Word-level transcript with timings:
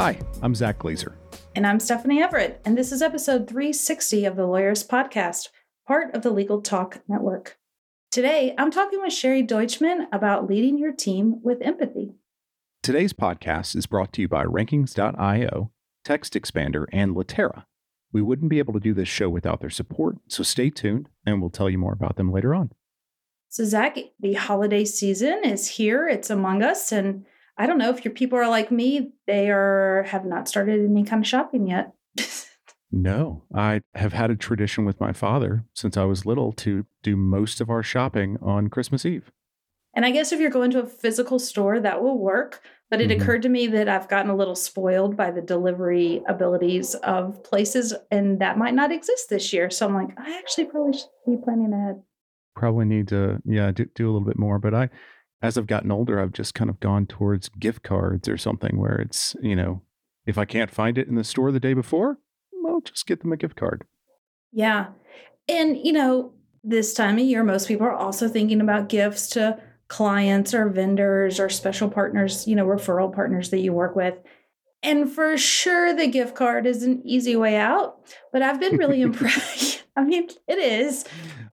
Hi, 0.00 0.18
I'm 0.40 0.54
Zack 0.54 0.78
Glaser. 0.78 1.18
And 1.54 1.66
I'm 1.66 1.78
Stephanie 1.78 2.22
Everett, 2.22 2.62
and 2.64 2.78
this 2.78 2.90
is 2.90 3.02
episode 3.02 3.46
360 3.46 4.24
of 4.24 4.34
the 4.34 4.46
Lawyerist 4.46 4.88
Podcast, 4.88 5.48
part 5.86 6.14
of 6.14 6.22
the 6.22 6.30
Legal 6.30 6.62
Talk 6.62 7.02
Network. 7.06 7.58
Today, 8.10 8.54
I'm 8.56 8.70
talking 8.70 9.02
with 9.02 9.12
Sherry 9.12 9.42
Deutschmann 9.42 10.06
about 10.10 10.48
leading 10.48 10.78
your 10.78 10.94
team 10.94 11.42
with 11.42 11.60
empathy. 11.60 12.14
Today's 12.82 13.12
podcast 13.12 13.76
is 13.76 13.84
brought 13.84 14.14
to 14.14 14.22
you 14.22 14.28
by 14.28 14.42
Rankings.io, 14.46 15.70
Text 16.02 16.32
Expander, 16.32 16.86
and 16.94 17.14
Litera. 17.14 17.66
We 18.10 18.22
wouldn't 18.22 18.48
be 18.48 18.58
able 18.58 18.72
to 18.72 18.80
do 18.80 18.94
this 18.94 19.06
show 19.06 19.28
without 19.28 19.60
their 19.60 19.68
support, 19.68 20.16
so 20.28 20.42
stay 20.42 20.70
tuned 20.70 21.10
and 21.26 21.42
we'll 21.42 21.50
tell 21.50 21.68
you 21.68 21.76
more 21.76 21.92
about 21.92 22.16
them 22.16 22.32
later 22.32 22.54
on. 22.54 22.72
So, 23.50 23.64
Zach, 23.64 23.98
the 24.18 24.32
holiday 24.32 24.86
season 24.86 25.42
is 25.44 25.68
here, 25.68 26.08
it's 26.08 26.30
among 26.30 26.62
us, 26.62 26.90
and 26.90 27.26
I 27.60 27.66
don't 27.66 27.76
know 27.76 27.90
if 27.90 28.06
your 28.06 28.14
people 28.14 28.38
are 28.38 28.48
like 28.48 28.70
me, 28.70 29.12
they 29.26 29.50
are 29.50 30.06
have 30.08 30.24
not 30.24 30.48
started 30.48 30.82
any 30.82 31.04
kind 31.04 31.22
of 31.22 31.28
shopping 31.28 31.66
yet. 31.66 31.92
no, 32.90 33.42
I 33.54 33.82
have 33.94 34.14
had 34.14 34.30
a 34.30 34.34
tradition 34.34 34.86
with 34.86 34.98
my 34.98 35.12
father 35.12 35.66
since 35.74 35.98
I 35.98 36.04
was 36.04 36.24
little 36.24 36.52
to 36.52 36.86
do 37.02 37.16
most 37.16 37.60
of 37.60 37.68
our 37.68 37.82
shopping 37.82 38.38
on 38.40 38.68
Christmas 38.68 39.04
Eve. 39.04 39.30
And 39.92 40.06
I 40.06 40.10
guess 40.10 40.32
if 40.32 40.40
you're 40.40 40.48
going 40.48 40.70
to 40.70 40.80
a 40.80 40.86
physical 40.86 41.38
store, 41.38 41.80
that 41.80 42.02
will 42.02 42.16
work. 42.16 42.62
But 42.88 43.02
it 43.02 43.10
mm-hmm. 43.10 43.20
occurred 43.20 43.42
to 43.42 43.50
me 43.50 43.66
that 43.66 43.90
I've 43.90 44.08
gotten 44.08 44.30
a 44.30 44.36
little 44.36 44.56
spoiled 44.56 45.14
by 45.14 45.30
the 45.30 45.42
delivery 45.42 46.22
abilities 46.26 46.94
of 46.94 47.44
places, 47.44 47.92
and 48.10 48.40
that 48.40 48.56
might 48.56 48.74
not 48.74 48.90
exist 48.90 49.28
this 49.28 49.52
year. 49.52 49.68
So 49.68 49.86
I'm 49.86 49.94
like, 49.94 50.18
I 50.18 50.38
actually 50.38 50.64
probably 50.64 50.94
should 50.94 51.10
be 51.26 51.36
planning 51.36 51.74
ahead. 51.74 52.00
Probably 52.56 52.86
need 52.86 53.08
to, 53.08 53.38
yeah, 53.44 53.70
do, 53.70 53.84
do 53.94 54.06
a 54.06 54.10
little 54.10 54.26
bit 54.26 54.38
more. 54.38 54.58
But 54.58 54.74
I, 54.74 54.88
as 55.42 55.56
I've 55.56 55.66
gotten 55.66 55.90
older, 55.90 56.20
I've 56.20 56.32
just 56.32 56.54
kind 56.54 56.70
of 56.70 56.80
gone 56.80 57.06
towards 57.06 57.48
gift 57.48 57.82
cards 57.82 58.28
or 58.28 58.36
something 58.36 58.78
where 58.78 58.96
it's, 58.96 59.34
you 59.42 59.56
know, 59.56 59.82
if 60.26 60.36
I 60.36 60.44
can't 60.44 60.70
find 60.70 60.98
it 60.98 61.08
in 61.08 61.14
the 61.14 61.24
store 61.24 61.50
the 61.50 61.60
day 61.60 61.74
before, 61.74 62.18
I'll 62.66 62.80
just 62.80 63.06
get 63.06 63.20
them 63.20 63.32
a 63.32 63.36
gift 63.36 63.56
card. 63.56 63.84
Yeah. 64.52 64.88
And, 65.48 65.78
you 65.78 65.92
know, 65.92 66.32
this 66.62 66.92
time 66.94 67.18
of 67.18 67.24
year, 67.24 67.42
most 67.42 67.68
people 67.68 67.86
are 67.86 67.94
also 67.94 68.28
thinking 68.28 68.60
about 68.60 68.88
gifts 68.88 69.28
to 69.30 69.58
clients 69.88 70.54
or 70.54 70.68
vendors 70.68 71.40
or 71.40 71.48
special 71.48 71.88
partners, 71.88 72.46
you 72.46 72.54
know, 72.54 72.66
referral 72.66 73.12
partners 73.12 73.50
that 73.50 73.60
you 73.60 73.72
work 73.72 73.96
with. 73.96 74.14
And 74.82 75.10
for 75.10 75.36
sure, 75.36 75.94
the 75.94 76.06
gift 76.06 76.34
card 76.34 76.66
is 76.66 76.82
an 76.82 77.02
easy 77.04 77.36
way 77.36 77.56
out, 77.56 77.98
but 78.32 78.42
I've 78.42 78.60
been 78.60 78.76
really 78.76 79.02
impressed. 79.02 79.84
I 79.96 80.04
mean, 80.04 80.28
it 80.46 80.58
is. 80.58 81.04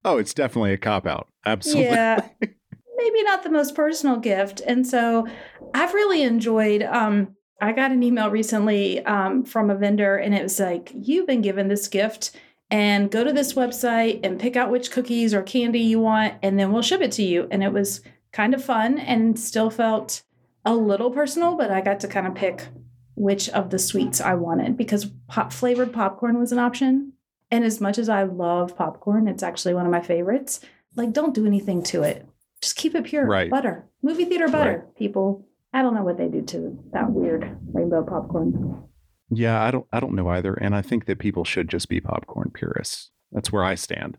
Oh, 0.06 0.18
it's 0.18 0.34
definitely 0.34 0.74
a 0.74 0.78
cop 0.78 1.08
out. 1.08 1.28
Absolutely. 1.46 1.86
Yeah. 1.86 2.28
maybe 2.98 3.24
not 3.24 3.44
the 3.44 3.50
most 3.50 3.76
personal 3.76 4.18
gift. 4.18 4.62
And 4.66 4.86
so 4.86 5.28
I've 5.74 5.94
really 5.94 6.24
enjoyed 6.24 6.84
um, 6.84 7.36
I 7.60 7.72
got 7.72 7.92
an 7.92 8.04
email 8.04 8.30
recently 8.30 9.04
um, 9.06 9.44
from 9.44 9.70
a 9.70 9.76
vendor, 9.76 10.16
and 10.16 10.36
it 10.36 10.44
was 10.44 10.60
like, 10.60 10.92
You've 10.94 11.28
been 11.28 11.42
given 11.42 11.68
this 11.68 11.88
gift, 11.88 12.32
and 12.70 13.10
go 13.10 13.24
to 13.24 13.34
this 13.34 13.54
website 13.54 14.20
and 14.24 14.40
pick 14.40 14.56
out 14.56 14.72
which 14.72 14.92
cookies 14.92 15.34
or 15.34 15.42
candy 15.42 15.80
you 15.80 16.00
want, 16.00 16.36
and 16.44 16.60
then 16.60 16.72
we'll 16.72 16.82
ship 16.82 17.02
it 17.02 17.12
to 17.14 17.24
you. 17.24 17.48
And 17.50 17.64
it 17.64 17.74
was 17.74 18.02
kind 18.32 18.54
of 18.54 18.64
fun 18.64 19.00
and 19.00 19.40
still 19.40 19.70
felt 19.70 20.24
a 20.66 20.76
little 20.76 21.10
personal, 21.10 21.56
but 21.56 21.72
I 21.72 21.82
got 21.82 22.00
to 22.02 22.08
kind 22.08 22.28
of 22.28 22.36
pick 22.36 22.68
which 23.16 23.50
of 23.50 23.72
the 23.72 23.80
sweets 23.80 24.22
I 24.22 24.36
wanted 24.36 24.78
because 24.78 25.10
pop 25.28 25.52
flavored 25.52 25.94
popcorn 25.94 26.38
was 26.38 26.52
an 26.52 26.60
option. 26.60 27.14
And 27.50 27.64
as 27.64 27.80
much 27.80 27.98
as 27.98 28.10
I 28.10 28.24
love 28.24 28.76
popcorn, 28.76 29.28
it's 29.28 29.42
actually 29.42 29.74
one 29.74 29.86
of 29.86 29.92
my 29.92 30.02
favorites. 30.02 30.60
Like, 30.96 31.14
don't 31.14 31.34
do 31.34 31.48
anything 31.48 31.82
to 31.84 32.04
it. 32.04 32.28
Just 32.62 32.76
keep 32.76 32.96
it 32.96 33.06
pure. 33.06 33.26
Right. 33.26 33.50
Butter. 33.50 33.88
Movie 34.02 34.26
theater 34.26 34.48
butter. 34.48 34.84
Right. 34.86 34.96
People, 34.96 35.48
I 35.74 35.82
don't 35.82 35.94
know 35.94 36.04
what 36.04 36.18
they 36.18 36.28
do 36.28 36.42
to 36.42 36.78
that 36.94 37.12
weird 37.12 37.58
rainbow 37.74 38.04
popcorn. 38.04 38.84
Yeah, 39.30 39.62
I 39.62 39.72
don't 39.72 39.86
I 39.92 40.00
don't 40.00 40.16
know 40.16 40.30
either. 40.30 40.54
And 40.54 40.76
I 40.76 40.82
think 40.82 41.06
that 41.06 41.20
people 41.20 41.44
should 41.44 41.70
just 41.70 41.90
be 41.90 42.00
popcorn 42.00 42.52
purists. 42.54 43.12
That's 43.32 43.52
where 43.52 43.64
I 43.64 43.76
stand. 43.76 44.18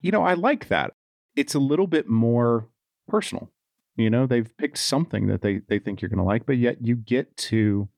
You 0.00 0.12
know, 0.12 0.22
I 0.22 0.34
like 0.34 0.68
that. 0.68 0.92
It's 1.34 1.54
a 1.54 1.58
little 1.58 1.86
bit 1.86 2.08
more 2.08 2.68
personal. 3.08 3.50
You 3.96 4.10
know, 4.10 4.26
they've 4.26 4.54
picked 4.58 4.78
something 4.78 5.26
that 5.28 5.40
they 5.40 5.60
they 5.68 5.78
think 5.78 6.02
you're 6.02 6.10
going 6.10 6.18
to 6.18 6.24
like, 6.24 6.44
but 6.44 6.58
yet 6.58 6.84
you 6.84 6.96
get 6.96 7.36
to 7.38 7.88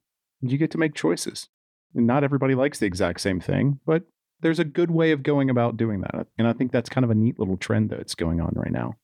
you 0.40 0.58
get 0.58 0.70
to 0.70 0.78
make 0.78 0.94
choices. 0.94 1.48
And 1.94 2.06
not 2.06 2.22
everybody 2.22 2.54
likes 2.54 2.78
the 2.78 2.86
exact 2.86 3.20
same 3.20 3.40
thing, 3.40 3.80
but 3.84 4.04
there's 4.40 4.60
a 4.60 4.64
good 4.64 4.90
way 4.90 5.10
of 5.10 5.22
going 5.22 5.50
about 5.50 5.76
doing 5.76 6.02
that. 6.02 6.28
And 6.38 6.46
I 6.46 6.52
think 6.52 6.70
that's 6.70 6.88
kind 6.88 7.04
of 7.04 7.10
a 7.10 7.14
neat 7.14 7.38
little 7.38 7.56
trend 7.56 7.90
that's 7.90 8.14
going 8.14 8.40
on 8.40 8.52
right 8.54 8.70
now. 8.70 8.94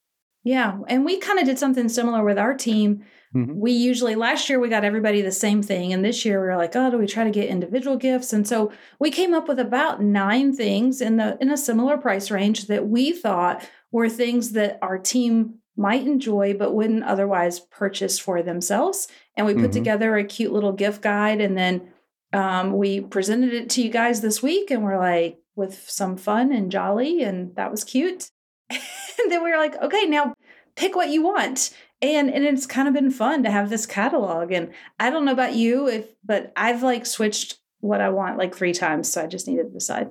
Yeah. 0.45 0.79
And 0.89 1.05
we 1.05 1.19
kind 1.19 1.39
of 1.39 1.47
did 1.47 1.59
something 1.59 1.89
similar 1.89 2.23
with 2.23 2.39
our 2.39 2.55
team. 2.55 3.05
Mm-hmm. 3.35 3.59
We 3.59 3.73
usually, 3.73 4.15
last 4.15 4.49
year, 4.49 4.61
we 4.61 4.69
got 4.69 4.85
everybody 4.85 5.23
the 5.23 5.33
same 5.33 5.63
thing. 5.63 5.93
And 5.93 6.05
this 6.05 6.25
year, 6.25 6.41
we 6.41 6.47
were 6.47 6.57
like, 6.57 6.77
oh, 6.77 6.91
do 6.91 6.99
we 6.99 7.07
try 7.07 7.25
to 7.25 7.31
get 7.31 7.49
individual 7.49 7.97
gifts? 7.97 8.33
And 8.33 8.47
so 8.47 8.71
we 9.01 9.11
came 9.11 9.33
up 9.33 9.49
with 9.49 9.59
about 9.59 10.03
nine 10.03 10.55
things 10.55 11.01
in 11.01 11.17
the 11.17 11.39
in 11.41 11.51
a 11.51 11.57
similar 11.57 11.97
price 11.97 12.31
range 12.31 12.67
that 12.67 12.87
we 12.87 13.13
thought 13.13 13.67
were 13.91 14.09
things 14.09 14.53
that 14.53 14.79
our 14.83 14.99
team 14.99 15.61
might 15.77 16.07
enjoy 16.07 16.55
but 16.55 16.75
wouldn't 16.75 17.05
otherwise 17.05 17.59
purchase 17.59 18.19
for 18.19 18.43
themselves. 18.43 19.09
And 19.37 19.47
we 19.47 19.55
put 19.55 19.63
mm-hmm. 19.63 19.73
together 19.73 20.17
a 20.17 20.25
cute 20.25 20.53
little 20.53 20.73
gift 20.73 21.03
guide 21.03 21.41
and 21.41 21.57
then 21.57 21.89
um, 22.33 22.73
we 22.73 23.01
presented 23.01 23.53
it 23.53 23.71
to 23.71 23.83
you 23.83 23.91
guys 23.91 24.21
this 24.21 24.43
week 24.43 24.71
and 24.71 24.85
we're 24.85 24.99
like 24.99 25.39
with 25.57 25.89
some 25.89 26.17
fun 26.17 26.53
and 26.53 26.71
jolly 26.71 27.23
and 27.23 27.55
that 27.57 27.71
was 27.71 27.83
cute. 27.83 28.31
and 28.71 29.31
then 29.31 29.43
we 29.43 29.51
were 29.51 29.59
like, 29.59 29.81
okay, 29.83 30.05
now 30.07 30.35
pick 30.77 30.97
what 30.97 31.11
you 31.11 31.23
want. 31.23 31.75
And 32.03 32.31
and 32.31 32.45
it's 32.45 32.67
kind 32.67 32.89
of 32.89 32.95
been 32.95 33.11
fun 33.11 33.43
to 33.45 33.51
have 33.51 33.71
this 33.71 33.87
catalog. 33.87 34.53
And 34.53 34.73
I 34.99 35.11
don't 35.11 35.25
know 35.25 35.33
about 35.33 35.55
you 35.55 35.89
if 35.89 36.09
but 36.25 36.53
I've 36.57 36.83
like 36.83 37.07
switched 37.07 37.59
what 37.81 38.01
I 38.01 38.11
want 38.11 38.39
like 38.39 38.55
three 38.55 38.73
times. 38.73 39.11
So 39.11 39.23
I 39.23 39.27
just 39.27 39.47
needed 39.47 39.65
to 39.65 39.73
decide. 39.73 40.09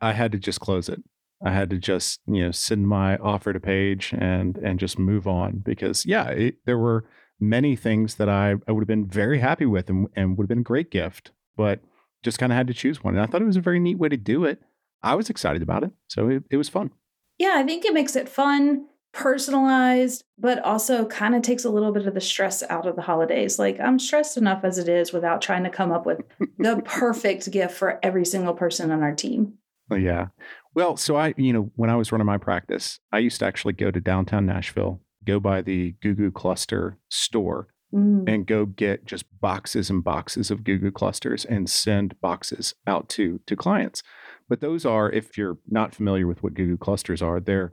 I 0.00 0.12
had 0.12 0.32
to 0.32 0.38
just 0.38 0.60
close 0.60 0.88
it. 0.88 1.02
I 1.44 1.50
had 1.50 1.70
to 1.70 1.78
just, 1.78 2.20
you 2.26 2.44
know, 2.44 2.50
send 2.50 2.88
my 2.88 3.16
offer 3.18 3.52
to 3.52 3.60
page 3.60 4.14
and 4.16 4.56
and 4.58 4.78
just 4.78 4.98
move 4.98 5.26
on 5.26 5.58
because 5.58 6.06
yeah, 6.06 6.28
it, 6.28 6.56
there 6.66 6.78
were 6.78 7.04
many 7.40 7.76
things 7.76 8.14
that 8.16 8.28
I, 8.28 8.54
I 8.68 8.72
would 8.72 8.82
have 8.82 8.88
been 8.88 9.06
very 9.06 9.38
happy 9.40 9.66
with 9.66 9.90
and, 9.90 10.08
and 10.14 10.36
would 10.36 10.44
have 10.44 10.48
been 10.48 10.60
a 10.60 10.62
great 10.62 10.90
gift, 10.90 11.32
but 11.56 11.80
just 12.22 12.38
kind 12.38 12.52
of 12.52 12.56
had 12.56 12.68
to 12.68 12.74
choose 12.74 13.02
one. 13.02 13.14
And 13.14 13.22
I 13.22 13.26
thought 13.26 13.42
it 13.42 13.46
was 13.46 13.56
a 13.56 13.60
very 13.60 13.80
neat 13.80 13.98
way 13.98 14.08
to 14.08 14.16
do 14.16 14.44
it. 14.44 14.62
I 15.02 15.14
was 15.14 15.28
excited 15.28 15.62
about 15.62 15.84
it. 15.84 15.90
So 16.08 16.28
it, 16.28 16.44
it 16.50 16.56
was 16.56 16.68
fun. 16.68 16.90
Yeah, 17.38 17.54
I 17.56 17.64
think 17.64 17.84
it 17.84 17.94
makes 17.94 18.16
it 18.16 18.28
fun, 18.28 18.86
personalized, 19.12 20.24
but 20.38 20.58
also 20.64 21.06
kind 21.06 21.34
of 21.34 21.42
takes 21.42 21.64
a 21.64 21.70
little 21.70 21.92
bit 21.92 22.06
of 22.06 22.14
the 22.14 22.20
stress 22.20 22.62
out 22.68 22.86
of 22.86 22.96
the 22.96 23.02
holidays. 23.02 23.58
Like 23.58 23.80
I'm 23.80 23.98
stressed 23.98 24.36
enough 24.36 24.64
as 24.64 24.78
it 24.78 24.88
is 24.88 25.12
without 25.12 25.40
trying 25.40 25.64
to 25.64 25.70
come 25.70 25.92
up 25.92 26.04
with 26.04 26.20
the 26.58 26.82
perfect 26.84 27.50
gift 27.50 27.74
for 27.74 27.98
every 28.02 28.24
single 28.24 28.54
person 28.54 28.90
on 28.90 29.02
our 29.02 29.14
team. 29.14 29.54
Oh, 29.90 29.96
yeah. 29.96 30.28
Well, 30.74 30.96
so 30.96 31.16
I, 31.16 31.34
you 31.36 31.52
know, 31.52 31.70
when 31.76 31.90
I 31.90 31.96
was 31.96 32.10
running 32.10 32.26
my 32.26 32.38
practice, 32.38 32.98
I 33.12 33.18
used 33.18 33.38
to 33.40 33.46
actually 33.46 33.74
go 33.74 33.90
to 33.90 34.00
downtown 34.00 34.46
Nashville, 34.46 35.00
go 35.24 35.38
by 35.38 35.62
the 35.62 35.94
Goo 36.02 36.14
Goo 36.14 36.32
Cluster 36.32 36.98
store 37.10 37.68
mm. 37.94 38.28
and 38.28 38.46
go 38.46 38.66
get 38.66 39.04
just 39.04 39.24
boxes 39.40 39.90
and 39.90 40.02
boxes 40.02 40.50
of 40.50 40.64
Goo 40.64 40.78
Goo 40.78 40.90
clusters 40.90 41.44
and 41.44 41.68
send 41.68 42.20
boxes 42.20 42.74
out 42.86 43.08
to 43.10 43.40
to 43.46 43.56
clients. 43.56 44.02
But 44.48 44.60
those 44.60 44.84
are, 44.84 45.10
if 45.10 45.38
you're 45.38 45.58
not 45.68 45.94
familiar 45.94 46.26
with 46.26 46.42
what 46.42 46.54
Goo 46.54 46.66
Goo 46.66 46.76
clusters 46.76 47.22
are, 47.22 47.40
they're 47.40 47.72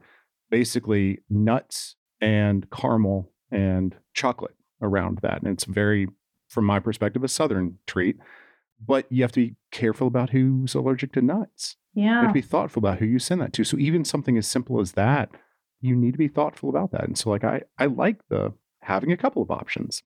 basically 0.49 1.19
nuts 1.29 1.95
and 2.21 2.69
caramel 2.71 3.31
and 3.51 3.95
chocolate 4.13 4.55
around 4.81 5.19
that. 5.21 5.41
And 5.41 5.51
it's 5.51 5.65
very, 5.65 6.07
from 6.47 6.65
my 6.65 6.79
perspective, 6.79 7.23
a 7.23 7.27
southern 7.27 7.77
treat. 7.87 8.17
But 8.83 9.05
you 9.11 9.21
have 9.21 9.31
to 9.33 9.47
be 9.47 9.55
careful 9.71 10.07
about 10.07 10.31
who's 10.31 10.73
allergic 10.73 11.13
to 11.13 11.21
nuts. 11.21 11.77
Yeah. 11.93 12.03
You 12.03 12.15
have 12.21 12.29
to 12.29 12.33
be 12.33 12.41
thoughtful 12.41 12.79
about 12.79 12.99
who 12.99 13.05
you 13.05 13.19
send 13.19 13.41
that 13.41 13.53
to. 13.53 13.63
So 13.63 13.77
even 13.77 14.05
something 14.05 14.37
as 14.37 14.47
simple 14.47 14.79
as 14.79 14.93
that, 14.93 15.29
you 15.81 15.95
need 15.95 16.13
to 16.13 16.17
be 16.17 16.27
thoughtful 16.27 16.69
about 16.69 16.91
that. 16.91 17.03
And 17.03 17.17
so 17.17 17.29
like 17.29 17.43
I 17.43 17.63
I 17.77 17.87
like 17.87 18.27
the 18.29 18.53
having 18.81 19.11
a 19.11 19.17
couple 19.17 19.41
of 19.41 19.51
options. 19.51 20.03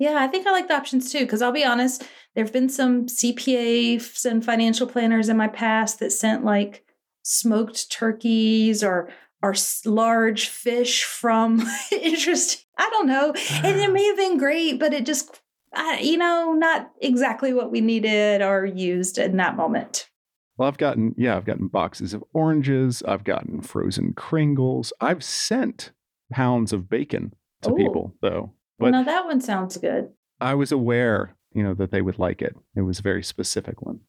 Yeah, 0.00 0.16
I 0.16 0.28
think 0.28 0.46
I 0.46 0.50
like 0.50 0.66
the 0.66 0.74
options 0.74 1.12
too. 1.12 1.20
Because 1.20 1.42
I'll 1.42 1.52
be 1.52 1.64
honest, 1.64 2.02
there 2.34 2.42
have 2.42 2.52
been 2.52 2.70
some 2.70 3.06
CPAs 3.06 4.24
and 4.24 4.44
financial 4.44 4.86
planners 4.86 5.28
in 5.28 5.36
my 5.36 5.46
past 5.46 6.00
that 6.00 6.10
sent 6.10 6.42
like 6.42 6.84
smoked 7.22 7.92
turkeys 7.92 8.82
or 8.82 9.10
are 9.42 9.54
large 9.84 10.48
fish 10.48 11.04
from 11.04 11.62
interest. 11.92 12.64
I 12.78 12.88
don't 12.90 13.06
know. 13.06 13.34
And 13.62 13.78
it 13.78 13.90
ah. 13.90 13.92
may 13.92 14.06
have 14.06 14.16
been 14.16 14.38
great, 14.38 14.80
but 14.80 14.94
it 14.94 15.04
just, 15.04 15.42
I, 15.74 16.00
you 16.00 16.16
know, 16.16 16.54
not 16.54 16.90
exactly 17.02 17.52
what 17.52 17.70
we 17.70 17.82
needed 17.82 18.40
or 18.40 18.64
used 18.64 19.18
in 19.18 19.36
that 19.36 19.54
moment. 19.54 20.08
Well, 20.56 20.68
I've 20.68 20.78
gotten, 20.78 21.14
yeah, 21.18 21.36
I've 21.36 21.44
gotten 21.44 21.68
boxes 21.68 22.14
of 22.14 22.24
oranges. 22.32 23.02
I've 23.06 23.24
gotten 23.24 23.60
frozen 23.60 24.14
Kringles. 24.14 24.92
I've 25.00 25.22
sent 25.22 25.92
pounds 26.32 26.72
of 26.72 26.88
bacon 26.88 27.34
to 27.62 27.72
Ooh. 27.72 27.76
people, 27.76 28.14
though. 28.22 28.54
But 28.80 28.90
now 28.90 29.02
that 29.02 29.26
one 29.26 29.40
sounds 29.40 29.76
good. 29.76 30.10
I 30.40 30.54
was 30.54 30.72
aware, 30.72 31.36
you 31.52 31.62
know, 31.62 31.74
that 31.74 31.90
they 31.90 32.02
would 32.02 32.18
like 32.18 32.42
it. 32.42 32.56
It 32.74 32.82
was 32.82 32.98
a 33.00 33.02
very 33.02 33.22
specific 33.22 33.82
one. 33.82 34.00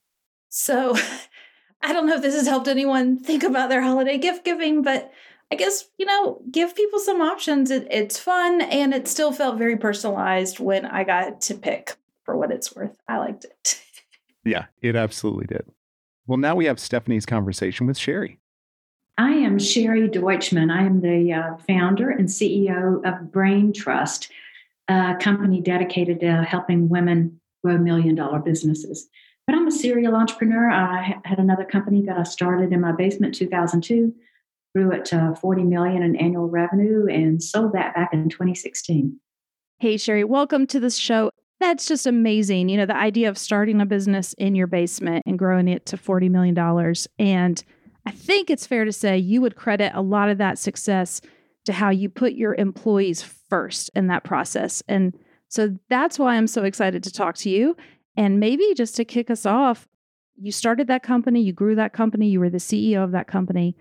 So 0.50 0.96
I 1.82 1.94
don't 1.94 2.08
know 2.08 2.16
if 2.16 2.22
this 2.22 2.36
has 2.36 2.48
helped 2.48 2.68
anyone 2.68 3.20
think 3.20 3.44
about 3.44 3.70
their 3.70 3.82
holiday 3.82 4.18
gift 4.18 4.46
giving, 4.46 4.82
but 4.82 5.12
I 5.52 5.56
guess, 5.56 5.90
you 5.98 6.06
know, 6.06 6.42
give 6.50 6.76
people 6.76 7.00
some 7.00 7.22
options. 7.22 7.72
It, 7.72 7.88
it's 7.92 8.18
fun 8.18 8.62
and 8.62 8.94
it 8.94 9.08
still 9.08 9.34
felt 9.34 9.58
very 9.58 9.78
personalized 9.78 10.60
when 10.60 10.86
I 10.86 11.04
got 11.04 11.42
to 11.42 11.56
pick 11.56 11.98
for 12.24 12.38
what 12.38 12.52
it's 12.52 12.74
worth. 12.74 12.96
I 13.08 13.18
liked 13.18 13.46
it. 13.46 13.82
yeah, 14.46 14.66
it 14.82 14.96
absolutely 14.96 15.48
did. 15.48 15.66
Well, 16.28 16.38
now 16.38 16.56
we 16.56 16.66
have 16.66 16.80
Stephanie's 16.80 17.26
conversation 17.26 17.88
with 17.88 17.98
Sherry. 17.98 18.40
I 19.18 19.32
am 19.32 19.60
Sherry 19.60 20.08
Deutschmann. 20.08 20.72
I 20.72 20.84
am 20.84 21.02
the 21.02 21.34
uh, 21.34 21.58
founder 21.68 22.10
and 22.10 22.30
CEO 22.30 23.06
of 23.06 23.32
Brain 23.32 23.74
Trust, 23.74 24.32
a 24.88 25.16
company 25.20 25.62
dedicated 25.62 26.20
to 26.22 26.44
helping 26.44 26.90
women 26.90 27.40
grow 27.64 27.78
million 27.78 28.16
dollar 28.16 28.40
businesses. 28.40 29.08
But 29.48 29.56
I'm 29.56 29.68
a 29.68 29.72
serial 29.72 30.16
entrepreneur. 30.16 30.70
I 30.70 31.20
had 31.26 31.40
another 31.40 31.66
company 31.66 32.04
that 32.06 32.18
I 32.18 32.24
started 32.24 32.72
in 32.72 32.82
my 32.82 32.92
basement 32.92 33.36
2002, 33.36 34.14
grew 34.76 34.92
it 34.92 35.06
to 35.06 35.36
40 35.42 35.64
million 35.64 36.04
in 36.04 36.16
annual 36.16 36.48
revenue, 36.48 37.08
and 37.08 37.44
sold 37.44 37.74
that 37.74 37.96
back 37.96 38.14
in 38.14 38.30
2016. 38.30 39.20
Hey, 39.80 39.98
Sherry, 39.98 40.24
welcome 40.24 40.68
to 40.68 40.80
this 40.80 40.96
show. 40.96 41.32
That's 41.60 41.88
just 41.88 42.06
amazing. 42.06 42.70
You 42.70 42.78
know, 42.78 42.86
the 42.86 42.96
idea 42.96 43.30
of 43.30 43.38
starting 43.38 43.82
a 43.82 43.86
business 43.86 44.34
in 44.34 44.56
your 44.56 44.68
basement 44.68 45.24
and 45.26 45.38
growing 45.38 45.68
it 45.68 45.86
to 45.88 45.98
$40 45.98 46.30
million. 46.30 46.58
And 47.20 47.64
I 48.06 48.12
think 48.12 48.50
it's 48.50 48.66
fair 48.66 48.86
to 48.86 48.92
say 48.92 49.18
you 49.18 49.42
would 49.42 49.56
credit 49.56 49.92
a 49.94 50.02
lot 50.02 50.30
of 50.30 50.38
that 50.40 50.58
success 50.58 51.22
to 51.66 51.74
how 51.74 51.90
you 51.90 52.10
put 52.10 52.34
your 52.34 52.56
employees 52.56 53.22
first 53.22 53.90
in 53.96 54.08
that 54.08 54.24
process. 54.24 54.82
And 54.88 55.18
so 55.48 55.78
that's 55.90 56.18
why 56.18 56.36
I'm 56.36 56.48
so 56.48 56.64
excited 56.64 57.04
to 57.04 57.12
talk 57.12 57.36
to 57.38 57.50
you. 57.50 57.76
And 58.16 58.40
maybe 58.40 58.74
just 58.76 58.96
to 58.96 59.06
kick 59.06 59.30
us 59.30 59.46
off, 59.46 59.88
you 60.40 60.52
started 60.52 60.88
that 60.88 61.04
company, 61.04 61.42
you 61.42 61.54
grew 61.54 61.76
that 61.76 61.94
company, 61.94 62.30
you 62.30 62.40
were 62.40 62.50
the 62.50 62.58
CEO 62.58 63.04
of 63.04 63.12
that 63.12 63.28
company. 63.28 63.76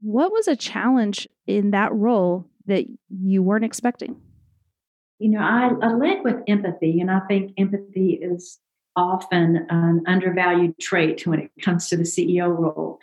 What 0.00 0.32
was 0.32 0.48
a 0.48 0.56
challenge 0.56 1.28
in 1.46 1.72
that 1.72 1.92
role 1.92 2.46
that 2.66 2.86
you 3.10 3.42
weren't 3.42 3.64
expecting? 3.64 4.20
You 5.18 5.30
know, 5.32 5.40
I, 5.40 5.70
I 5.82 5.92
led 5.92 6.24
with 6.24 6.36
empathy, 6.48 7.00
and 7.00 7.10
I 7.10 7.20
think 7.28 7.52
empathy 7.58 8.18
is 8.22 8.58
often 8.96 9.66
an 9.68 10.02
undervalued 10.06 10.78
trait 10.78 11.26
when 11.26 11.40
it 11.40 11.50
comes 11.62 11.88
to 11.88 11.96
the 11.96 12.04
CEO 12.04 12.48
role. 12.56 12.98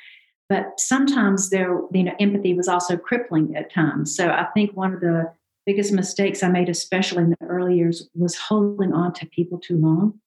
But 0.49 0.79
sometimes 0.79 1.49
there, 1.49 1.81
you 1.91 2.03
know, 2.03 2.13
empathy 2.19 2.53
was 2.53 2.67
also 2.67 2.95
crippling 2.95 3.55
at 3.55 3.71
times. 3.71 4.15
So 4.15 4.29
I 4.29 4.45
think 4.53 4.75
one 4.75 4.93
of 4.93 5.01
the 5.01 5.33
biggest 5.65 5.91
mistakes 5.91 6.41
I 6.41 6.49
made, 6.49 6.69
especially 6.69 7.23
in 7.23 7.31
the 7.31 7.45
early 7.47 7.75
years, 7.75 8.07
was 8.15 8.37
holding 8.37 8.93
on 8.93 9.13
to 9.13 9.25
people 9.25 9.59
too 9.59 9.77
long 9.77 10.19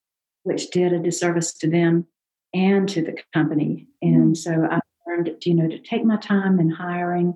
which 0.42 0.70
did 0.70 0.92
a 0.92 0.98
disservice 0.98 1.52
to 1.54 1.68
them 1.68 2.06
and 2.54 2.88
to 2.88 3.02
the 3.02 3.16
company. 3.32 3.86
And 4.02 4.34
mm-hmm. 4.34 4.34
so 4.34 4.66
I 4.70 4.80
learned, 5.06 5.30
you 5.44 5.54
know, 5.54 5.68
to 5.68 5.78
take 5.78 6.04
my 6.04 6.16
time 6.16 6.58
in 6.58 6.70
hiring. 6.70 7.34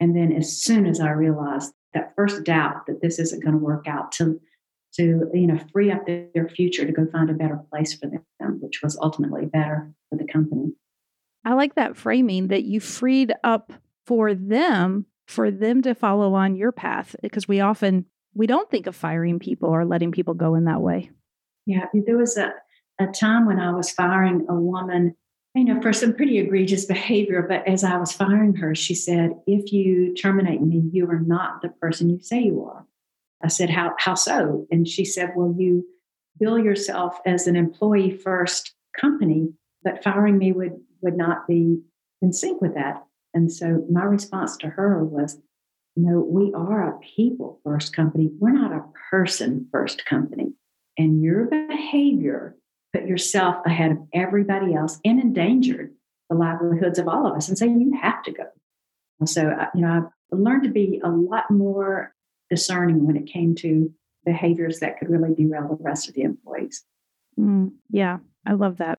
And 0.00 0.16
then 0.16 0.32
as 0.32 0.60
soon 0.60 0.86
as 0.86 1.00
I 1.00 1.10
realized 1.10 1.72
that 1.94 2.14
first 2.16 2.44
doubt 2.44 2.86
that 2.86 3.00
this 3.00 3.18
isn't 3.18 3.42
going 3.42 3.54
to 3.54 3.64
work 3.64 3.86
out, 3.86 4.12
to 4.12 4.40
to 4.94 5.30
you 5.34 5.46
know 5.46 5.58
free 5.72 5.90
up 5.90 6.06
their 6.06 6.48
future 6.48 6.86
to 6.86 6.92
go 6.92 7.06
find 7.12 7.28
a 7.28 7.34
better 7.34 7.60
place 7.70 7.94
for 7.94 8.06
them, 8.06 8.58
which 8.60 8.82
was 8.82 8.98
ultimately 9.00 9.44
better 9.46 9.90
for 10.08 10.16
the 10.16 10.26
company. 10.26 10.72
I 11.46 11.54
like 11.54 11.76
that 11.76 11.96
framing 11.96 12.48
that 12.48 12.64
you 12.64 12.80
freed 12.80 13.32
up 13.44 13.72
for 14.04 14.34
them 14.34 15.06
for 15.28 15.50
them 15.50 15.80
to 15.82 15.94
follow 15.94 16.34
on 16.34 16.56
your 16.56 16.72
path 16.72 17.14
eh, 17.14 17.18
because 17.22 17.46
we 17.46 17.60
often 17.60 18.04
we 18.34 18.46
don't 18.46 18.70
think 18.70 18.86
of 18.86 18.94
firing 18.94 19.38
people 19.38 19.68
or 19.68 19.84
letting 19.84 20.12
people 20.12 20.34
go 20.34 20.56
in 20.56 20.64
that 20.64 20.82
way. 20.82 21.10
Yeah, 21.64 21.86
there 21.94 22.18
was 22.18 22.36
a, 22.36 22.52
a 23.00 23.06
time 23.06 23.46
when 23.46 23.58
I 23.58 23.72
was 23.72 23.90
firing 23.90 24.44
a 24.48 24.54
woman, 24.54 25.16
you 25.54 25.64
know, 25.64 25.80
for 25.80 25.92
some 25.92 26.14
pretty 26.14 26.38
egregious 26.38 26.84
behavior. 26.86 27.46
But 27.48 27.66
as 27.66 27.82
I 27.82 27.96
was 27.96 28.12
firing 28.12 28.54
her, 28.56 28.74
she 28.74 28.94
said, 28.94 29.30
If 29.46 29.72
you 29.72 30.14
terminate 30.14 30.60
me, 30.60 30.82
you 30.92 31.08
are 31.08 31.20
not 31.20 31.62
the 31.62 31.68
person 31.68 32.10
you 32.10 32.20
say 32.20 32.42
you 32.42 32.64
are. 32.64 32.84
I 33.42 33.48
said, 33.48 33.70
How, 33.70 33.94
how 33.98 34.14
so? 34.14 34.66
And 34.70 34.86
she 34.86 35.04
said, 35.04 35.32
Well, 35.36 35.54
you 35.56 35.86
bill 36.38 36.58
yourself 36.58 37.18
as 37.24 37.46
an 37.46 37.56
employee 37.56 38.10
first 38.10 38.74
company, 39.00 39.48
but 39.82 40.02
firing 40.02 40.38
me 40.38 40.52
would, 40.52 40.78
would 41.06 41.16
not 41.16 41.48
be 41.48 41.80
in 42.20 42.34
sync 42.34 42.60
with 42.60 42.74
that. 42.74 43.02
And 43.32 43.50
so 43.50 43.86
my 43.90 44.04
response 44.04 44.56
to 44.58 44.68
her 44.68 45.02
was, 45.02 45.38
no, 45.96 46.20
we 46.20 46.52
are 46.54 46.90
a 46.90 46.98
people 46.98 47.60
first 47.64 47.96
company. 47.96 48.30
We're 48.38 48.50
not 48.50 48.72
a 48.72 48.84
person 49.10 49.68
first 49.72 50.04
company 50.04 50.52
and 50.98 51.22
your 51.22 51.46
behavior 51.46 52.56
put 52.92 53.06
yourself 53.06 53.56
ahead 53.66 53.92
of 53.92 53.98
everybody 54.12 54.74
else 54.74 54.98
and 55.04 55.20
endangered 55.20 55.92
the 56.30 56.36
livelihoods 56.36 56.98
of 56.98 57.08
all 57.08 57.26
of 57.26 57.36
us 57.36 57.48
and 57.48 57.56
so 57.56 57.64
you 57.64 57.96
have 58.00 58.22
to 58.22 58.32
go 58.32 58.44
so 59.24 59.48
uh, 59.48 59.66
you 59.74 59.80
know 59.80 59.92
i've 60.32 60.38
learned 60.38 60.64
to 60.64 60.70
be 60.70 61.00
a 61.04 61.08
lot 61.08 61.50
more 61.50 62.14
discerning 62.50 63.06
when 63.06 63.16
it 63.16 63.26
came 63.26 63.54
to 63.54 63.92
behaviors 64.24 64.80
that 64.80 64.98
could 64.98 65.08
really 65.08 65.34
derail 65.34 65.68
the 65.68 65.82
rest 65.82 66.08
of 66.08 66.14
the 66.14 66.22
employees 66.22 66.84
mm, 67.38 67.70
yeah 67.90 68.18
i 68.44 68.52
love 68.52 68.78
that 68.78 68.95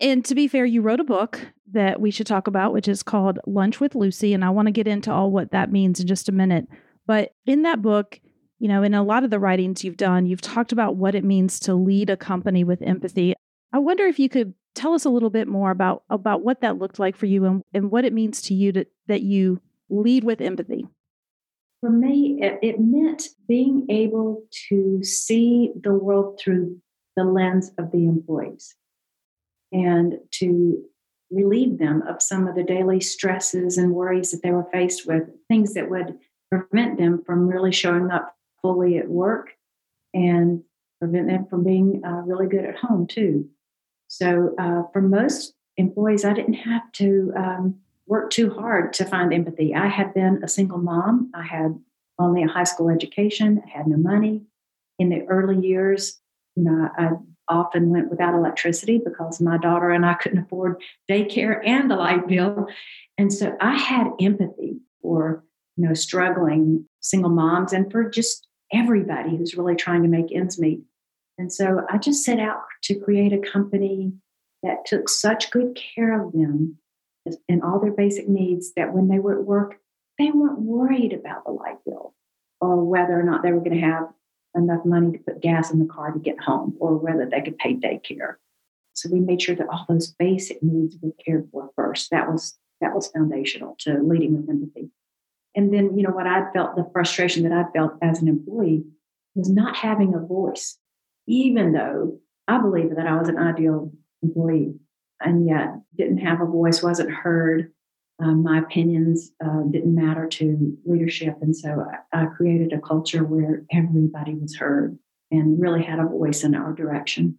and 0.00 0.24
to 0.24 0.34
be 0.34 0.46
fair, 0.48 0.64
you 0.64 0.80
wrote 0.80 1.00
a 1.00 1.04
book 1.04 1.40
that 1.72 2.00
we 2.00 2.10
should 2.10 2.26
talk 2.26 2.46
about, 2.46 2.72
which 2.72 2.88
is 2.88 3.02
called 3.02 3.38
Lunch 3.46 3.80
with 3.80 3.94
Lucy. 3.94 4.32
And 4.32 4.44
I 4.44 4.50
want 4.50 4.66
to 4.66 4.72
get 4.72 4.88
into 4.88 5.12
all 5.12 5.30
what 5.30 5.50
that 5.50 5.72
means 5.72 6.00
in 6.00 6.06
just 6.06 6.28
a 6.28 6.32
minute. 6.32 6.66
But 7.06 7.34
in 7.46 7.62
that 7.62 7.82
book, 7.82 8.20
you 8.58 8.68
know, 8.68 8.82
in 8.82 8.94
a 8.94 9.02
lot 9.02 9.24
of 9.24 9.30
the 9.30 9.38
writings 9.38 9.84
you've 9.84 9.96
done, 9.96 10.26
you've 10.26 10.40
talked 10.40 10.72
about 10.72 10.96
what 10.96 11.14
it 11.14 11.24
means 11.24 11.58
to 11.60 11.74
lead 11.74 12.10
a 12.10 12.16
company 12.16 12.64
with 12.64 12.82
empathy. 12.82 13.34
I 13.72 13.78
wonder 13.78 14.04
if 14.06 14.18
you 14.18 14.28
could 14.28 14.54
tell 14.74 14.94
us 14.94 15.04
a 15.04 15.10
little 15.10 15.30
bit 15.30 15.48
more 15.48 15.70
about 15.70 16.04
about 16.10 16.42
what 16.44 16.60
that 16.60 16.78
looked 16.78 16.98
like 16.98 17.16
for 17.16 17.26
you 17.26 17.44
and, 17.44 17.62
and 17.74 17.90
what 17.90 18.04
it 18.04 18.12
means 18.12 18.40
to 18.42 18.54
you 18.54 18.72
to, 18.72 18.86
that 19.08 19.22
you 19.22 19.60
lead 19.90 20.24
with 20.24 20.40
empathy. 20.40 20.86
For 21.80 21.90
me, 21.90 22.38
it, 22.40 22.58
it 22.62 22.76
meant 22.78 23.28
being 23.46 23.86
able 23.88 24.42
to 24.68 25.02
see 25.04 25.72
the 25.80 25.92
world 25.92 26.40
through 26.42 26.76
the 27.16 27.24
lens 27.24 27.70
of 27.78 27.90
the 27.92 28.06
employees 28.06 28.74
and 29.72 30.18
to 30.32 30.82
relieve 31.30 31.78
them 31.78 32.02
of 32.02 32.22
some 32.22 32.46
of 32.46 32.54
the 32.54 32.62
daily 32.62 33.00
stresses 33.00 33.76
and 33.76 33.92
worries 33.92 34.30
that 34.30 34.42
they 34.42 34.50
were 34.50 34.68
faced 34.72 35.06
with, 35.06 35.24
things 35.48 35.74
that 35.74 35.90
would 35.90 36.18
prevent 36.50 36.98
them 36.98 37.22
from 37.24 37.46
really 37.48 37.72
showing 37.72 38.10
up 38.10 38.34
fully 38.62 38.96
at 38.98 39.08
work 39.08 39.50
and 40.14 40.62
prevent 41.00 41.28
them 41.28 41.46
from 41.46 41.64
being 41.64 42.02
uh, 42.04 42.22
really 42.22 42.46
good 42.46 42.64
at 42.64 42.76
home 42.76 43.06
too. 43.06 43.48
So 44.08 44.54
uh, 44.58 44.84
for 44.92 45.02
most 45.02 45.54
employees, 45.76 46.24
I 46.24 46.32
didn't 46.32 46.54
have 46.54 46.90
to 46.92 47.32
um, 47.36 47.74
work 48.06 48.30
too 48.30 48.50
hard 48.50 48.92
to 48.94 49.04
find 49.04 49.32
empathy. 49.32 49.74
I 49.74 49.88
had 49.88 50.14
been 50.14 50.40
a 50.42 50.48
single 50.48 50.78
mom. 50.78 51.30
I 51.34 51.42
had 51.42 51.78
only 52.18 52.42
a 52.42 52.48
high 52.48 52.64
school 52.64 52.88
education. 52.88 53.62
I 53.64 53.68
had 53.78 53.86
no 53.86 53.96
money. 53.96 54.42
In 54.98 55.10
the 55.10 55.24
early 55.28 55.64
years, 55.64 56.18
you 56.56 56.64
know, 56.64 56.88
I 56.96 57.10
often 57.48 57.90
went 57.90 58.10
without 58.10 58.34
electricity 58.34 59.00
because 59.04 59.40
my 59.40 59.58
daughter 59.58 59.90
and 59.90 60.04
I 60.04 60.14
couldn't 60.14 60.38
afford 60.38 60.82
daycare 61.10 61.60
and 61.66 61.90
the 61.90 61.96
light 61.96 62.26
bill. 62.26 62.68
And 63.16 63.32
so 63.32 63.56
I 63.60 63.76
had 63.76 64.08
empathy 64.20 64.78
for, 65.02 65.44
you 65.76 65.86
know, 65.86 65.94
struggling 65.94 66.86
single 67.00 67.30
moms 67.30 67.72
and 67.72 67.90
for 67.90 68.08
just 68.08 68.46
everybody 68.72 69.36
who's 69.36 69.56
really 69.56 69.76
trying 69.76 70.02
to 70.02 70.08
make 70.08 70.34
ends 70.34 70.58
meet. 70.58 70.82
And 71.38 71.52
so 71.52 71.86
I 71.88 71.98
just 71.98 72.24
set 72.24 72.38
out 72.38 72.62
to 72.84 72.98
create 72.98 73.32
a 73.32 73.38
company 73.38 74.12
that 74.62 74.84
took 74.86 75.08
such 75.08 75.50
good 75.50 75.78
care 75.94 76.20
of 76.20 76.32
them 76.32 76.78
and 77.48 77.62
all 77.62 77.80
their 77.80 77.92
basic 77.92 78.28
needs 78.28 78.72
that 78.74 78.92
when 78.92 79.08
they 79.08 79.18
were 79.18 79.38
at 79.38 79.44
work, 79.44 79.76
they 80.18 80.30
weren't 80.30 80.60
worried 80.60 81.12
about 81.12 81.44
the 81.44 81.52
light 81.52 81.78
bill 81.84 82.14
or 82.60 82.84
whether 82.84 83.18
or 83.18 83.22
not 83.22 83.42
they 83.42 83.52
were 83.52 83.60
going 83.60 83.78
to 83.78 83.86
have 83.86 84.08
enough 84.54 84.84
money 84.84 85.12
to 85.12 85.18
put 85.18 85.40
gas 85.40 85.70
in 85.70 85.78
the 85.78 85.92
car 85.92 86.12
to 86.12 86.18
get 86.18 86.40
home 86.40 86.76
or 86.80 86.96
whether 86.96 87.26
they 87.26 87.42
could 87.42 87.58
pay 87.58 87.74
daycare. 87.74 88.36
So 88.94 89.08
we 89.12 89.20
made 89.20 89.40
sure 89.40 89.54
that 89.54 89.68
all 89.68 89.86
those 89.88 90.12
basic 90.18 90.62
needs 90.62 90.96
were 91.00 91.12
cared 91.24 91.48
for 91.52 91.70
first. 91.76 92.10
That 92.10 92.30
was 92.30 92.58
that 92.80 92.94
was 92.94 93.08
foundational 93.08 93.76
to 93.80 94.00
leading 94.02 94.36
with 94.36 94.48
empathy. 94.48 94.90
And 95.54 95.72
then, 95.72 95.96
you 95.96 96.04
know, 96.04 96.12
what 96.12 96.26
I 96.26 96.50
felt, 96.52 96.76
the 96.76 96.88
frustration 96.92 97.42
that 97.42 97.52
I 97.52 97.64
felt 97.72 97.94
as 98.02 98.22
an 98.22 98.28
employee 98.28 98.84
was 99.34 99.50
not 99.50 99.76
having 99.76 100.14
a 100.14 100.20
voice, 100.20 100.78
even 101.26 101.72
though 101.72 102.20
I 102.46 102.60
believed 102.60 102.96
that 102.96 103.06
I 103.06 103.16
was 103.16 103.28
an 103.28 103.38
ideal 103.38 103.92
employee 104.22 104.74
and 105.20 105.48
yet 105.48 105.80
didn't 105.96 106.18
have 106.18 106.40
a 106.40 106.46
voice, 106.46 106.82
wasn't 106.82 107.10
heard. 107.10 107.72
Um, 108.20 108.42
my 108.42 108.58
opinions 108.58 109.30
uh, 109.44 109.62
didn't 109.70 109.94
matter 109.94 110.26
to 110.26 110.76
leadership. 110.84 111.36
And 111.40 111.56
so 111.56 111.86
I, 112.12 112.22
I, 112.22 112.26
created 112.26 112.72
a 112.72 112.80
culture 112.80 113.22
where 113.22 113.62
everybody 113.72 114.34
was 114.34 114.56
heard 114.56 114.98
and 115.30 115.60
really 115.60 115.84
had 115.84 116.00
a 116.00 116.06
voice 116.06 116.42
in 116.42 116.56
our 116.56 116.72
direction. 116.72 117.38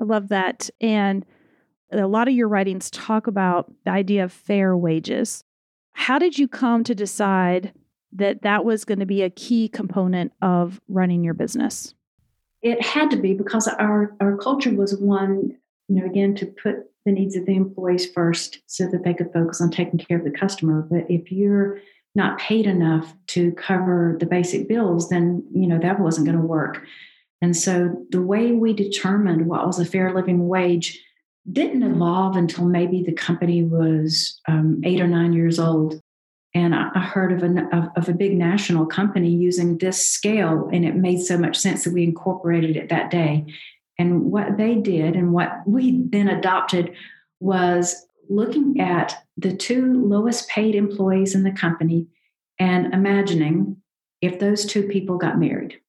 I 0.00 0.04
love 0.04 0.28
that. 0.28 0.70
And 0.80 1.26
a 1.92 2.06
lot 2.06 2.28
of 2.28 2.34
your 2.34 2.48
writings 2.48 2.90
talk 2.90 3.26
about 3.26 3.72
the 3.84 3.90
idea 3.90 4.24
of 4.24 4.32
fair 4.32 4.76
wages. 4.76 5.44
How 5.92 6.18
did 6.18 6.38
you 6.38 6.48
come 6.48 6.84
to 6.84 6.94
decide 6.94 7.72
that 8.12 8.42
that 8.42 8.64
was 8.64 8.84
going 8.84 9.00
to 9.00 9.06
be 9.06 9.22
a 9.22 9.30
key 9.30 9.68
component 9.68 10.32
of 10.40 10.80
running 10.88 11.24
your 11.24 11.34
business? 11.34 11.94
It 12.62 12.82
had 12.82 13.10
to 13.10 13.16
be 13.16 13.34
because 13.34 13.68
our, 13.68 14.16
our 14.20 14.36
culture 14.36 14.74
was 14.74 14.96
one, 14.96 15.56
you 15.88 16.00
know, 16.00 16.06
again, 16.06 16.34
to 16.36 16.46
put 16.46 16.76
the 17.08 17.14
needs 17.14 17.36
of 17.36 17.46
the 17.46 17.56
employees 17.56 18.10
first 18.12 18.58
so 18.66 18.86
that 18.86 19.02
they 19.02 19.14
could 19.14 19.32
focus 19.32 19.60
on 19.60 19.70
taking 19.70 19.98
care 19.98 20.18
of 20.18 20.24
the 20.24 20.30
customer. 20.30 20.82
But 20.82 21.10
if 21.10 21.32
you're 21.32 21.80
not 22.14 22.38
paid 22.38 22.66
enough 22.66 23.14
to 23.28 23.52
cover 23.52 24.16
the 24.20 24.26
basic 24.26 24.68
bills, 24.68 25.08
then, 25.08 25.42
you 25.52 25.66
know, 25.66 25.78
that 25.78 26.00
wasn't 26.00 26.26
going 26.26 26.38
to 26.38 26.46
work. 26.46 26.82
And 27.40 27.56
so 27.56 28.04
the 28.10 28.20
way 28.20 28.52
we 28.52 28.74
determined 28.74 29.46
what 29.46 29.66
was 29.66 29.78
a 29.78 29.84
fair 29.84 30.14
living 30.14 30.48
wage 30.48 31.00
didn't 31.50 31.82
evolve 31.82 32.36
until 32.36 32.66
maybe 32.66 33.02
the 33.02 33.12
company 33.12 33.62
was 33.62 34.38
um, 34.46 34.82
eight 34.84 35.00
or 35.00 35.06
nine 35.06 35.32
years 35.32 35.58
old. 35.58 36.00
And 36.54 36.74
I, 36.74 37.00
heard 37.00 37.32
of, 37.32 37.42
of, 37.72 37.90
of, 37.94 38.08
a 38.08 38.14
big 38.14 38.36
national 38.36 38.86
company 38.86 39.30
using 39.30 39.78
this 39.78 40.10
scale, 40.10 40.68
and 40.72 40.84
it 40.84 40.96
made 40.96 41.20
so 41.20 41.38
much 41.38 41.56
sense 41.56 41.84
that 41.84 41.92
we 41.92 42.02
incorporated 42.02 42.74
it 42.74 42.88
that 42.88 43.10
day. 43.10 43.46
And 43.98 44.30
what 44.30 44.56
they 44.56 44.76
did 44.76 45.16
and 45.16 45.32
what 45.32 45.62
we 45.66 46.02
then 46.08 46.28
adopted 46.28 46.94
was 47.40 48.06
looking 48.28 48.80
at 48.80 49.24
the 49.36 49.56
two 49.56 50.06
lowest 50.06 50.48
paid 50.48 50.74
employees 50.74 51.34
in 51.34 51.42
the 51.42 51.52
company 51.52 52.06
and 52.58 52.92
imagining 52.92 53.76
if 54.20 54.38
those 54.38 54.64
two 54.64 54.84
people 54.84 55.16
got 55.16 55.38
married 55.38 55.80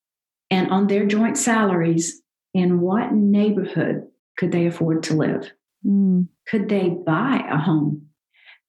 and 0.51 0.69
on 0.71 0.87
their 0.87 1.05
joint 1.05 1.37
salaries, 1.37 2.21
in 2.53 2.81
what 2.81 3.13
neighborhood 3.13 4.07
could 4.37 4.51
they 4.51 4.65
afford 4.65 5.03
to 5.03 5.13
live? 5.13 5.51
Mm. 5.85 6.27
Could 6.47 6.69
they 6.69 6.89
buy 6.89 7.43
a 7.49 7.57
home? 7.57 8.07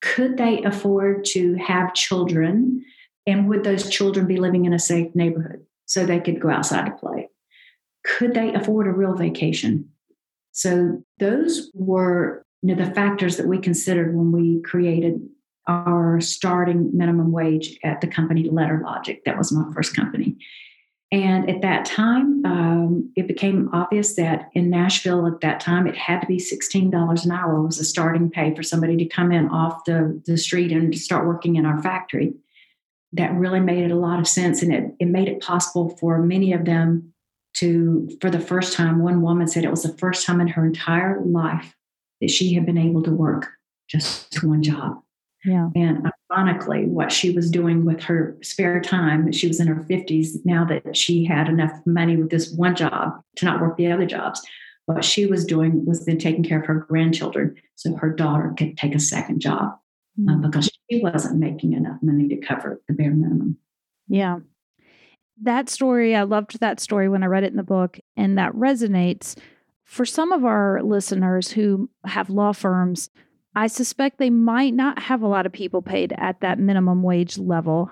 Could 0.01 0.37
they 0.37 0.61
afford 0.63 1.25
to 1.25 1.55
have 1.55 1.93
children? 1.93 2.85
And 3.25 3.47
would 3.49 3.63
those 3.63 3.89
children 3.89 4.27
be 4.27 4.37
living 4.37 4.65
in 4.65 4.73
a 4.73 4.79
safe 4.79 5.13
neighborhood 5.15 5.65
so 5.85 6.05
they 6.05 6.19
could 6.19 6.39
go 6.39 6.49
outside 6.49 6.85
to 6.85 6.91
play? 6.91 7.29
Could 8.03 8.33
they 8.33 8.53
afford 8.53 8.87
a 8.87 8.91
real 8.91 9.15
vacation? 9.15 9.89
So 10.51 11.03
those 11.19 11.71
were 11.73 12.45
you 12.61 12.75
know, 12.75 12.85
the 12.85 12.93
factors 12.93 13.37
that 13.37 13.47
we 13.47 13.59
considered 13.59 14.15
when 14.15 14.31
we 14.31 14.61
created 14.61 15.21
our 15.67 16.19
starting 16.19 16.95
minimum 16.95 17.31
wage 17.31 17.77
at 17.83 18.01
the 18.01 18.07
company 18.07 18.49
Letter 18.49 18.81
Logic. 18.83 19.23
That 19.25 19.37
was 19.37 19.51
my 19.51 19.71
first 19.73 19.95
company. 19.95 20.37
And 21.11 21.49
at 21.49 21.61
that 21.61 21.83
time, 21.83 22.45
um, 22.45 23.11
it 23.17 23.27
became 23.27 23.69
obvious 23.73 24.15
that 24.15 24.49
in 24.53 24.69
Nashville 24.69 25.27
at 25.27 25.41
that 25.41 25.59
time, 25.59 25.85
it 25.85 25.97
had 25.97 26.21
to 26.21 26.27
be 26.27 26.37
$16 26.37 27.25
an 27.25 27.31
hour 27.31 27.61
was 27.61 27.77
the 27.77 27.83
starting 27.83 28.29
pay 28.29 28.55
for 28.55 28.63
somebody 28.63 28.95
to 28.95 29.05
come 29.05 29.31
in 29.31 29.49
off 29.49 29.83
the, 29.85 30.21
the 30.25 30.37
street 30.37 30.71
and 30.71 30.97
start 30.97 31.27
working 31.27 31.57
in 31.57 31.65
our 31.65 31.81
factory. 31.81 32.33
That 33.11 33.33
really 33.33 33.59
made 33.59 33.83
it 33.83 33.91
a 33.91 33.97
lot 33.97 34.19
of 34.19 34.27
sense. 34.27 34.61
And 34.61 34.73
it, 34.73 34.95
it 35.01 35.07
made 35.07 35.27
it 35.27 35.41
possible 35.41 35.97
for 35.97 36.21
many 36.21 36.53
of 36.53 36.63
them 36.63 37.13
to, 37.55 38.09
for 38.21 38.29
the 38.29 38.39
first 38.39 38.73
time, 38.73 39.01
one 39.01 39.21
woman 39.21 39.47
said 39.47 39.63
it 39.63 39.71
was 39.71 39.83
the 39.83 39.97
first 39.97 40.25
time 40.25 40.41
in 40.41 40.47
her 40.47 40.65
entire 40.65 41.21
life 41.21 41.75
that 42.21 42.29
she 42.29 42.53
had 42.53 42.65
been 42.65 42.77
able 42.77 43.03
to 43.03 43.11
work 43.11 43.49
just 43.87 44.43
one 44.43 44.63
job. 44.63 45.01
Yeah. 45.43 45.69
And 45.75 46.07
ironically, 46.31 46.85
what 46.85 47.11
she 47.11 47.31
was 47.31 47.49
doing 47.49 47.83
with 47.83 48.01
her 48.03 48.37
spare 48.41 48.79
time, 48.79 49.31
she 49.31 49.47
was 49.47 49.59
in 49.59 49.67
her 49.67 49.83
50s 49.83 50.45
now 50.45 50.63
that 50.65 50.95
she 50.95 51.25
had 51.25 51.49
enough 51.49 51.71
money 51.85 52.15
with 52.15 52.29
this 52.29 52.51
one 52.51 52.75
job 52.75 53.21
to 53.37 53.45
not 53.45 53.59
work 53.59 53.75
the 53.75 53.91
other 53.91 54.05
jobs. 54.05 54.41
What 54.85 55.03
she 55.03 55.25
was 55.25 55.45
doing 55.45 55.85
was 55.85 56.05
then 56.05 56.19
taking 56.19 56.43
care 56.43 56.59
of 56.59 56.67
her 56.67 56.85
grandchildren 56.87 57.55
so 57.75 57.95
her 57.95 58.11
daughter 58.11 58.53
could 58.55 58.77
take 58.77 58.93
a 58.93 58.99
second 58.99 59.39
job 59.39 59.77
mm-hmm. 60.19 60.29
uh, 60.29 60.47
because 60.47 60.69
she 60.89 61.01
wasn't 61.01 61.39
making 61.39 61.73
enough 61.73 61.97
money 62.01 62.27
to 62.27 62.37
cover 62.37 62.81
the 62.87 62.93
bare 62.93 63.11
minimum. 63.11 63.57
Yeah. 64.07 64.39
That 65.41 65.69
story, 65.69 66.15
I 66.15 66.23
loved 66.23 66.59
that 66.59 66.79
story 66.79 67.09
when 67.09 67.23
I 67.23 67.27
read 67.27 67.43
it 67.43 67.51
in 67.51 67.57
the 67.57 67.63
book, 67.63 67.99
and 68.15 68.37
that 68.37 68.53
resonates 68.53 69.37
for 69.83 70.05
some 70.05 70.31
of 70.31 70.45
our 70.45 70.81
listeners 70.83 71.51
who 71.51 71.89
have 72.05 72.29
law 72.29 72.53
firms 72.53 73.09
I 73.55 73.67
suspect 73.67 74.17
they 74.17 74.29
might 74.29 74.73
not 74.73 74.99
have 74.99 75.21
a 75.21 75.27
lot 75.27 75.45
of 75.45 75.51
people 75.51 75.81
paid 75.81 76.13
at 76.17 76.39
that 76.41 76.59
minimum 76.59 77.03
wage 77.03 77.37
level. 77.37 77.91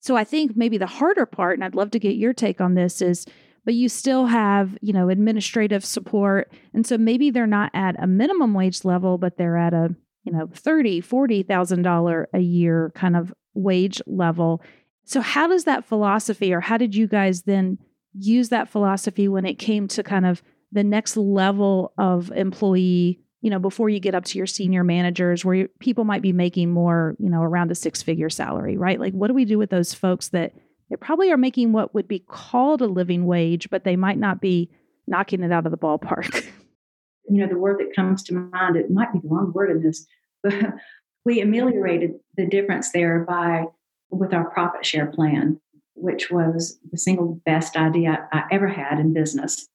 So 0.00 0.16
I 0.16 0.24
think 0.24 0.56
maybe 0.56 0.78
the 0.78 0.86
harder 0.86 1.26
part, 1.26 1.58
and 1.58 1.64
I'd 1.64 1.74
love 1.74 1.90
to 1.92 1.98
get 1.98 2.16
your 2.16 2.32
take 2.32 2.60
on 2.60 2.74
this, 2.74 3.02
is 3.02 3.26
but 3.64 3.74
you 3.74 3.88
still 3.88 4.26
have, 4.26 4.78
you 4.80 4.92
know, 4.92 5.10
administrative 5.10 5.84
support. 5.84 6.50
And 6.72 6.86
so 6.86 6.96
maybe 6.96 7.30
they're 7.30 7.46
not 7.46 7.70
at 7.74 8.02
a 8.02 8.06
minimum 8.06 8.54
wage 8.54 8.84
level, 8.84 9.18
but 9.18 9.36
they're 9.36 9.58
at 9.58 9.74
a, 9.74 9.94
you 10.24 10.32
know, 10.32 10.48
thirty, 10.54 11.00
forty 11.00 11.42
thousand 11.42 11.82
dollar 11.82 12.28
a 12.32 12.38
year 12.38 12.92
kind 12.94 13.16
of 13.16 13.34
wage 13.52 14.00
level. 14.06 14.62
So 15.04 15.20
how 15.20 15.46
does 15.46 15.64
that 15.64 15.84
philosophy 15.84 16.52
or 16.52 16.60
how 16.60 16.76
did 16.76 16.94
you 16.94 17.06
guys 17.06 17.42
then 17.42 17.78
use 18.12 18.48
that 18.50 18.68
philosophy 18.68 19.28
when 19.28 19.44
it 19.44 19.54
came 19.54 19.88
to 19.88 20.02
kind 20.02 20.26
of 20.26 20.42
the 20.72 20.84
next 20.84 21.16
level 21.16 21.92
of 21.98 22.30
employee 22.32 23.20
you 23.42 23.48
know, 23.48 23.58
before 23.58 23.88
you 23.88 24.00
get 24.00 24.14
up 24.14 24.24
to 24.26 24.38
your 24.38 24.46
senior 24.46 24.84
managers 24.84 25.44
where 25.44 25.68
people 25.78 26.04
might 26.04 26.22
be 26.22 26.32
making 26.32 26.70
more, 26.70 27.16
you 27.18 27.30
know, 27.30 27.42
around 27.42 27.70
a 27.70 27.74
six 27.74 28.02
figure 28.02 28.28
salary, 28.28 28.76
right? 28.76 29.00
Like, 29.00 29.14
what 29.14 29.28
do 29.28 29.34
we 29.34 29.44
do 29.44 29.58
with 29.58 29.70
those 29.70 29.94
folks 29.94 30.28
that 30.28 30.52
they 30.90 30.96
probably 30.96 31.30
are 31.30 31.38
making 31.38 31.72
what 31.72 31.94
would 31.94 32.06
be 32.06 32.18
called 32.18 32.82
a 32.82 32.86
living 32.86 33.24
wage, 33.24 33.70
but 33.70 33.84
they 33.84 33.96
might 33.96 34.18
not 34.18 34.40
be 34.40 34.70
knocking 35.06 35.42
it 35.42 35.52
out 35.52 35.66
of 35.66 35.72
the 35.72 35.78
ballpark? 35.78 36.46
You 37.32 37.42
know, 37.42 37.46
the 37.46 37.58
word 37.58 37.78
that 37.78 37.94
comes 37.94 38.24
to 38.24 38.34
mind, 38.34 38.74
it 38.74 38.90
might 38.90 39.12
be 39.12 39.20
the 39.20 39.28
wrong 39.28 39.52
word 39.52 39.70
in 39.70 39.84
this, 39.84 40.04
but 40.42 40.52
we 41.24 41.40
ameliorated 41.40 42.14
the 42.36 42.44
difference 42.44 42.90
there 42.90 43.20
by 43.20 43.66
with 44.10 44.34
our 44.34 44.50
profit 44.50 44.84
share 44.84 45.06
plan, 45.06 45.60
which 45.94 46.30
was 46.30 46.78
the 46.90 46.98
single 46.98 47.40
best 47.44 47.76
idea 47.76 48.28
I 48.32 48.44
ever 48.50 48.68
had 48.68 48.98
in 48.98 49.12
business 49.12 49.68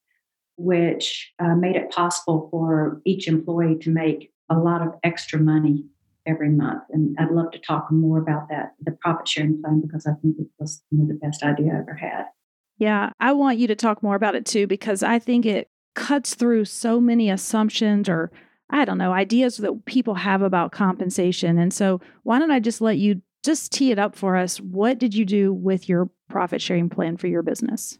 which 0.57 1.33
uh, 1.39 1.55
made 1.55 1.75
it 1.75 1.91
possible 1.91 2.47
for 2.49 3.01
each 3.05 3.27
employee 3.27 3.77
to 3.81 3.89
make 3.89 4.31
a 4.49 4.57
lot 4.57 4.81
of 4.81 4.93
extra 5.03 5.39
money 5.39 5.85
every 6.25 6.49
month. 6.49 6.83
And 6.91 7.15
I'd 7.19 7.31
love 7.31 7.51
to 7.51 7.59
talk 7.59 7.91
more 7.91 8.19
about 8.19 8.49
that, 8.49 8.73
the 8.81 8.91
profit 8.91 9.27
sharing 9.27 9.61
plan, 9.61 9.81
because 9.81 10.07
I 10.07 10.13
think 10.21 10.37
it 10.39 10.47
was 10.59 10.81
you 10.91 10.99
know, 10.99 11.07
the 11.07 11.19
best 11.19 11.43
idea 11.43 11.73
I 11.73 11.79
ever 11.79 11.93
had. 11.93 12.25
Yeah, 12.77 13.11
I 13.19 13.33
want 13.33 13.57
you 13.57 13.67
to 13.67 13.75
talk 13.75 14.01
more 14.01 14.15
about 14.15 14.35
it 14.35 14.45
too, 14.45 14.67
because 14.67 15.03
I 15.03 15.19
think 15.19 15.45
it 15.45 15.69
cuts 15.93 16.35
through 16.35 16.65
so 16.65 16.99
many 16.99 17.29
assumptions 17.29 18.09
or 18.09 18.31
I 18.69 18.83
don't 18.83 18.97
know, 18.97 19.13
ideas 19.13 19.57
that 19.57 19.85
people 19.85 20.15
have 20.15 20.41
about 20.41 20.71
compensation. 20.71 21.59
And 21.59 21.71
so, 21.71 22.01
why 22.23 22.39
don't 22.39 22.49
I 22.49 22.59
just 22.59 22.81
let 22.81 22.97
you 22.97 23.21
just 23.45 23.71
tee 23.71 23.91
it 23.91 23.99
up 23.99 24.15
for 24.15 24.35
us? 24.35 24.57
What 24.57 24.97
did 24.99 25.13
you 25.13 25.25
do 25.25 25.53
with 25.53 25.87
your 25.87 26.09
profit 26.29 26.61
sharing 26.61 26.89
plan 26.89 27.17
for 27.17 27.27
your 27.27 27.43
business? 27.43 27.97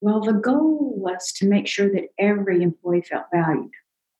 Well, 0.00 0.20
the 0.20 0.32
goal 0.32 0.94
was 0.96 1.32
to 1.36 1.46
make 1.46 1.66
sure 1.68 1.88
that 1.90 2.08
every 2.18 2.62
employee 2.62 3.02
felt 3.02 3.26
valued, 3.32 3.70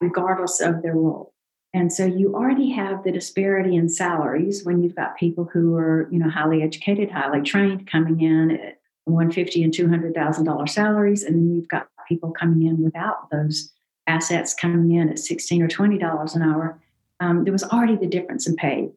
regardless 0.01 0.61
of 0.61 0.83
their 0.83 0.95
role. 0.95 1.35
And 1.75 1.93
so 1.93 2.05
you 2.05 2.35
already 2.35 2.71
have 2.71 3.03
the 3.03 3.11
disparity 3.11 3.77
in 3.77 3.89
salaries 3.89 4.65
when 4.65 4.83
you've 4.83 4.95
got 4.95 5.17
people 5.17 5.49
who 5.53 5.75
are, 5.77 6.09
you 6.13 6.19
know, 6.19 6.29
highly 6.29 6.63
educated, 6.63 7.11
highly 7.11 7.41
trained, 7.41 7.91
coming 7.91 8.21
in 8.21 8.51
at 8.53 8.79
150 9.05 9.65
and 9.65 9.73
200,000 9.73 10.45
dollar 10.45 10.67
salaries, 10.67 11.23
and 11.23 11.35
then 11.35 11.57
you've 11.57 11.69
got 11.69 11.89
people 12.09 12.31
coming 12.31 12.67
in 12.67 12.83
without 12.83 13.31
those 13.31 13.73
assets 14.07 14.55
coming 14.55 14.97
in 14.97 15.09
at 15.09 15.19
16 15.19 15.63
or 15.63 15.69
20 15.69 15.99
dollars 15.99 16.35
an 16.35 16.43
hour. 16.43 16.81
Um, 17.21 17.45
there 17.45 17.53
was 17.53 17.65
already 17.65 17.97
the 17.97 18.07
difference 18.07 18.47
in 18.47 18.57
pay, 18.57 18.91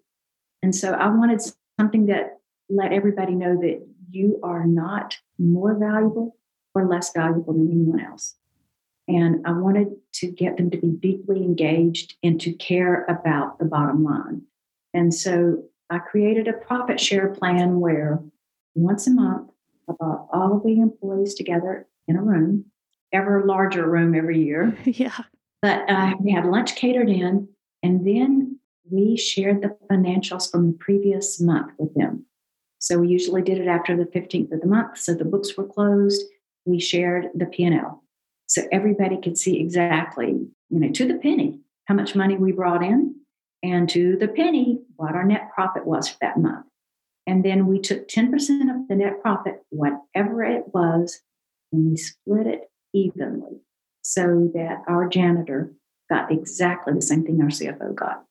and 0.61 0.75
so 0.75 0.93
I 0.93 1.07
wanted 1.09 1.41
something 1.79 2.07
that 2.07 2.39
let 2.69 2.91
everybody 2.91 3.35
know 3.35 3.59
that 3.61 3.85
you 4.09 4.39
are 4.43 4.65
not 4.65 5.17
more 5.37 5.77
valuable 5.77 6.37
or 6.73 6.87
less 6.87 7.11
valuable 7.13 7.53
than 7.53 7.71
anyone 7.71 7.99
else. 7.99 8.35
And 9.07 9.45
I 9.45 9.51
wanted 9.51 9.89
to 10.13 10.31
get 10.31 10.57
them 10.57 10.71
to 10.71 10.77
be 10.77 10.89
deeply 10.89 11.43
engaged 11.43 12.15
and 12.23 12.41
to 12.41 12.53
care 12.53 13.05
about 13.05 13.59
the 13.59 13.65
bottom 13.65 14.03
line. 14.03 14.41
And 14.93 15.13
so 15.13 15.63
I 15.89 15.99
created 15.99 16.47
a 16.47 16.53
profit 16.53 16.99
share 16.99 17.29
plan 17.29 17.79
where 17.79 18.23
once 18.73 19.05
a 19.07 19.11
month, 19.11 19.51
I 19.87 19.93
brought 19.93 20.27
all 20.33 20.59
the 20.59 20.79
employees 20.79 21.35
together 21.35 21.87
in 22.07 22.15
a 22.15 22.23
room, 22.23 22.65
ever 23.13 23.43
larger 23.45 23.87
room 23.87 24.15
every 24.15 24.41
year. 24.41 24.75
yeah. 24.85 25.17
But 25.61 25.89
uh, 25.89 26.13
we 26.19 26.31
had 26.31 26.45
lunch 26.45 26.75
catered 26.75 27.09
in, 27.09 27.47
and 27.83 28.05
then 28.05 28.54
we 28.89 29.17
shared 29.17 29.61
the 29.61 29.75
financials 29.91 30.49
from 30.49 30.67
the 30.67 30.77
previous 30.77 31.41
month 31.41 31.71
with 31.77 31.93
them. 31.95 32.25
So 32.79 32.99
we 32.99 33.07
usually 33.07 33.41
did 33.41 33.57
it 33.57 33.67
after 33.67 33.95
the 33.95 34.05
15th 34.05 34.51
of 34.51 34.61
the 34.61 34.67
month. 34.67 34.97
So 34.99 35.13
the 35.13 35.25
books 35.25 35.57
were 35.57 35.65
closed 35.65 36.23
we 36.65 36.79
shared 36.79 37.29
the 37.33 37.45
P&L. 37.45 38.03
So 38.47 38.63
everybody 38.71 39.19
could 39.21 39.37
see 39.37 39.59
exactly, 39.59 40.27
you 40.69 40.79
know, 40.79 40.91
to 40.91 41.07
the 41.07 41.15
penny, 41.15 41.61
how 41.85 41.95
much 41.95 42.15
money 42.15 42.35
we 42.35 42.51
brought 42.51 42.83
in 42.83 43.15
and 43.63 43.89
to 43.89 44.17
the 44.17 44.27
penny, 44.27 44.81
what 44.95 45.15
our 45.15 45.23
net 45.23 45.51
profit 45.53 45.85
was 45.85 46.09
for 46.09 46.17
that 46.21 46.37
month. 46.37 46.65
And 47.27 47.43
then 47.43 47.65
we 47.65 47.79
took 47.79 48.07
10% 48.07 48.29
of 48.69 48.87
the 48.87 48.95
net 48.95 49.21
profit, 49.21 49.63
whatever 49.69 50.43
it 50.43 50.65
was, 50.73 51.21
and 51.71 51.89
we 51.89 51.97
split 51.97 52.45
it 52.45 52.69
evenly 52.93 53.61
so 54.01 54.51
that 54.53 54.83
our 54.87 55.07
janitor 55.07 55.73
got 56.07 56.31
exactly 56.31 56.93
the 56.93 57.01
same 57.01 57.23
thing 57.23 57.41
our 57.41 57.47
CFO 57.47 57.95
got. 57.95 58.23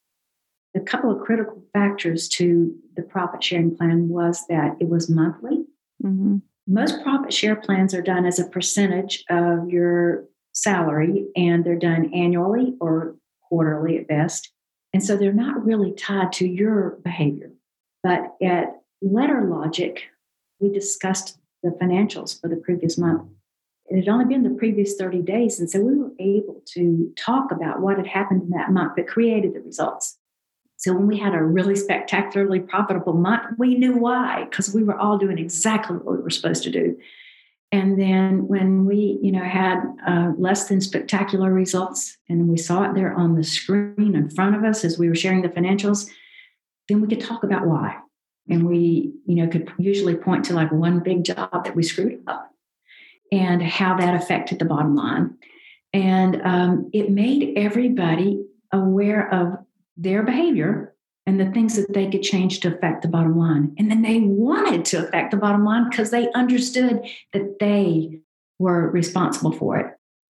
A 0.76 0.81
couple 0.81 1.11
of 1.11 1.23
critical 1.25 1.62
factors 1.73 2.28
to 2.31 2.75
the 2.97 3.02
profit 3.02 3.43
sharing 3.43 3.76
plan 3.76 4.09
was 4.09 4.45
that 4.49 4.76
it 4.81 4.88
was 4.88 5.09
monthly. 5.09 5.64
Mm-hmm. 6.02 6.38
Most 6.66 7.02
profit 7.02 7.33
share 7.33 7.57
plans 7.57 7.95
are 7.95 8.02
done 8.02 8.25
as 8.25 8.38
a 8.38 8.49
percentage 8.49 9.25
of 9.31 9.69
your 9.69 10.25
salary, 10.52 11.26
and 11.37 11.64
they're 11.64 11.76
done 11.78 12.12
annually 12.14 12.75
or 12.81 13.16
quarterly 13.49 13.99
at 13.99 14.09
best. 14.09 14.50
And 14.93 15.04
so 15.04 15.16
they're 15.16 15.33
not 15.33 15.64
really 15.64 15.93
tied 15.93 16.33
to 16.35 16.47
your 16.47 16.99
behavior. 17.04 17.50
But 18.02 18.35
at 18.43 18.81
Letter 19.02 19.43
Logic, 19.49 20.02
we 20.61 20.73
discussed 20.73 21.38
the 21.62 21.71
financials 21.71 22.40
for 22.40 22.49
the 22.49 22.57
previous 22.57 22.97
month. 22.97 23.28
It 23.87 23.97
had 23.97 24.09
only 24.09 24.25
been 24.25 24.45
the 24.45 24.59
previous 24.59 24.97
30 24.97 25.23
days. 25.23 25.61
And 25.61 25.69
so 25.69 25.81
we 25.81 25.95
were 25.95 26.12
able 26.19 26.62
to 26.75 27.12
talk 27.19 27.50
about 27.50 27.81
what 27.81 27.97
had 27.97 28.07
happened 28.07 28.43
in 28.43 28.50
that 28.50 28.73
month 28.73 28.97
that 28.97 29.09
created 29.09 29.54
the 29.54 29.61
results. 29.61 30.19
So 30.84 30.92
when 30.92 31.06
we 31.06 31.18
had 31.18 31.32
a 31.32 31.42
really 31.42 31.76
spectacularly 31.76 32.60
profitable 32.60 33.14
month, 33.14 33.44
we 33.56 33.74
knew 33.74 33.96
why, 33.96 34.44
because 34.44 34.74
we 34.74 34.84
were 34.84 34.98
all 34.98 35.16
doing 35.16 35.38
exactly 35.38 35.96
what 35.96 36.18
we 36.18 36.22
were 36.22 36.28
supposed 36.28 36.62
to 36.64 36.70
do. 36.70 36.98
And 37.72 37.98
then 37.98 38.46
when 38.48 38.84
we, 38.84 39.18
you 39.22 39.32
know, 39.32 39.42
had 39.42 39.78
uh, 40.06 40.32
less 40.36 40.68
than 40.68 40.82
spectacular 40.82 41.50
results, 41.50 42.18
and 42.28 42.50
we 42.50 42.58
saw 42.58 42.82
it 42.82 42.94
there 42.94 43.14
on 43.14 43.34
the 43.34 43.42
screen 43.42 44.14
in 44.14 44.28
front 44.28 44.56
of 44.56 44.62
us 44.62 44.84
as 44.84 44.98
we 44.98 45.08
were 45.08 45.14
sharing 45.14 45.40
the 45.40 45.48
financials, 45.48 46.06
then 46.90 47.00
we 47.00 47.08
could 47.08 47.22
talk 47.22 47.44
about 47.44 47.66
why. 47.66 47.96
And 48.50 48.68
we, 48.68 49.14
you 49.24 49.36
know, 49.36 49.48
could 49.48 49.72
usually 49.78 50.16
point 50.16 50.44
to 50.44 50.52
like 50.52 50.70
one 50.70 51.00
big 51.00 51.24
job 51.24 51.64
that 51.64 51.74
we 51.74 51.82
screwed 51.82 52.22
up 52.26 52.50
and 53.32 53.62
how 53.62 53.96
that 53.96 54.22
affected 54.22 54.58
the 54.58 54.66
bottom 54.66 54.94
line. 54.94 55.38
And 55.94 56.42
um, 56.42 56.90
it 56.92 57.10
made 57.10 57.54
everybody 57.56 58.44
aware 58.70 59.32
of 59.32 59.63
their 59.96 60.22
behavior 60.22 60.94
and 61.26 61.40
the 61.40 61.50
things 61.50 61.76
that 61.76 61.92
they 61.92 62.10
could 62.10 62.22
change 62.22 62.60
to 62.60 62.74
affect 62.74 63.02
the 63.02 63.08
bottom 63.08 63.38
line. 63.38 63.74
And 63.78 63.90
then 63.90 64.02
they 64.02 64.20
wanted 64.20 64.84
to 64.86 65.06
affect 65.06 65.30
the 65.30 65.36
bottom 65.36 65.64
line 65.64 65.88
because 65.88 66.10
they 66.10 66.30
understood 66.32 67.00
that 67.32 67.58
they 67.60 68.20
were 68.58 68.90
responsible 68.90 69.52
for 69.52 69.78
it. 69.78 69.86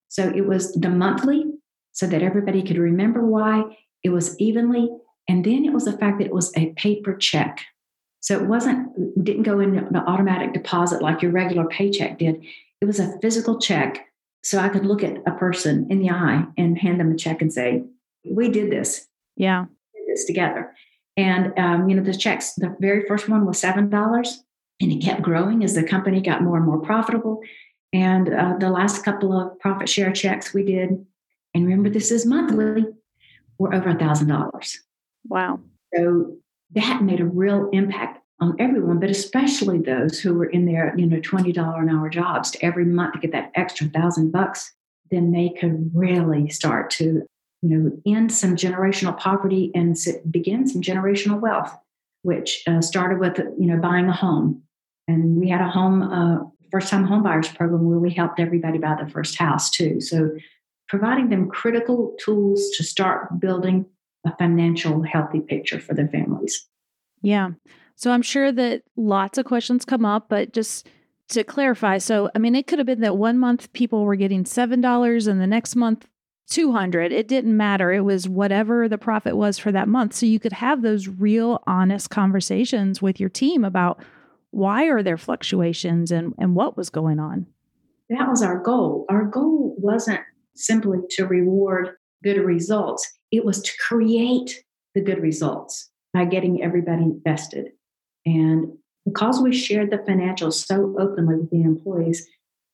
So 0.09 0.29
it 0.29 0.47
was 0.47 0.73
the 0.73 0.91
monthly 0.91 1.45
so 1.93 2.07
that 2.07 2.23
everybody 2.23 2.63
could 2.63 2.79
remember 2.79 3.25
why 3.25 3.77
it 4.03 4.11
was 4.11 4.39
evenly. 4.39 4.89
And 5.29 5.45
then 5.45 5.65
it 5.65 5.73
was 5.73 5.85
the 5.85 5.99
fact 5.99 6.19
that 6.19 6.27
it 6.27 6.35
was 6.35 6.53
a 6.57 6.73
paper 6.73 7.17
check. 7.17 7.61
So 8.21 8.41
it 8.41 8.47
wasn't, 8.47 9.25
didn't 9.25 9.43
go 9.43 9.61
in 9.61 9.77
an 9.77 9.97
automatic 9.97 10.53
deposit 10.53 11.03
like 11.03 11.23
your 11.23 11.33
regular 11.33 11.67
paycheck 11.67 12.19
did. 12.19 12.43
It 12.81 12.85
was 12.85 13.01
a 13.01 13.19
physical 13.21 13.59
check. 13.59 14.07
So 14.43 14.59
I 14.59 14.69
could 14.69 14.87
look 14.87 15.03
at 15.03 15.19
a 15.27 15.33
person 15.33 15.87
in 15.91 16.01
the 16.01 16.11
eye 16.11 16.45
and 16.57 16.79
hand 16.79 17.01
them 17.01 17.13
a 17.13 17.17
check 17.17 17.43
and 17.43 17.53
say, 17.53 17.83
We 18.25 18.49
did 18.49 18.71
this. 18.71 19.09
Yeah. 19.37 19.67
This 20.09 20.25
together. 20.25 20.73
And, 21.17 21.57
um, 21.59 21.89
you 21.89 21.97
know, 21.97 22.03
the 22.03 22.17
checks, 22.17 22.55
the 22.55 22.77
very 22.81 23.07
first 23.07 23.29
one 23.29 23.47
was 23.47 23.61
$7 23.61 24.29
and 24.81 24.93
it 24.93 25.03
kept 25.03 25.23
growing 25.23 25.63
as 25.63 25.75
the 25.75 25.85
company 25.85 26.21
got 26.21 26.43
more 26.43 26.57
and 26.57 26.67
more 26.67 26.81
profitable. 26.81 27.41
And 27.93 28.35
uh, 28.35 28.55
the 28.59 28.71
last 28.71 29.05
couple 29.05 29.33
of 29.39 29.59
profit 29.61 29.89
share 29.89 30.13
checks 30.13 30.53
we 30.53 30.65
did, 30.65 31.07
and 31.55 31.65
remember 31.67 31.89
this 31.89 32.11
is 32.11 32.27
monthly, 32.27 32.85
were 33.59 33.73
over 33.73 33.91
a 33.91 33.95
$1,000. 33.95 34.77
Wow. 35.29 35.61
So 35.95 36.37
that 36.73 37.03
made 37.03 37.21
a 37.21 37.25
real 37.25 37.71
impact 37.73 38.19
on 38.41 38.57
everyone, 38.59 38.99
but 38.99 39.11
especially 39.11 39.79
those 39.79 40.19
who 40.19 40.35
were 40.35 40.47
in 40.47 40.67
their, 40.67 40.93
you 40.97 41.07
know, 41.07 41.21
$20 41.21 41.81
an 41.81 41.89
hour 41.89 42.09
jobs 42.09 42.51
to 42.51 42.65
every 42.65 42.85
month 42.85 43.15
to 43.15 43.21
get 43.21 43.31
that 43.31 43.53
extra 43.55 43.87
thousand 43.87 44.33
bucks, 44.33 44.73
then 45.13 45.31
they 45.31 45.55
could 45.61 45.91
really 45.95 46.49
start 46.49 46.91
to, 46.91 47.23
you 47.65 47.71
know, 47.71 47.91
end 48.07 48.31
some 48.31 48.57
generational 48.57 49.17
poverty 49.17 49.71
and 49.75 49.97
begin 50.31 50.67
some 50.67 50.83
generational 50.83 51.41
wealth, 51.41 51.75
which 52.21 52.63
uh, 52.67 52.83
started 52.83 53.19
with, 53.19 53.39
you 53.59 53.67
know, 53.67 53.79
buying 53.79 54.07
a 54.07 54.13
home. 54.13 54.63
And 55.09 55.41
we 55.41 55.49
had 55.49 55.63
a 55.63 55.71
home, 55.71 56.03
uh, 56.03 56.45
first 56.71 56.91
time 56.91 57.05
home 57.05 57.23
buyers 57.23 57.49
program 57.49 57.89
where 57.89 57.99
we 57.99 58.13
helped 58.13 58.39
everybody 58.39 58.77
buy 58.77 58.97
the 59.03 59.11
first 59.11 59.39
house 59.39 59.71
too. 59.71 59.99
So 60.03 60.33
providing 60.89 61.31
them 61.31 61.49
critical 61.49 62.15
tools 62.21 62.71
to 62.77 62.85
start 62.85 63.41
building 63.41 63.87
a 64.27 64.37
financial 64.37 65.03
healthy 65.03 65.41
picture 65.41 65.81
for 65.81 65.95
their 65.95 66.09
families. 66.09 66.67
Yeah. 67.23 67.53
So 67.97 68.11
I'm 68.11 68.23
sure 68.23 68.53
that 68.53 68.83
lots 68.95 69.39
of 69.39 69.47
questions 69.47 69.87
come 69.87 70.05
up, 70.05 70.29
but 70.29 70.53
just 70.53 70.87
to 71.31 71.45
clarify, 71.45 71.97
so 71.97 72.31
I 72.35 72.39
mean, 72.39 72.55
it 72.55 72.67
could 72.67 72.79
have 72.79 72.87
been 72.87 73.01
that 73.01 73.17
one 73.17 73.39
month 73.39 73.73
people 73.73 74.05
were 74.05 74.17
getting 74.17 74.45
$7 74.45 75.29
and 75.29 75.41
the 75.41 75.47
next 75.47 75.77
month 75.77 76.07
200. 76.49 77.13
It 77.13 77.29
didn't 77.29 77.57
matter. 77.57 77.93
It 77.93 78.03
was 78.03 78.29
whatever 78.29 78.89
the 78.89 78.99
profit 78.99 79.37
was 79.37 79.59
for 79.59 79.73
that 79.73 79.89
month. 79.89 80.15
So 80.15 80.27
you 80.27 80.39
could 80.39 80.53
have 80.53 80.83
those 80.83 81.09
real 81.09 81.63
honest 81.67 82.11
conversations 82.11 83.01
with 83.01 83.19
your 83.19 83.31
team 83.31 83.65
about 83.65 84.03
why 84.51 84.85
are 84.85 85.03
there 85.03 85.17
fluctuations 85.17 86.11
and, 86.13 86.35
and 86.39 86.55
what 86.55 86.77
was 86.77 86.91
going 86.91 87.19
on. 87.19 87.47
That 88.11 88.29
was 88.29 88.43
our 88.43 88.59
goal. 88.59 89.07
Our 89.09 89.25
goal 89.25 89.75
wasn't 89.79 90.21
simply 90.55 90.99
to 91.11 91.27
reward 91.27 91.97
good 92.23 92.39
results, 92.39 93.11
it 93.31 93.45
was 93.45 93.61
to 93.61 93.73
create 93.87 94.65
the 94.95 95.01
good 95.01 95.21
results 95.21 95.91
by 96.15 96.25
getting 96.25 96.63
everybody 96.63 97.13
vested. 97.25 97.73
And 98.25 98.79
because 99.05 99.41
we 99.41 99.53
shared 99.53 99.91
the 99.91 99.99
financials 99.99 100.65
so 100.65 100.95
openly 100.99 101.37
with 101.37 101.51
the 101.51 101.63
employees, 101.63 102.27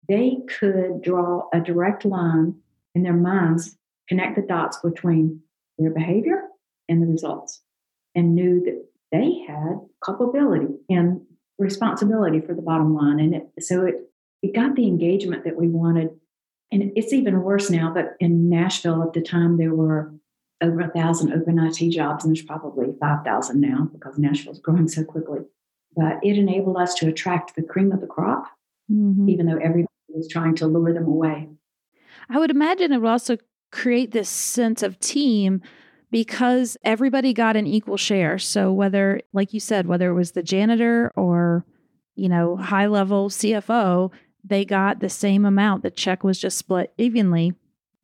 they 0.09 0.39
could 0.59 1.03
draw 1.03 1.49
a 1.53 1.61
direct 1.61 2.05
line 2.05 2.55
in 2.95 3.03
their 3.03 3.15
minds, 3.15 3.77
connect 4.09 4.37
the 4.37 4.43
dots 4.43 4.79
between 4.79 5.41
their 5.79 5.91
behavior 5.91 6.43
and 6.89 7.03
the 7.03 7.07
results, 7.07 7.63
and 8.15 8.35
knew 8.35 8.63
that 8.65 8.85
they 9.13 9.45
had 9.47 9.81
culpability 10.05 10.75
and 10.89 11.21
responsibility 11.59 12.41
for 12.41 12.55
the 12.55 12.63
bottom 12.63 12.95
line. 12.95 13.21
And 13.21 13.35
it, 13.35 13.49
so 13.61 13.85
it, 13.85 13.95
it 14.43 14.55
got 14.55 14.75
the 14.75 14.87
engagement 14.87 15.45
that 15.45 15.57
we 15.57 15.69
wanted. 15.69 16.11
And 16.73 16.93
it's 16.97 17.13
even 17.13 17.43
worse 17.43 17.71
now, 17.71 17.93
but 17.93 18.15
in 18.21 18.49
Nashville 18.49 19.03
at 19.03 19.13
the 19.13 19.21
time, 19.21 19.57
there 19.57 19.75
were 19.75 20.13
over 20.63 20.81
a 20.81 20.91
thousand 20.91 21.33
open 21.33 21.59
IT 21.59 21.91
jobs, 21.91 22.25
and 22.25 22.35
there's 22.35 22.45
probably 22.45 22.95
5,000 23.01 23.61
now 23.61 23.89
because 23.93 24.19
Nashville's 24.19 24.61
growing 24.61 24.89
so 24.89 25.05
quickly. 25.05 25.41
But 25.97 26.21
it 26.23 26.39
enabled 26.39 26.77
us 26.77 26.95
to 26.97 27.09
attract 27.09 27.57
the 27.57 27.63
cream 27.63 27.91
of 27.93 28.01
the 28.01 28.07
crop, 28.07 28.45
mm-hmm. 28.91 29.29
even 29.29 29.47
though 29.47 29.57
everybody 29.57 29.89
was 30.09 30.29
trying 30.29 30.55
to 30.57 30.67
lure 30.67 30.93
them 30.93 31.07
away. 31.07 31.49
I 32.31 32.39
would 32.39 32.51
imagine 32.51 32.93
it 32.93 33.01
would 33.01 33.11
also 33.11 33.37
create 33.73 34.13
this 34.13 34.29
sense 34.29 34.83
of 34.83 34.99
team 34.99 35.63
because 36.11 36.77
everybody 36.85 37.33
got 37.33 37.57
an 37.57 37.67
equal 37.67 37.97
share. 37.97 38.39
So 38.39 38.73
whether, 38.73 39.21
like 39.33 39.53
you 39.53 39.61
said, 39.61 39.87
whether 39.87 40.11
it 40.11 40.15
was 40.15 40.33
the 40.33 40.43
janitor 40.43 41.13
or, 41.17 41.65
you 42.15 42.29
know, 42.29 42.57
high 42.57 42.87
level 42.87 43.31
CFO, 43.31 44.11
they 44.45 44.65
got 44.65 45.01
the 45.01 45.09
same 45.09 45.45
amount. 45.45 45.83
The 45.83 45.91
check 45.91 46.25
was 46.25 46.39
just 46.39 46.59
split 46.59 46.93
evenly. 46.99 47.55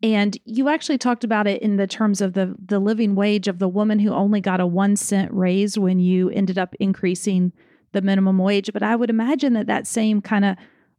And 0.02 0.36
you 0.44 0.68
actually 0.68 0.98
talked 0.98 1.24
about 1.24 1.46
it 1.46 1.62
in 1.62 1.76
the 1.76 1.86
terms 1.86 2.20
of 2.20 2.34
the 2.34 2.54
the 2.64 2.78
living 2.78 3.14
wage 3.14 3.48
of 3.48 3.58
the 3.58 3.68
woman 3.68 3.98
who 3.98 4.12
only 4.12 4.40
got 4.40 4.60
a 4.60 4.66
1 4.66 4.96
cent 4.96 5.32
raise 5.32 5.78
when 5.78 5.98
you 5.98 6.28
ended 6.30 6.58
up 6.58 6.74
increasing 6.78 7.52
the 7.92 8.02
minimum 8.02 8.36
wage, 8.38 8.70
but 8.72 8.82
I 8.82 8.94
would 8.94 9.08
imagine 9.08 9.54
that 9.54 9.68
that 9.68 9.86
same 9.86 10.20
kind 10.20 10.44
of 10.44 10.56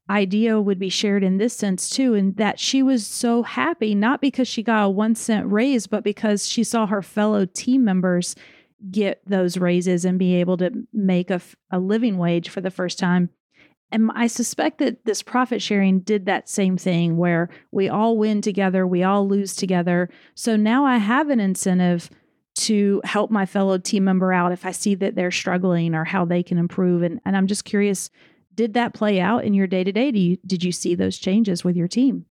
idea 0.09 0.59
would 0.59 0.79
be 0.79 0.89
shared 0.89 1.23
in 1.23 1.37
this 1.37 1.55
sense 1.55 1.89
too 1.89 2.13
and 2.13 2.37
that 2.37 2.59
she 2.59 2.81
was 2.81 3.05
so 3.05 3.43
happy 3.43 3.93
not 3.93 4.21
because 4.21 4.47
she 4.47 4.63
got 4.63 4.85
a 4.85 4.89
1 4.89 5.15
cent 5.15 5.51
raise 5.51 5.87
but 5.87 6.03
because 6.03 6.47
she 6.47 6.63
saw 6.63 6.85
her 6.85 7.01
fellow 7.01 7.45
team 7.45 7.83
members 7.83 8.35
get 8.91 9.21
those 9.25 9.57
raises 9.57 10.05
and 10.05 10.19
be 10.19 10.35
able 10.35 10.55
to 10.55 10.71
make 10.93 11.29
a, 11.29 11.41
a 11.71 11.79
living 11.79 12.17
wage 12.17 12.47
for 12.47 12.61
the 12.61 12.71
first 12.71 12.97
time 12.97 13.29
and 13.91 14.11
I 14.15 14.27
suspect 14.27 14.79
that 14.79 15.05
this 15.05 15.23
profit 15.23 15.61
sharing 15.61 16.01
did 16.01 16.25
that 16.25 16.49
same 16.49 16.77
thing 16.77 17.15
where 17.15 17.49
we 17.71 17.87
all 17.87 18.17
win 18.17 18.41
together, 18.41 18.85
we 18.85 19.03
all 19.03 19.27
lose 19.27 19.55
together. 19.55 20.09
So 20.35 20.57
now 20.57 20.85
I 20.85 20.97
have 20.97 21.29
an 21.29 21.39
incentive 21.39 22.09
to 22.55 23.01
help 23.05 23.31
my 23.31 23.45
fellow 23.45 23.77
team 23.77 24.03
member 24.03 24.33
out 24.33 24.51
if 24.51 24.65
I 24.65 24.71
see 24.71 24.95
that 24.95 25.15
they're 25.15 25.31
struggling 25.31 25.95
or 25.95 26.03
how 26.03 26.25
they 26.25 26.43
can 26.43 26.57
improve. 26.57 27.01
And, 27.01 27.21
and 27.23 27.37
I'm 27.37 27.47
just 27.47 27.65
curious, 27.65 28.09
did 28.57 28.73
that 28.73 28.93
play 28.93 29.21
out 29.21 29.45
in 29.45 29.53
your 29.53 29.67
day 29.67 29.85
to 29.85 29.91
day? 29.91 30.11
Did 30.11 30.63
you 30.63 30.71
see 30.73 30.95
those 30.95 31.17
changes 31.17 31.63
with 31.63 31.77
your 31.77 31.87
team? 31.87 32.25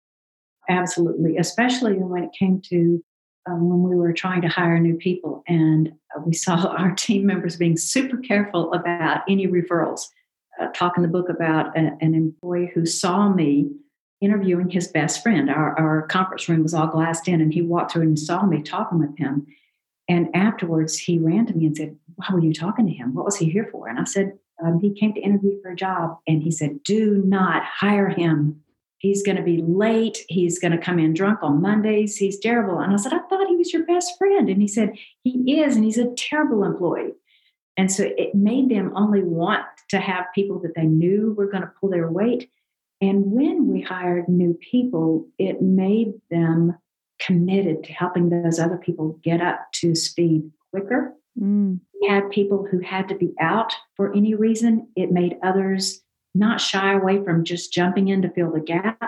Absolutely, 0.69 1.37
especially 1.37 1.93
when 1.93 2.23
it 2.23 2.29
came 2.37 2.61
to 2.69 3.03
um, 3.45 3.69
when 3.69 3.83
we 3.83 3.97
were 3.97 4.13
trying 4.13 4.41
to 4.41 4.47
hire 4.47 4.79
new 4.79 4.95
people. 4.95 5.43
And 5.49 5.89
uh, 6.15 6.21
we 6.25 6.33
saw 6.33 6.67
our 6.77 6.95
team 6.95 7.25
members 7.25 7.57
being 7.57 7.77
super 7.77 8.17
careful 8.17 8.73
about 8.73 9.21
any 9.29 9.47
referrals 9.47 10.05
uh, 10.59 10.67
talk 10.67 10.93
in 10.95 11.03
the 11.03 11.09
book 11.09 11.27
about 11.29 11.77
a, 11.77 11.97
an 11.99 12.15
employee 12.15 12.71
who 12.73 12.85
saw 12.85 13.27
me 13.27 13.69
interviewing 14.21 14.69
his 14.69 14.87
best 14.87 15.21
friend. 15.21 15.49
Our, 15.49 15.77
our 15.77 16.07
conference 16.07 16.47
room 16.47 16.63
was 16.63 16.73
all 16.73 16.87
glassed 16.87 17.27
in, 17.27 17.41
and 17.41 17.53
he 17.53 17.61
walked 17.61 17.91
through 17.91 18.03
and 18.03 18.17
he 18.17 18.25
saw 18.25 18.45
me 18.45 18.61
talking 18.61 18.99
with 18.99 19.17
him. 19.17 19.45
And 20.07 20.33
afterwards, 20.33 20.97
he 20.97 21.19
ran 21.19 21.45
to 21.47 21.53
me 21.53 21.65
and 21.65 21.75
said, 21.75 21.97
Why 22.15 22.27
were 22.31 22.39
you 22.39 22.53
talking 22.53 22.85
to 22.85 22.93
him? 22.93 23.13
What 23.13 23.25
was 23.25 23.35
he 23.35 23.49
here 23.49 23.67
for? 23.69 23.89
And 23.89 23.99
I 23.99 24.05
said, 24.05 24.37
um, 24.63 24.79
He 24.79 24.93
came 24.93 25.13
to 25.13 25.21
interview 25.21 25.61
for 25.61 25.71
a 25.71 25.75
job. 25.75 26.17
And 26.27 26.43
he 26.43 26.51
said, 26.51 26.83
Do 26.83 27.23
not 27.25 27.63
hire 27.63 28.09
him. 28.09 28.61
He's 28.97 29.23
going 29.23 29.35
to 29.35 29.43
be 29.43 29.61
late. 29.61 30.19
He's 30.29 30.59
going 30.59 30.71
to 30.71 30.77
come 30.77 30.97
in 30.97 31.13
drunk 31.13 31.39
on 31.41 31.61
Mondays. 31.61 32.15
He's 32.15 32.39
terrible. 32.39 32.79
And 32.79 32.93
I 32.93 32.95
said, 32.95 33.13
I 33.13 33.19
thought 33.29 33.49
he 33.49 33.57
was 33.57 33.73
your 33.73 33.85
best 33.85 34.17
friend. 34.17 34.49
And 34.49 34.61
he 34.61 34.67
said, 34.67 34.93
He 35.23 35.59
is. 35.59 35.75
And 35.75 35.83
he's 35.83 35.97
a 35.97 36.13
terrible 36.15 36.63
employee. 36.63 37.13
And 37.75 37.91
so 37.91 38.03
it 38.17 38.35
made 38.35 38.69
them 38.69 38.91
only 38.95 39.23
want 39.23 39.65
to 39.89 39.99
have 39.99 40.25
people 40.35 40.59
that 40.59 40.75
they 40.75 40.85
knew 40.85 41.33
were 41.37 41.49
going 41.49 41.63
to 41.63 41.71
pull 41.79 41.89
their 41.89 42.09
weight. 42.09 42.49
And 43.01 43.31
when 43.31 43.67
we 43.67 43.81
hired 43.81 44.29
new 44.29 44.53
people, 44.53 45.27
it 45.37 45.61
made 45.61 46.13
them 46.29 46.77
committed 47.19 47.83
to 47.83 47.93
helping 47.93 48.29
those 48.29 48.59
other 48.59 48.77
people 48.77 49.19
get 49.23 49.41
up 49.41 49.67
to 49.73 49.95
speed 49.95 50.51
quicker. 50.71 51.13
Mm. 51.39 51.79
We 52.01 52.07
had 52.07 52.29
people 52.29 52.67
who 52.69 52.79
had 52.79 53.07
to 53.09 53.15
be 53.15 53.33
out 53.39 53.73
for 53.95 54.13
any 54.13 54.35
reason. 54.35 54.87
It 54.95 55.11
made 55.11 55.37
others 55.43 56.01
not 56.35 56.61
shy 56.61 56.93
away 56.93 57.23
from 57.23 57.43
just 57.43 57.73
jumping 57.73 58.07
in 58.07 58.21
to 58.23 58.29
fill 58.29 58.51
the 58.51 58.59
gap. 58.59 58.99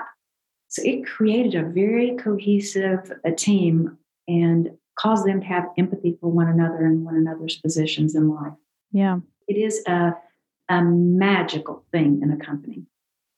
So 0.68 0.82
it 0.84 1.06
created 1.06 1.56
a 1.56 1.68
very 1.68 2.16
cohesive 2.18 3.12
a 3.24 3.32
team 3.32 3.98
and 4.28 4.72
caused 4.98 5.26
them 5.26 5.42
to 5.42 5.46
have 5.46 5.66
empathy 5.78 6.18
for 6.20 6.30
one 6.30 6.48
another 6.48 6.86
and 6.86 7.04
one 7.04 7.16
another's 7.16 7.58
positions 7.58 8.16
in 8.16 8.30
life. 8.30 8.54
Yeah. 8.92 9.20
It 9.48 9.56
is 9.56 9.84
a, 9.88 10.16
a 10.70 10.82
magical 10.82 11.84
thing 11.92 12.22
in 12.22 12.32
a 12.32 12.38
company. 12.38 12.86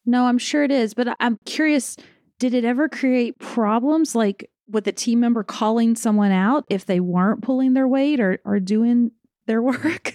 No, 0.05 0.25
I'm 0.25 0.37
sure 0.37 0.63
it 0.63 0.71
is. 0.71 0.93
But 0.93 1.15
I'm 1.19 1.37
curious 1.45 1.97
did 2.39 2.53
it 2.53 2.63
ever 2.63 2.87
create 2.87 3.39
problems 3.39 4.15
like 4.15 4.49
with 4.69 4.87
a 4.87 4.91
team 4.91 5.19
member 5.19 5.43
calling 5.43 5.95
someone 5.95 6.31
out 6.31 6.65
if 6.69 6.85
they 6.85 6.99
weren't 6.99 7.41
pulling 7.41 7.73
their 7.73 7.87
weight 7.87 8.19
or, 8.19 8.39
or 8.45 8.59
doing 8.59 9.11
their 9.45 9.61
work? 9.63 10.13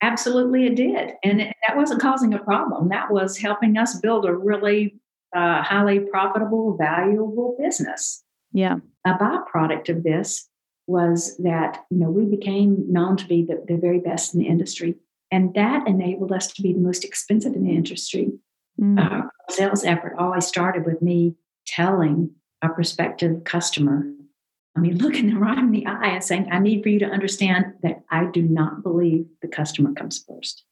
Absolutely, 0.00 0.66
it 0.66 0.76
did. 0.76 1.12
And 1.24 1.40
it, 1.40 1.56
that 1.66 1.76
wasn't 1.76 2.00
causing 2.00 2.32
a 2.32 2.38
problem. 2.38 2.88
That 2.88 3.10
was 3.10 3.36
helping 3.36 3.76
us 3.76 3.98
build 3.98 4.26
a 4.26 4.32
really 4.32 5.00
uh, 5.34 5.62
highly 5.62 6.00
profitable, 6.00 6.76
valuable 6.76 7.56
business. 7.58 8.22
Yeah. 8.52 8.76
A 9.04 9.14
byproduct 9.14 9.88
of 9.88 10.02
this 10.04 10.48
was 10.86 11.36
that 11.38 11.84
you 11.90 11.98
know 11.98 12.10
we 12.10 12.24
became 12.24 12.90
known 12.90 13.16
to 13.18 13.26
be 13.26 13.44
the, 13.44 13.62
the 13.66 13.76
very 13.76 14.00
best 14.00 14.34
in 14.34 14.40
the 14.40 14.46
industry, 14.46 14.94
and 15.30 15.52
that 15.54 15.86
enabled 15.86 16.32
us 16.32 16.50
to 16.52 16.62
be 16.62 16.72
the 16.72 16.80
most 16.80 17.04
expensive 17.04 17.54
in 17.54 17.64
the 17.64 17.74
industry. 17.74 18.32
Mm. 18.80 18.98
Uh, 18.98 19.28
sales 19.50 19.84
effort 19.84 20.14
always 20.18 20.46
started 20.46 20.86
with 20.86 21.02
me 21.02 21.34
telling 21.66 22.30
a 22.62 22.68
prospective 22.68 23.44
customer, 23.44 24.04
I 24.76 24.80
mean, 24.80 24.98
looking 24.98 25.28
them 25.28 25.42
right 25.42 25.58
in 25.58 25.70
the 25.70 25.86
eye 25.86 26.08
and 26.08 26.24
saying, 26.24 26.48
I 26.50 26.58
need 26.58 26.82
for 26.82 26.88
you 26.88 26.98
to 27.00 27.06
understand 27.06 27.74
that 27.82 28.02
I 28.10 28.24
do 28.26 28.42
not 28.42 28.82
believe 28.82 29.26
the 29.42 29.48
customer 29.48 29.92
comes 29.92 30.24
first. 30.26 30.64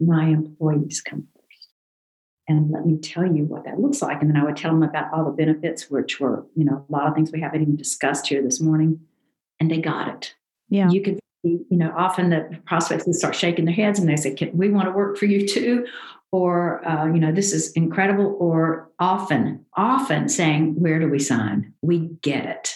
My 0.00 0.26
employees 0.26 1.00
come 1.00 1.28
first. 1.34 1.68
And 2.48 2.70
let 2.70 2.86
me 2.86 2.98
tell 2.98 3.24
you 3.24 3.44
what 3.44 3.64
that 3.64 3.80
looks 3.80 4.02
like. 4.02 4.20
And 4.20 4.30
then 4.30 4.36
I 4.36 4.44
would 4.44 4.56
tell 4.56 4.72
them 4.72 4.82
about 4.82 5.12
all 5.12 5.24
the 5.24 5.30
benefits, 5.30 5.90
which 5.90 6.18
were, 6.18 6.44
you 6.56 6.64
know, 6.64 6.84
a 6.88 6.92
lot 6.92 7.06
of 7.06 7.14
things 7.14 7.30
we 7.30 7.40
haven't 7.40 7.62
even 7.62 7.76
discussed 7.76 8.26
here 8.26 8.42
this 8.42 8.60
morning. 8.60 9.00
And 9.60 9.70
they 9.70 9.78
got 9.78 10.08
it. 10.08 10.34
Yeah. 10.68 10.90
You 10.90 11.02
could 11.02 11.18
you 11.44 11.66
know, 11.70 11.92
often 11.96 12.30
the 12.30 12.60
prospects 12.66 13.04
would 13.04 13.16
start 13.16 13.34
shaking 13.34 13.64
their 13.64 13.74
heads 13.74 13.98
and 13.98 14.08
they 14.08 14.14
say, 14.14 14.36
we 14.54 14.70
want 14.70 14.86
to 14.86 14.92
work 14.92 15.18
for 15.18 15.26
you 15.26 15.46
too 15.46 15.86
or 16.32 16.86
uh, 16.88 17.06
you 17.06 17.20
know 17.20 17.30
this 17.30 17.52
is 17.52 17.70
incredible 17.72 18.36
or 18.40 18.90
often 18.98 19.64
often 19.76 20.28
saying 20.28 20.74
where 20.80 20.98
do 20.98 21.08
we 21.08 21.18
sign? 21.18 21.72
We 21.82 22.10
get 22.22 22.46
it. 22.46 22.74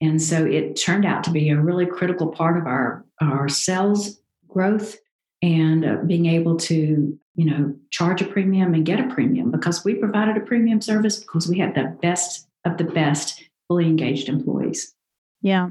And 0.00 0.20
so 0.20 0.44
it 0.44 0.76
turned 0.76 1.06
out 1.06 1.24
to 1.24 1.30
be 1.30 1.48
a 1.48 1.58
really 1.58 1.86
critical 1.86 2.28
part 2.28 2.58
of 2.58 2.66
our 2.66 3.04
our 3.20 3.48
sales 3.48 4.20
growth 4.46 4.98
and 5.42 5.84
uh, 5.84 5.96
being 6.06 6.26
able 6.26 6.56
to 6.56 7.18
you 7.34 7.44
know 7.44 7.74
charge 7.90 8.20
a 8.20 8.26
premium 8.26 8.74
and 8.74 8.84
get 8.84 9.00
a 9.00 9.08
premium 9.08 9.50
because 9.50 9.84
we 9.84 9.94
provided 9.94 10.36
a 10.36 10.40
premium 10.40 10.82
service 10.82 11.18
because 11.18 11.48
we 11.48 11.58
had 11.58 11.74
the 11.74 11.96
best 12.02 12.46
of 12.66 12.76
the 12.76 12.84
best 12.84 13.42
fully 13.68 13.86
engaged 13.86 14.28
employees. 14.28 14.94
Yeah. 15.40 15.70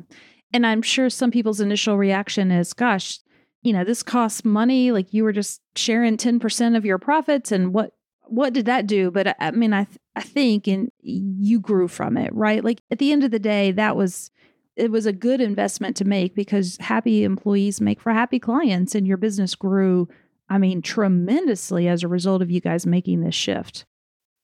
And 0.53 0.65
i'm 0.65 0.81
sure 0.81 1.09
some 1.09 1.31
people's 1.31 1.59
initial 1.59 1.97
reaction 1.97 2.49
is 2.49 2.71
gosh 2.71 3.19
you 3.65 3.73
know, 3.73 3.83
this 3.83 4.03
costs 4.03 4.45
money. 4.45 4.91
Like 4.91 5.11
you 5.11 5.23
were 5.23 5.33
just 5.33 5.59
sharing 5.75 6.17
10% 6.17 6.77
of 6.77 6.85
your 6.85 6.99
profits 6.99 7.51
and 7.51 7.73
what, 7.73 7.93
what 8.27 8.53
did 8.53 8.67
that 8.67 8.85
do? 8.85 9.09
But 9.09 9.29
I, 9.29 9.35
I 9.39 9.51
mean, 9.51 9.73
I, 9.73 9.85
th- 9.85 9.97
I 10.15 10.21
think, 10.21 10.67
and 10.67 10.91
you 11.01 11.59
grew 11.59 11.87
from 11.87 12.15
it, 12.15 12.33
right? 12.33 12.63
Like 12.63 12.81
at 12.91 12.99
the 12.99 13.11
end 13.11 13.23
of 13.23 13.31
the 13.31 13.39
day, 13.39 13.71
that 13.71 13.95
was, 13.95 14.29
it 14.75 14.91
was 14.91 15.07
a 15.07 15.11
good 15.11 15.41
investment 15.41 15.95
to 15.97 16.05
make 16.05 16.35
because 16.35 16.77
happy 16.79 17.23
employees 17.23 17.81
make 17.81 17.99
for 17.99 18.13
happy 18.13 18.37
clients 18.37 18.93
and 18.93 19.07
your 19.07 19.17
business 19.17 19.55
grew, 19.55 20.07
I 20.47 20.59
mean, 20.59 20.83
tremendously 20.83 21.87
as 21.87 22.03
a 22.03 22.07
result 22.07 22.43
of 22.43 22.51
you 22.51 22.61
guys 22.61 22.85
making 22.85 23.21
this 23.21 23.33
shift. 23.33 23.83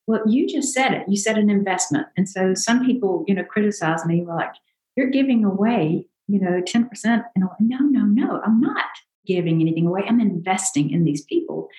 Well, 0.08 0.22
you 0.26 0.48
just 0.48 0.74
said 0.74 0.94
it. 0.94 1.04
You 1.08 1.18
said 1.18 1.38
an 1.38 1.52
investment. 1.52 2.08
And 2.18 2.28
so 2.28 2.56
some 2.56 2.84
people, 2.84 3.24
you 3.28 3.36
know, 3.36 3.44
criticize 3.44 4.04
me, 4.04 4.26
like, 4.28 4.54
you're 4.98 5.12
giving 5.12 5.46
away, 5.46 6.08
you 6.28 6.40
know, 6.40 6.64
10%. 6.64 6.90
And 7.06 7.24
I'm 7.38 7.50
like, 7.50 7.60
no, 7.60 7.78
no, 7.82 8.06
no, 8.06 8.42
I'm 8.44 8.60
not 8.60 8.86
giving 9.26 9.62
anything 9.62 9.88
away. 9.88 10.04
I'm 10.08 10.20
investing 10.20 10.92
in 10.92 11.04
these 11.04 11.24
people. 11.24 11.70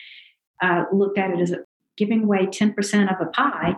I 0.61 0.85
looked 0.93 1.19
at 1.19 1.31
it 1.31 1.41
as 1.41 1.55
giving 1.97 2.25
away 2.25 2.47
10% 2.47 3.13
of 3.13 3.27
a 3.27 3.31
pie. 3.31 3.77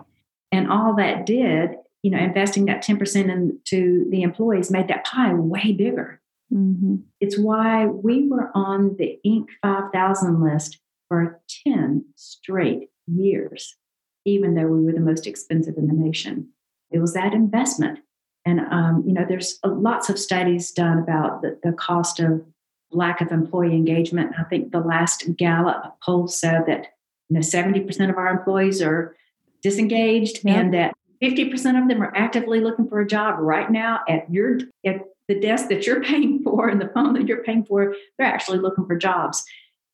And 0.51 0.71
all 0.71 0.95
that 0.95 1.25
did, 1.25 1.71
you 2.03 2.11
know, 2.11 2.19
investing 2.19 2.65
that 2.65 2.83
10% 2.83 3.29
into 3.29 4.09
the 4.09 4.21
employees 4.21 4.71
made 4.71 4.87
that 4.87 5.05
pie 5.05 5.33
way 5.33 5.73
bigger. 5.73 6.21
Mm-hmm. 6.53 6.97
It's 7.19 7.37
why 7.37 7.87
we 7.87 8.27
were 8.27 8.51
on 8.53 8.95
the 8.97 9.19
Inc. 9.25 9.47
5000 9.61 10.43
list 10.43 10.79
for 11.07 11.41
10 11.67 12.05
straight 12.15 12.89
years, 13.07 13.75
even 14.25 14.55
though 14.55 14.67
we 14.67 14.83
were 14.83 14.93
the 14.93 14.99
most 14.99 15.27
expensive 15.27 15.77
in 15.77 15.87
the 15.87 15.93
nation. 15.93 16.49
It 16.91 16.99
was 16.99 17.13
that 17.13 17.33
investment. 17.33 17.99
And, 18.45 18.59
um, 18.59 19.03
you 19.07 19.13
know, 19.13 19.25
there's 19.27 19.59
lots 19.65 20.09
of 20.09 20.19
studies 20.19 20.71
done 20.71 20.99
about 20.99 21.41
the, 21.41 21.59
the 21.63 21.73
cost 21.73 22.19
of 22.19 22.45
lack 22.95 23.21
of 23.21 23.31
employee 23.31 23.75
engagement. 23.75 24.33
I 24.39 24.43
think 24.43 24.71
the 24.71 24.79
last 24.79 25.35
Gallup 25.37 25.95
poll 26.03 26.27
said 26.27 26.65
that 26.67 26.87
you 27.29 27.35
know 27.35 27.39
70% 27.39 28.09
of 28.09 28.17
our 28.17 28.29
employees 28.29 28.81
are 28.81 29.15
disengaged 29.61 30.43
yep. 30.43 30.57
and 30.57 30.73
that 30.73 30.93
50% 31.23 31.81
of 31.81 31.87
them 31.87 32.01
are 32.01 32.15
actively 32.15 32.59
looking 32.59 32.87
for 32.87 32.99
a 32.99 33.07
job 33.07 33.39
right 33.39 33.71
now 33.71 34.01
at 34.07 34.31
your 34.31 34.59
at 34.85 35.01
the 35.27 35.39
desk 35.39 35.69
that 35.69 35.87
you're 35.87 36.03
paying 36.11 36.43
for 36.43 36.69
and 36.69 36.79
the 36.79 36.89
phone 36.89 37.13
that 37.13 37.27
you're 37.27 37.43
paying 37.43 37.65
for 37.65 37.95
they're 38.17 38.27
actually 38.27 38.59
looking 38.59 38.85
for 38.85 38.95
jobs 38.95 39.43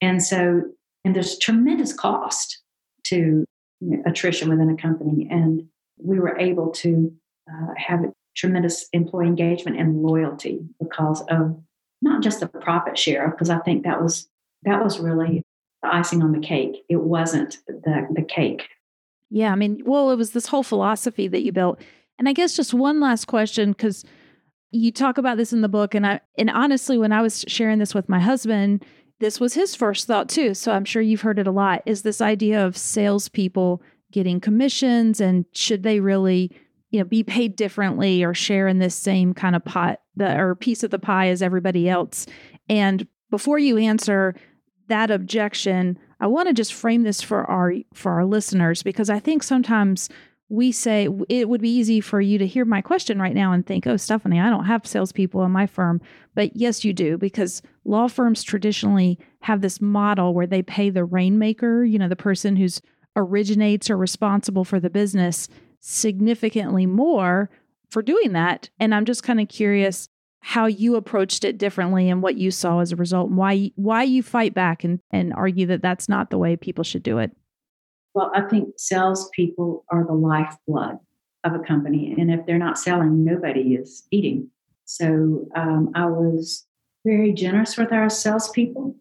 and 0.01 0.21
so 0.21 0.63
and 1.05 1.15
there's 1.15 1.37
tremendous 1.37 1.93
cost 1.93 2.61
to 3.05 3.45
you 3.79 3.97
know, 3.97 4.03
attrition 4.05 4.49
within 4.49 4.69
a 4.69 4.75
company 4.75 5.27
and 5.31 5.65
we 5.97 6.19
were 6.19 6.37
able 6.37 6.69
to 6.69 7.13
uh, 7.49 7.73
have 7.77 8.01
tremendous 8.35 8.87
employee 8.93 9.27
engagement 9.27 9.79
and 9.79 10.01
loyalty 10.01 10.59
because 10.79 11.21
of 11.29 11.61
not 12.01 12.23
just 12.23 12.39
the 12.39 12.47
profit 12.47 12.97
share, 12.97 13.29
because 13.29 13.49
I 13.49 13.59
think 13.59 13.83
that 13.83 14.01
was 14.01 14.27
that 14.63 14.83
was 14.83 14.99
really 14.99 15.43
the 15.81 15.93
icing 15.93 16.21
on 16.21 16.31
the 16.31 16.39
cake. 16.39 16.83
It 16.89 17.01
wasn't 17.01 17.57
the 17.67 18.07
the 18.13 18.23
cake. 18.23 18.67
Yeah, 19.29 19.51
I 19.51 19.55
mean, 19.55 19.81
well, 19.85 20.11
it 20.11 20.17
was 20.17 20.31
this 20.31 20.47
whole 20.47 20.63
philosophy 20.63 21.27
that 21.29 21.43
you 21.43 21.51
built. 21.51 21.79
And 22.19 22.27
I 22.27 22.33
guess 22.33 22.55
just 22.55 22.73
one 22.73 22.99
last 22.99 23.25
question, 23.25 23.71
because 23.71 24.03
you 24.71 24.91
talk 24.91 25.17
about 25.17 25.37
this 25.37 25.53
in 25.53 25.61
the 25.61 25.69
book, 25.69 25.95
and 25.95 26.05
I 26.05 26.21
and 26.37 26.49
honestly, 26.49 26.97
when 26.97 27.11
I 27.11 27.21
was 27.21 27.45
sharing 27.47 27.79
this 27.79 27.95
with 27.95 28.09
my 28.09 28.19
husband, 28.19 28.85
this 29.19 29.39
was 29.39 29.53
his 29.53 29.75
first 29.75 30.07
thought 30.07 30.29
too. 30.29 30.53
So 30.53 30.71
I'm 30.71 30.85
sure 30.85 31.01
you've 31.01 31.21
heard 31.21 31.39
it 31.39 31.47
a 31.47 31.51
lot. 31.51 31.81
Is 31.85 32.01
this 32.01 32.21
idea 32.21 32.65
of 32.65 32.77
salespeople 32.77 33.81
getting 34.11 34.39
commissions, 34.39 35.21
and 35.21 35.45
should 35.53 35.83
they 35.83 35.99
really 35.99 36.51
you 36.89 36.99
know 36.99 37.05
be 37.05 37.23
paid 37.23 37.55
differently 37.55 38.23
or 38.23 38.33
share 38.33 38.67
in 38.67 38.79
this 38.79 38.95
same 38.95 39.33
kind 39.33 39.55
of 39.55 39.63
pot 39.63 40.00
the 40.15 40.37
or 40.37 40.55
piece 40.55 40.83
of 40.83 40.91
the 40.91 40.99
pie 40.99 41.27
as 41.27 41.41
everybody 41.41 41.89
else 41.89 42.25
and 42.69 43.07
before 43.29 43.59
you 43.59 43.77
answer 43.77 44.35
that 44.87 45.11
objection 45.11 45.97
i 46.19 46.27
want 46.27 46.47
to 46.47 46.53
just 46.53 46.73
frame 46.73 47.03
this 47.03 47.21
for 47.21 47.43
our 47.49 47.73
for 47.93 48.11
our 48.13 48.25
listeners 48.25 48.83
because 48.83 49.09
i 49.09 49.19
think 49.19 49.43
sometimes 49.43 50.09
we 50.51 50.69
say 50.69 51.07
it 51.29 51.47
would 51.47 51.61
be 51.61 51.73
easy 51.73 52.01
for 52.01 52.19
you 52.19 52.37
to 52.37 52.45
hear 52.45 52.65
my 52.65 52.81
question 52.81 53.21
right 53.21 53.33
now 53.33 53.53
and 53.53 53.65
think, 53.65 53.87
oh, 53.87 53.95
Stephanie, 53.95 54.37
I 54.37 54.49
don't 54.49 54.65
have 54.65 54.85
salespeople 54.85 55.41
in 55.45 55.51
my 55.51 55.65
firm. 55.65 56.01
But 56.35 56.57
yes, 56.57 56.83
you 56.83 56.91
do, 56.91 57.17
because 57.17 57.61
law 57.85 58.09
firms 58.09 58.43
traditionally 58.43 59.17
have 59.43 59.61
this 59.61 59.79
model 59.79 60.33
where 60.33 60.45
they 60.45 60.61
pay 60.61 60.89
the 60.89 61.05
rainmaker, 61.05 61.85
you 61.85 61.97
know, 61.97 62.09
the 62.09 62.17
person 62.17 62.57
who's 62.57 62.81
originates 63.15 63.89
or 63.89 63.95
responsible 63.95 64.65
for 64.65 64.77
the 64.77 64.89
business 64.89 65.47
significantly 65.79 66.85
more 66.85 67.49
for 67.91 68.01
doing 68.01 68.33
that. 68.33 68.69
And 68.79 68.95
I'm 68.95 69.05
just 69.05 69.23
kind 69.23 69.39
of 69.39 69.47
curious 69.47 70.07
how 70.39 70.65
you 70.65 70.95
approached 70.95 71.43
it 71.43 71.59
differently 71.59 72.09
and 72.09 72.23
what 72.23 72.35
you 72.35 72.49
saw 72.49 72.79
as 72.79 72.91
a 72.91 72.95
result 72.95 73.29
and 73.29 73.37
why 73.37 73.71
why 73.75 74.01
you 74.03 74.23
fight 74.23 74.55
back 74.55 74.83
and, 74.83 74.99
and 75.11 75.33
argue 75.33 75.67
that 75.67 75.83
that's 75.83 76.09
not 76.09 76.31
the 76.31 76.37
way 76.37 76.55
people 76.55 76.83
should 76.83 77.03
do 77.03 77.19
it. 77.19 77.31
Well, 78.15 78.31
I 78.35 78.41
think 78.41 78.73
salespeople 78.77 79.85
are 79.89 80.05
the 80.05 80.13
lifeblood 80.13 80.97
of 81.43 81.53
a 81.53 81.59
company. 81.59 82.15
And 82.17 82.31
if 82.31 82.45
they're 82.45 82.57
not 82.57 82.79
selling, 82.79 83.23
nobody 83.23 83.75
is 83.75 84.07
eating. 84.11 84.49
So 84.85 85.47
um, 85.55 85.91
I 85.95 86.05
was 86.07 86.65
very 87.05 87.33
generous 87.33 87.77
with 87.77 87.91
our 87.91 88.09
salespeople. 88.09 88.95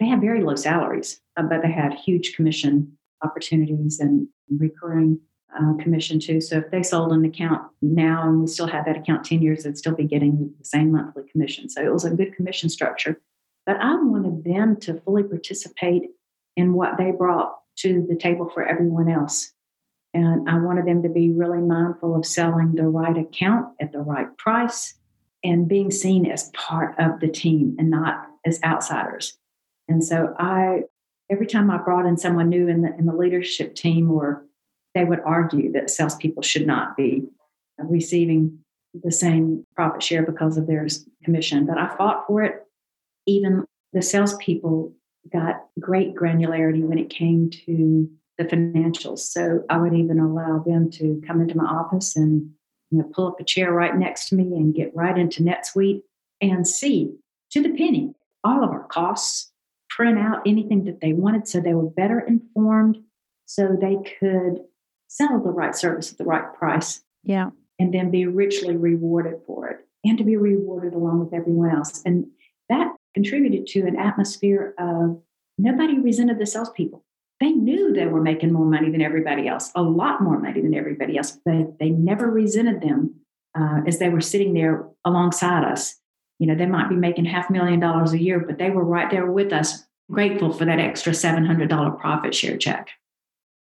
They 0.00 0.06
had 0.06 0.20
very 0.20 0.42
low 0.42 0.56
salaries, 0.56 1.20
uh, 1.36 1.42
but 1.44 1.62
they 1.62 1.70
had 1.70 1.94
huge 1.94 2.34
commission 2.34 2.98
opportunities 3.22 4.00
and 4.00 4.28
recurring 4.50 5.20
uh, 5.60 5.82
commission 5.82 6.20
too. 6.20 6.40
So 6.40 6.58
if 6.58 6.70
they 6.70 6.82
sold 6.82 7.12
an 7.12 7.24
account 7.24 7.62
now 7.82 8.28
and 8.28 8.40
we 8.40 8.46
still 8.46 8.66
had 8.66 8.84
that 8.86 8.96
account 8.96 9.24
10 9.24 9.42
years, 9.42 9.64
they'd 9.64 9.78
still 9.78 9.94
be 9.94 10.04
getting 10.04 10.52
the 10.58 10.64
same 10.64 10.92
monthly 10.92 11.24
commission. 11.30 11.68
So 11.68 11.84
it 11.84 11.92
was 11.92 12.04
a 12.04 12.10
good 12.10 12.34
commission 12.34 12.68
structure. 12.68 13.20
But 13.64 13.76
I 13.80 13.94
wanted 13.96 14.44
them 14.44 14.76
to 14.80 15.00
fully 15.00 15.24
participate 15.24 16.10
in 16.56 16.74
what 16.74 16.96
they 16.96 17.10
brought 17.10 17.56
to 17.78 18.06
the 18.08 18.16
table 18.16 18.48
for 18.48 18.66
everyone 18.66 19.08
else. 19.08 19.52
And 20.14 20.48
I 20.48 20.58
wanted 20.58 20.86
them 20.86 21.02
to 21.02 21.08
be 21.08 21.30
really 21.30 21.60
mindful 21.60 22.16
of 22.16 22.24
selling 22.24 22.74
the 22.74 22.88
right 22.88 23.16
account 23.18 23.74
at 23.80 23.92
the 23.92 23.98
right 23.98 24.34
price 24.38 24.94
and 25.44 25.68
being 25.68 25.90
seen 25.90 26.26
as 26.26 26.50
part 26.50 26.98
of 26.98 27.20
the 27.20 27.28
team 27.28 27.76
and 27.78 27.90
not 27.90 28.26
as 28.46 28.58
outsiders. 28.64 29.36
And 29.88 30.02
so 30.02 30.34
I, 30.38 30.84
every 31.28 31.46
time 31.46 31.70
I 31.70 31.76
brought 31.76 32.06
in 32.06 32.16
someone 32.16 32.48
new 32.48 32.68
in 32.68 32.82
the, 32.82 32.96
in 32.96 33.06
the 33.06 33.14
leadership 33.14 33.74
team, 33.74 34.10
or 34.10 34.45
they 34.96 35.04
would 35.04 35.20
argue 35.26 35.70
that 35.72 35.90
salespeople 35.90 36.42
should 36.42 36.66
not 36.66 36.96
be 36.96 37.22
receiving 37.78 38.58
the 39.04 39.12
same 39.12 39.62
profit 39.74 40.02
share 40.02 40.22
because 40.22 40.56
of 40.56 40.66
their 40.66 40.86
commission. 41.22 41.66
But 41.66 41.76
I 41.76 41.94
fought 41.98 42.26
for 42.26 42.42
it. 42.42 42.64
Even 43.26 43.66
the 43.92 44.00
salespeople 44.00 44.94
got 45.30 45.66
great 45.78 46.14
granularity 46.14 46.82
when 46.82 46.96
it 46.96 47.10
came 47.10 47.50
to 47.66 48.08
the 48.38 48.44
financials. 48.44 49.18
So 49.18 49.64
I 49.68 49.76
would 49.76 49.92
even 49.92 50.18
allow 50.18 50.64
them 50.66 50.90
to 50.92 51.20
come 51.26 51.42
into 51.42 51.58
my 51.58 51.66
office 51.66 52.16
and 52.16 52.50
you 52.90 52.98
know, 52.98 53.10
pull 53.12 53.28
up 53.28 53.38
a 53.38 53.44
chair 53.44 53.72
right 53.72 53.94
next 53.94 54.30
to 54.30 54.34
me 54.34 54.44
and 54.44 54.74
get 54.74 54.96
right 54.96 55.18
into 55.18 55.42
NetSuite 55.42 56.00
and 56.40 56.66
see 56.66 57.12
to 57.50 57.62
the 57.62 57.76
penny 57.76 58.14
all 58.44 58.64
of 58.64 58.70
our 58.70 58.84
costs, 58.84 59.52
print 59.90 60.18
out 60.18 60.40
anything 60.46 60.84
that 60.84 61.02
they 61.02 61.12
wanted 61.12 61.46
so 61.46 61.60
they 61.60 61.74
were 61.74 61.90
better 61.90 62.20
informed 62.20 62.96
so 63.44 63.76
they 63.78 63.96
could 64.18 64.60
sell 65.08 65.40
the 65.40 65.50
right 65.50 65.74
service 65.74 66.12
at 66.12 66.18
the 66.18 66.24
right 66.24 66.54
price. 66.54 67.02
Yeah. 67.22 67.50
And 67.78 67.92
then 67.92 68.10
be 68.10 68.26
richly 68.26 68.76
rewarded 68.76 69.40
for 69.46 69.68
it 69.68 69.86
and 70.04 70.16
to 70.18 70.24
be 70.24 70.36
rewarded 70.36 70.94
along 70.94 71.20
with 71.20 71.34
everyone 71.34 71.70
else. 71.70 72.02
And 72.04 72.26
that 72.68 72.94
contributed 73.14 73.66
to 73.68 73.86
an 73.86 73.98
atmosphere 73.98 74.74
of 74.78 75.20
nobody 75.58 75.98
resented 75.98 76.38
the 76.38 76.46
salespeople. 76.46 77.04
They 77.40 77.52
knew 77.52 77.92
they 77.92 78.06
were 78.06 78.22
making 78.22 78.52
more 78.52 78.64
money 78.64 78.90
than 78.90 79.02
everybody 79.02 79.46
else, 79.46 79.70
a 79.74 79.82
lot 79.82 80.22
more 80.22 80.38
money 80.38 80.62
than 80.62 80.74
everybody 80.74 81.18
else, 81.18 81.38
but 81.44 81.78
they 81.78 81.90
never 81.90 82.30
resented 82.30 82.80
them 82.80 83.16
uh, 83.58 83.80
as 83.86 83.98
they 83.98 84.08
were 84.08 84.20
sitting 84.20 84.54
there 84.54 84.86
alongside 85.04 85.64
us. 85.64 85.96
You 86.38 86.46
know, 86.46 86.54
they 86.54 86.66
might 86.66 86.88
be 86.88 86.96
making 86.96 87.26
half 87.26 87.50
a 87.50 87.52
million 87.52 87.80
dollars 87.80 88.12
a 88.12 88.22
year, 88.22 88.40
but 88.40 88.58
they 88.58 88.70
were 88.70 88.84
right 88.84 89.10
there 89.10 89.30
with 89.30 89.52
us, 89.52 89.84
grateful 90.10 90.52
for 90.52 90.64
that 90.64 90.78
extra 90.78 91.12
$700 91.12 91.98
profit 91.98 92.34
share 92.34 92.56
check. 92.56 92.88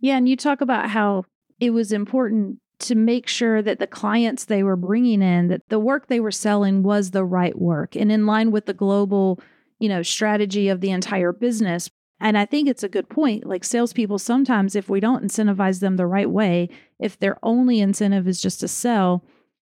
Yeah. 0.00 0.16
And 0.16 0.28
you 0.28 0.36
talk 0.36 0.60
about 0.60 0.90
how 0.90 1.24
it 1.62 1.70
was 1.70 1.92
important 1.92 2.58
to 2.80 2.96
make 2.96 3.28
sure 3.28 3.62
that 3.62 3.78
the 3.78 3.86
clients 3.86 4.46
they 4.46 4.64
were 4.64 4.74
bringing 4.74 5.22
in 5.22 5.46
that 5.46 5.62
the 5.68 5.78
work 5.78 6.08
they 6.08 6.18
were 6.18 6.32
selling 6.32 6.82
was 6.82 7.12
the 7.12 7.24
right 7.24 7.56
work 7.56 7.94
and 7.94 8.10
in 8.10 8.26
line 8.26 8.50
with 8.50 8.66
the 8.66 8.74
global 8.74 9.38
you 9.78 9.88
know 9.88 10.02
strategy 10.02 10.68
of 10.68 10.80
the 10.80 10.90
entire 10.90 11.32
business 11.32 11.88
and 12.22 12.38
I 12.38 12.46
think 12.46 12.68
it's 12.68 12.84
a 12.84 12.88
good 12.88 13.08
point. 13.08 13.46
Like 13.46 13.64
salespeople, 13.64 14.20
sometimes 14.20 14.76
if 14.76 14.88
we 14.88 15.00
don't 15.00 15.24
incentivize 15.24 15.80
them 15.80 15.96
the 15.96 16.06
right 16.06 16.30
way, 16.30 16.68
if 17.00 17.18
their 17.18 17.36
only 17.42 17.80
incentive 17.80 18.28
is 18.28 18.40
just 18.40 18.60
to 18.60 18.68
sell, 18.68 19.24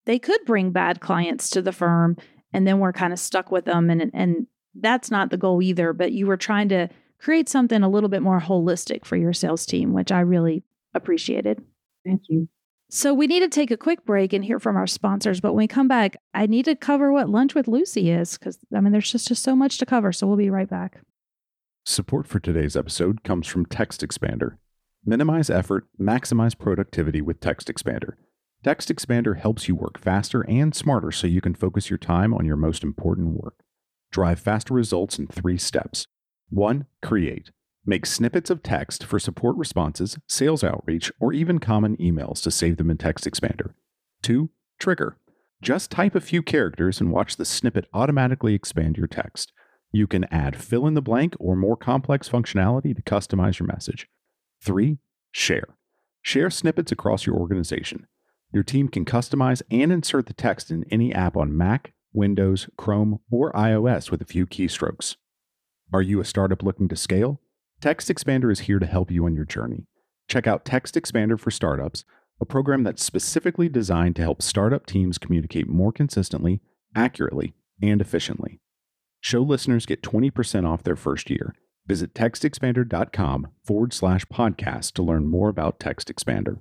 they 0.04 0.18
could 0.18 0.44
bring 0.44 0.70
bad 0.70 1.00
clients 1.00 1.48
to 1.48 1.62
the 1.62 1.72
firm 1.72 2.18
and 2.52 2.66
then 2.66 2.78
we're 2.78 2.92
kind 2.92 3.14
of 3.14 3.18
stuck 3.18 3.50
with 3.50 3.64
them. 3.64 3.88
And, 3.88 4.10
and 4.12 4.46
that's 4.74 5.10
not 5.10 5.30
the 5.30 5.38
goal 5.38 5.62
either. 5.62 5.94
But 5.94 6.12
you 6.12 6.26
were 6.26 6.36
trying 6.36 6.68
to 6.68 6.90
create 7.18 7.48
something 7.48 7.82
a 7.82 7.88
little 7.88 8.10
bit 8.10 8.20
more 8.20 8.40
holistic 8.40 9.06
for 9.06 9.16
your 9.16 9.32
sales 9.32 9.64
team, 9.64 9.94
which 9.94 10.12
I 10.12 10.20
really 10.20 10.62
appreciated. 10.92 11.64
Thank 12.04 12.22
you. 12.28 12.48
So 12.90 13.14
we 13.14 13.26
need 13.26 13.40
to 13.40 13.48
take 13.48 13.70
a 13.70 13.76
quick 13.76 14.04
break 14.04 14.34
and 14.34 14.44
hear 14.44 14.58
from 14.58 14.76
our 14.76 14.86
sponsors. 14.86 15.40
But 15.40 15.54
when 15.54 15.64
we 15.64 15.66
come 15.66 15.88
back, 15.88 16.16
I 16.34 16.46
need 16.46 16.66
to 16.66 16.76
cover 16.76 17.10
what 17.10 17.30
Lunch 17.30 17.54
with 17.54 17.66
Lucy 17.66 18.10
is 18.10 18.36
because, 18.36 18.58
I 18.74 18.80
mean, 18.80 18.92
there's 18.92 19.10
just, 19.10 19.28
just 19.28 19.42
so 19.42 19.56
much 19.56 19.78
to 19.78 19.86
cover. 19.86 20.12
So 20.12 20.26
we'll 20.26 20.36
be 20.36 20.50
right 20.50 20.68
back. 20.68 21.00
Support 21.86 22.28
for 22.28 22.38
today's 22.38 22.76
episode 22.76 23.24
comes 23.24 23.46
from 23.46 23.64
Text 23.64 24.02
Expander. 24.02 24.58
Minimize 25.04 25.48
effort, 25.48 25.86
maximize 25.98 26.56
productivity 26.56 27.22
with 27.22 27.40
Text 27.40 27.68
Expander. 27.68 28.12
Text 28.62 28.88
Expander 28.88 29.38
helps 29.38 29.66
you 29.68 29.74
work 29.74 29.98
faster 29.98 30.42
and 30.42 30.74
smarter 30.74 31.10
so 31.10 31.26
you 31.26 31.40
can 31.40 31.54
focus 31.54 31.90
your 31.90 31.98
time 31.98 32.32
on 32.32 32.44
your 32.44 32.56
most 32.56 32.84
important 32.84 33.42
work. 33.42 33.64
Drive 34.12 34.38
faster 34.38 34.74
results 34.74 35.18
in 35.18 35.26
three 35.26 35.58
steps. 35.58 36.06
1. 36.50 36.84
Create. 37.02 37.50
Make 37.84 38.06
snippets 38.06 38.48
of 38.48 38.62
text 38.62 39.04
for 39.04 39.18
support 39.18 39.56
responses, 39.56 40.16
sales 40.28 40.62
outreach, 40.62 41.10
or 41.18 41.32
even 41.32 41.58
common 41.58 41.96
emails 41.96 42.40
to 42.42 42.50
save 42.52 42.76
them 42.76 42.90
in 42.90 42.96
Text 42.96 43.24
Expander. 43.24 43.72
2. 44.22 44.50
Trigger. 44.78 45.18
Just 45.60 45.90
type 45.90 46.14
a 46.14 46.20
few 46.20 46.42
characters 46.42 47.00
and 47.00 47.10
watch 47.10 47.36
the 47.36 47.44
snippet 47.44 47.88
automatically 47.92 48.54
expand 48.54 48.96
your 48.96 49.08
text. 49.08 49.52
You 49.90 50.06
can 50.06 50.24
add 50.32 50.62
fill 50.62 50.86
in 50.86 50.94
the 50.94 51.02
blank 51.02 51.34
or 51.40 51.56
more 51.56 51.76
complex 51.76 52.28
functionality 52.28 52.94
to 52.94 53.02
customize 53.02 53.58
your 53.58 53.66
message. 53.66 54.08
Three, 54.62 54.98
share. 55.32 55.76
Share 56.22 56.50
snippets 56.50 56.92
across 56.92 57.26
your 57.26 57.34
organization. 57.34 58.06
Your 58.52 58.62
team 58.62 58.88
can 58.88 59.04
customize 59.04 59.60
and 59.72 59.90
insert 59.90 60.26
the 60.26 60.34
text 60.34 60.70
in 60.70 60.84
any 60.88 61.12
app 61.12 61.36
on 61.36 61.56
Mac, 61.56 61.94
Windows, 62.12 62.68
Chrome, 62.76 63.18
or 63.28 63.52
iOS 63.54 64.12
with 64.12 64.22
a 64.22 64.26
few 64.26 64.46
keystrokes. 64.46 65.16
Are 65.92 66.02
you 66.02 66.20
a 66.20 66.24
startup 66.24 66.62
looking 66.62 66.86
to 66.88 66.96
scale? 66.96 67.40
Text 67.82 68.06
Expander 68.06 68.52
is 68.52 68.60
here 68.60 68.78
to 68.78 68.86
help 68.86 69.10
you 69.10 69.26
on 69.26 69.34
your 69.34 69.44
journey. 69.44 69.86
Check 70.28 70.46
out 70.46 70.64
Text 70.64 70.94
Expander 70.94 71.36
for 71.38 71.50
Startups, 71.50 72.04
a 72.40 72.44
program 72.44 72.84
that's 72.84 73.02
specifically 73.02 73.68
designed 73.68 74.14
to 74.14 74.22
help 74.22 74.40
startup 74.40 74.86
teams 74.86 75.18
communicate 75.18 75.68
more 75.68 75.90
consistently, 75.90 76.60
accurately, 76.94 77.54
and 77.82 78.00
efficiently. 78.00 78.60
Show 79.20 79.42
listeners 79.42 79.84
get 79.84 80.00
20% 80.00 80.64
off 80.64 80.84
their 80.84 80.94
first 80.94 81.28
year. 81.28 81.56
Visit 81.84 82.14
textexpander.com 82.14 83.48
forward 83.64 83.92
slash 83.92 84.26
podcast 84.26 84.92
to 84.92 85.02
learn 85.02 85.26
more 85.26 85.48
about 85.48 85.80
Text 85.80 86.06
Expander. 86.06 86.60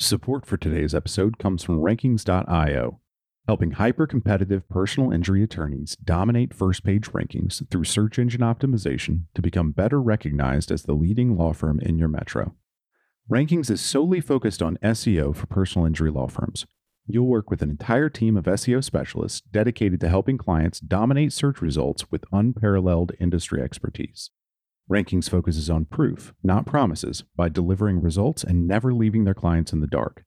Support 0.00 0.44
for 0.44 0.56
today's 0.56 0.92
episode 0.92 1.38
comes 1.38 1.62
from 1.62 1.78
Rankings.io, 1.78 2.98
helping 3.46 3.72
hyper 3.72 4.06
competitive 4.06 4.68
personal 4.68 5.10
injury 5.10 5.42
attorneys 5.42 5.96
dominate 5.96 6.54
first 6.54 6.84
page 6.84 7.10
rankings 7.12 7.68
through 7.70 7.84
search 7.84 8.18
engine 8.18 8.40
optimization 8.40 9.24
to 9.34 9.42
become 9.42 9.72
better 9.72 10.00
recognized 10.00 10.70
as 10.70 10.84
the 10.84 10.94
leading 10.94 11.36
law 11.36 11.52
firm 11.52 11.80
in 11.80 11.98
your 11.98 12.08
metro. 12.08 12.54
Rankings 13.30 13.70
is 13.70 13.80
solely 13.80 14.20
focused 14.20 14.62
on 14.62 14.78
SEO 14.82 15.34
for 15.34 15.46
personal 15.46 15.86
injury 15.86 16.10
law 16.10 16.28
firms. 16.28 16.66
You'll 17.06 17.26
work 17.26 17.50
with 17.50 17.62
an 17.62 17.70
entire 17.70 18.08
team 18.08 18.36
of 18.36 18.44
SEO 18.44 18.82
specialists 18.82 19.40
dedicated 19.40 20.00
to 20.00 20.08
helping 20.08 20.38
clients 20.38 20.78
dominate 20.78 21.32
search 21.32 21.60
results 21.60 22.10
with 22.10 22.24
unparalleled 22.32 23.12
industry 23.18 23.60
expertise. 23.60 24.30
Rankings 24.90 25.28
focuses 25.28 25.70
on 25.70 25.86
proof, 25.86 26.32
not 26.42 26.66
promises, 26.66 27.24
by 27.36 27.48
delivering 27.48 28.00
results 28.00 28.44
and 28.44 28.68
never 28.68 28.92
leaving 28.92 29.24
their 29.24 29.34
clients 29.34 29.72
in 29.72 29.80
the 29.80 29.86
dark. 29.86 30.24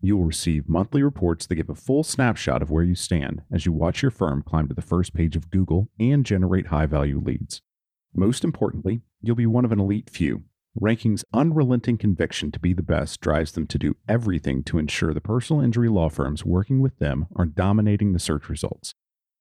You 0.00 0.16
will 0.16 0.24
receive 0.24 0.68
monthly 0.68 1.02
reports 1.02 1.46
that 1.46 1.56
give 1.56 1.68
a 1.68 1.74
full 1.74 2.02
snapshot 2.02 2.62
of 2.62 2.70
where 2.70 2.84
you 2.84 2.94
stand 2.94 3.42
as 3.52 3.66
you 3.66 3.72
watch 3.72 4.02
your 4.02 4.10
firm 4.10 4.42
climb 4.42 4.68
to 4.68 4.74
the 4.74 4.82
first 4.82 5.12
page 5.12 5.36
of 5.36 5.50
Google 5.50 5.88
and 5.98 6.24
generate 6.24 6.68
high 6.68 6.86
value 6.86 7.20
leads. 7.20 7.62
Most 8.14 8.42
importantly, 8.42 9.02
you'll 9.20 9.36
be 9.36 9.46
one 9.46 9.64
of 9.64 9.72
an 9.72 9.80
elite 9.80 10.08
few 10.10 10.44
Ranking's 10.78 11.24
unrelenting 11.32 11.98
conviction 11.98 12.52
to 12.52 12.60
be 12.60 12.72
the 12.72 12.82
best 12.82 13.20
drives 13.20 13.52
them 13.52 13.66
to 13.66 13.78
do 13.78 13.96
everything 14.08 14.62
to 14.64 14.78
ensure 14.78 15.12
the 15.12 15.20
personal 15.20 15.62
injury 15.62 15.88
law 15.88 16.08
firms 16.08 16.44
working 16.44 16.80
with 16.80 16.98
them 16.98 17.26
are 17.34 17.46
dominating 17.46 18.12
the 18.12 18.20
search 18.20 18.48
results. 18.48 18.94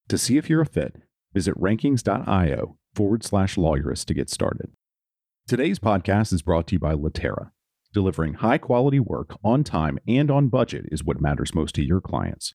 To 0.07 0.17
see 0.17 0.37
if 0.37 0.49
you're 0.49 0.61
a 0.61 0.65
fit, 0.65 0.95
visit 1.33 1.55
rankings.io 1.55 2.77
forward 2.95 3.23
slash 3.23 3.55
lawyerist 3.55 4.05
to 4.05 4.15
get 4.15 4.29
started. 4.29 4.71
Today's 5.47 5.79
podcast 5.79 6.33
is 6.33 6.41
brought 6.41 6.67
to 6.67 6.75
you 6.75 6.79
by 6.79 6.93
Litera. 6.93 7.51
Delivering 7.91 8.36
high 8.36 8.60
quality 8.60 8.99
work 8.99 9.36
on 9.43 9.63
time 9.63 9.97
and 10.08 10.30
on 10.30 10.47
budget 10.47 10.86
is 10.91 11.04
what 11.04 11.19
matters 11.19 11.56
most 11.56 11.73
to 11.75 11.84
your 11.84 11.99
clients. 11.99 12.54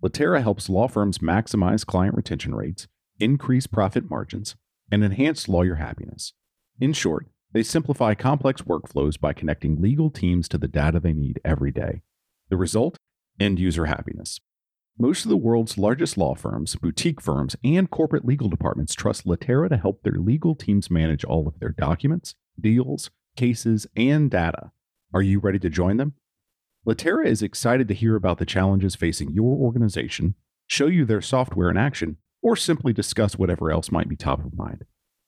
Litera 0.00 0.42
helps 0.42 0.68
law 0.68 0.86
firms 0.86 1.18
maximize 1.18 1.84
client 1.84 2.14
retention 2.14 2.54
rates, 2.54 2.86
increase 3.18 3.66
profit 3.66 4.08
margins, 4.08 4.54
and 4.92 5.02
enhance 5.02 5.48
lawyer 5.48 5.74
happiness. 5.76 6.34
In 6.78 6.92
short, 6.92 7.26
they 7.52 7.64
simplify 7.64 8.14
complex 8.14 8.62
workflows 8.62 9.18
by 9.18 9.32
connecting 9.32 9.80
legal 9.80 10.08
teams 10.08 10.48
to 10.50 10.58
the 10.58 10.68
data 10.68 11.00
they 11.00 11.12
need 11.12 11.40
every 11.44 11.72
day. 11.72 12.02
The 12.48 12.56
result? 12.56 12.96
End 13.40 13.58
user 13.58 13.86
happiness. 13.86 14.38
Most 14.96 15.24
of 15.24 15.30
the 15.30 15.36
world's 15.36 15.76
largest 15.76 16.16
law 16.16 16.36
firms, 16.36 16.76
boutique 16.76 17.20
firms, 17.20 17.56
and 17.64 17.90
corporate 17.90 18.24
legal 18.24 18.48
departments 18.48 18.94
trust 18.94 19.26
Litera 19.26 19.68
to 19.68 19.76
help 19.78 20.04
their 20.04 20.18
legal 20.18 20.54
teams 20.54 20.92
manage 20.92 21.24
all 21.24 21.48
of 21.48 21.58
their 21.58 21.70
documents, 21.70 22.36
deals, 22.60 23.10
cases, 23.36 23.86
and 23.96 24.30
data. 24.30 24.72
Are 25.14 25.22
you 25.22 25.38
ready 25.38 25.58
to 25.60 25.70
join 25.70 25.96
them? 25.96 26.14
Litera 26.84 27.26
is 27.26 27.42
excited 27.42 27.88
to 27.88 27.94
hear 27.94 28.16
about 28.16 28.38
the 28.38 28.46
challenges 28.46 28.94
facing 28.94 29.32
your 29.32 29.56
organization, 29.56 30.34
show 30.66 30.86
you 30.86 31.04
their 31.04 31.20
software 31.20 31.70
in 31.70 31.76
action, 31.76 32.16
or 32.42 32.54
simply 32.54 32.92
discuss 32.92 33.36
whatever 33.36 33.70
else 33.70 33.90
might 33.90 34.08
be 34.08 34.16
top 34.16 34.44
of 34.44 34.56
mind. 34.56 34.84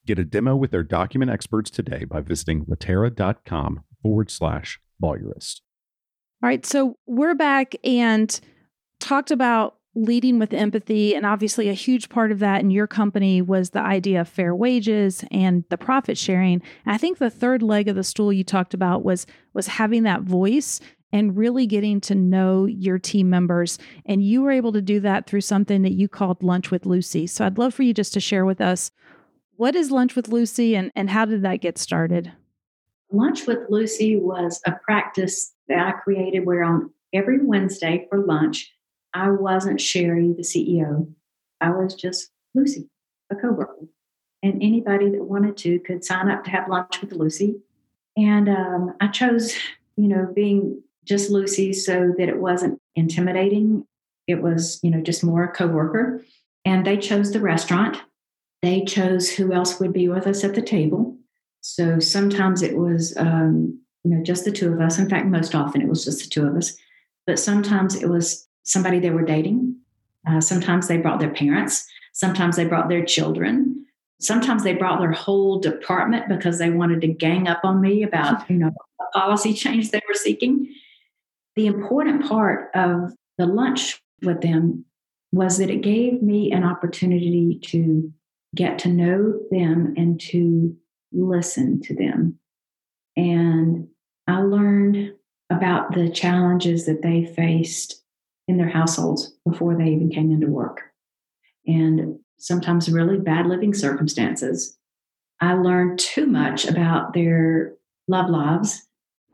Get 0.07 0.19
a 0.19 0.25
demo 0.25 0.57
with 0.57 0.71
their 0.71 0.83
document 0.83 1.31
experts 1.31 1.71
today 1.71 2.05
by 2.05 2.21
visiting 2.21 2.65
litera.com 2.67 3.85
forward 4.03 4.31
slash 4.31 4.81
lawyerist. 5.03 5.61
All 6.43 6.49
right, 6.49 6.65
so 6.65 6.97
we're 7.07 7.35
back 7.35 7.75
and 7.83 8.41
talked 9.01 9.33
about 9.33 9.78
leading 9.95 10.39
with 10.39 10.55
empathy. 10.55 11.15
And 11.15 11.27
obviously, 11.27 11.69
a 11.69 11.75
huge 11.75 12.09
part 12.09 12.31
of 12.31 12.39
that 12.39 12.61
in 12.61 12.71
your 12.71 12.87
company 12.87 13.43
was 13.43 13.71
the 13.71 13.81
idea 13.81 14.21
of 14.21 14.29
fair 14.29 14.55
wages 14.55 15.25
and 15.31 15.65
the 15.71 15.79
profit 15.79 16.17
sharing. 16.17 16.63
And 16.85 16.95
I 16.95 16.99
think 16.99 17.19
the 17.19 17.31
third 17.31 17.63
leg 17.63 17.89
of 17.89 17.97
the 17.97 18.05
stool 18.05 18.33
you 18.33 18.45
talked 18.45 18.75
about 18.75 19.05
was 19.05 19.27
was 19.55 19.67
having 19.67 20.05
that 20.05 20.23
voice 20.23 20.81
and 21.13 21.37
really 21.37 21.67
getting 21.67 22.01
to 22.03 22.15
know 22.15 22.67
your 22.67 22.99
team 22.99 23.31
members. 23.31 23.79
And 24.05 24.23
you 24.23 24.43
were 24.43 24.51
able 24.51 24.73
to 24.73 24.83
do 24.83 25.01
that 25.01 25.27
through 25.27 25.41
something 25.41 25.83
that 25.83 25.93
you 25.93 26.09
called 26.09 26.43
Lunch 26.43 26.71
with 26.71 26.87
Lucy. 26.87 27.27
So 27.27 27.47
I'd 27.47 27.59
love 27.59 27.75
for 27.75 27.83
you 27.83 27.95
just 27.95 28.13
to 28.15 28.21
share 28.21 28.45
with 28.45 28.61
us 28.61 28.91
what 29.57 29.75
is 29.75 29.91
Lunch 29.91 30.15
with 30.15 30.29
Lucy 30.29 30.77
and, 30.77 30.93
and 30.95 31.11
how 31.11 31.25
did 31.25 31.43
that 31.43 31.61
get 31.61 31.79
started? 31.79 32.33
Lunch 33.11 33.47
with 33.47 33.59
Lucy 33.71 34.17
was 34.17 34.61
a 34.67 34.73
practice 34.73 35.55
that 35.69 35.79
I 35.79 35.93
created 35.93 36.45
where 36.45 36.63
on 36.63 36.91
every 37.13 37.39
Wednesday 37.43 38.07
for 38.09 38.25
lunch, 38.25 38.73
I 39.19 39.31
wasn't 39.31 39.81
Sherry, 39.81 40.33
the 40.33 40.43
CEO. 40.43 41.13
I 41.61 41.71
was 41.71 41.97
just 41.97 42.31
Lucy, 42.55 42.89
a 43.31 43.35
coworker. 43.35 43.89
And 44.45 44.63
anybody 44.63 45.11
that 45.11 45.25
wanted 45.25 45.57
to 45.59 45.81
could 45.81 46.05
sign 46.05 46.31
up 46.31 46.45
to 46.45 46.51
have 46.51 46.69
lunch 46.69 47.01
with 47.01 47.11
Lucy. 47.11 47.57
And 48.17 48.49
um, 48.49 48.95
I 49.01 49.09
chose, 49.09 49.57
you 49.97 50.07
know, 50.07 50.31
being 50.33 50.85
just 51.05 51.31
Lucy 51.31 51.73
so 51.73 52.15
that 52.17 52.29
it 52.29 52.39
wasn't 52.39 52.81
intimidating. 52.95 53.85
It 54.29 54.41
was, 54.41 54.79
you 54.85 54.91
know, 54.93 55.01
just 55.01 55.25
more 55.25 55.43
a 55.43 55.53
coworker. 55.53 56.23
And 56.65 56.87
they 56.87 56.97
chose 56.97 57.33
the 57.33 57.41
restaurant. 57.41 58.01
They 58.63 58.85
chose 58.85 59.29
who 59.29 59.53
else 59.53 59.81
would 59.81 59.93
be 59.93 60.09
with 60.09 60.29
us 60.29 60.45
at 60.45 60.55
the 60.55 60.63
table. 60.63 61.17
So 61.61 61.99
sometimes 61.99 62.63
it 62.63 62.79
was, 62.79 63.17
um, 63.17 63.81
you 64.05 64.13
know, 64.13 64.23
just 64.23 64.45
the 64.45 64.53
two 64.53 64.73
of 64.73 64.81
us. 64.81 64.97
In 64.97 65.09
fact, 65.09 65.27
most 65.27 65.57
often 65.57 65.83
it 65.83 65.89
was 65.89 66.05
just 66.05 66.23
the 66.23 66.31
two 66.31 66.47
of 66.47 66.55
us. 66.55 66.77
But 67.27 67.41
sometimes 67.41 68.01
it 68.01 68.09
was 68.09 68.48
somebody 68.69 69.01
they 69.01 69.11
were 69.11 69.23
dating. 69.23 69.77
Uh, 70.29 70.41
sometimes 70.41 70.89
they 70.89 70.99
brought 70.99 71.21
their 71.21 71.33
parents. 71.33 71.87
Sometimes 72.13 72.57
they 72.57 72.65
brought 72.65 72.89
their 72.89 73.05
children. 73.05 73.85
Sometimes 74.21 74.65
they 74.65 74.75
brought 74.75 75.01
their 75.01 75.13
whole 75.13 75.61
department 75.61 76.29
because 76.29 76.59
they 76.59 76.71
wanted 76.71 77.01
to 77.01 77.09
gang 77.09 77.49
up 77.49 77.61
on 77.65 77.81
me 77.81 78.03
about, 78.03 78.49
you 78.51 78.57
know, 78.57 78.73
a 79.01 79.19
policy 79.19 79.55
change 79.55 79.91
they 79.91 80.03
were 80.09 80.15
seeking. 80.15 80.73
The 81.57 81.67
important 81.67 82.27
part 82.27 82.71
of 82.75 83.13
the 83.39 83.47
lunch 83.47 84.03
with 84.23 84.41
them 84.43 84.85
was 85.33 85.59
that 85.59 85.71
it 85.71 85.83
gave 85.83 86.23
me 86.23 86.53
an 86.53 86.65
opportunity 86.65 87.61
to 87.67 88.13
get 88.55 88.79
to 88.81 88.89
know 88.89 89.39
them 89.51 89.95
and 89.97 90.21
to 90.21 90.77
listen 91.13 91.81
to 91.83 91.95
them. 91.95 92.39
And 93.17 93.89
I 94.27 94.41
learned 94.41 95.15
about 95.51 95.95
the 95.95 96.11
challenges 96.11 96.87
that 96.87 97.03
they 97.03 97.25
faced 97.25 98.03
in 98.49 98.57
their 98.57 98.69
households 98.69 99.33
before 99.49 99.77
they 99.77 99.89
even 99.91 100.11
came 100.11 100.33
into 100.33 100.49
work. 100.49 100.81
And 101.67 102.19
sometimes 102.39 102.91
really 102.91 103.19
bad 103.19 103.47
living 103.47 103.75
circumstances. 103.75 104.77
I 105.41 105.53
learned 105.53 105.99
too 105.99 106.27
much 106.27 106.67
about 106.67 107.13
their 107.13 107.75
love 108.09 108.31
lives. 108.31 108.83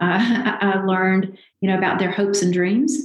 Uh, 0.01 0.19
I 0.61 0.83
learned, 0.85 1.39
you 1.61 1.71
know, 1.71 1.79
about 1.79 1.99
their 1.99 2.11
hopes 2.11 2.43
and 2.43 2.53
dreams 2.53 2.99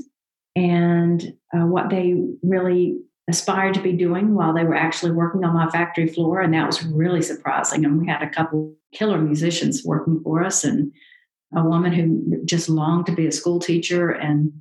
and 0.56 1.38
uh, 1.54 1.66
what 1.66 1.90
they 1.90 2.16
really 2.42 3.00
aspired 3.30 3.76
to 3.76 3.82
be 3.82 3.94
doing 3.94 4.34
while 4.34 4.54
they 4.54 4.64
were 4.64 4.76
actually 4.76 5.12
working 5.12 5.44
on 5.44 5.54
my 5.54 5.70
factory 5.70 6.08
floor. 6.08 6.42
And 6.42 6.54
that 6.54 6.66
was 6.66 6.84
really 6.84 7.22
surprising. 7.22 7.86
And 7.86 8.02
we 8.02 8.08
had 8.08 8.24
a 8.24 8.30
couple 8.30 8.74
killer 8.92 9.20
musicians 9.20 9.86
working 9.86 10.20
for 10.24 10.44
us 10.44 10.64
and 10.64 10.92
a 11.56 11.64
woman 11.64 11.94
who 11.94 12.44
just 12.46 12.70
longed 12.70 13.06
to 13.06 13.12
be 13.12 13.28
a 13.28 13.32
school 13.32 13.60
teacher. 13.60 14.10
And 14.10 14.52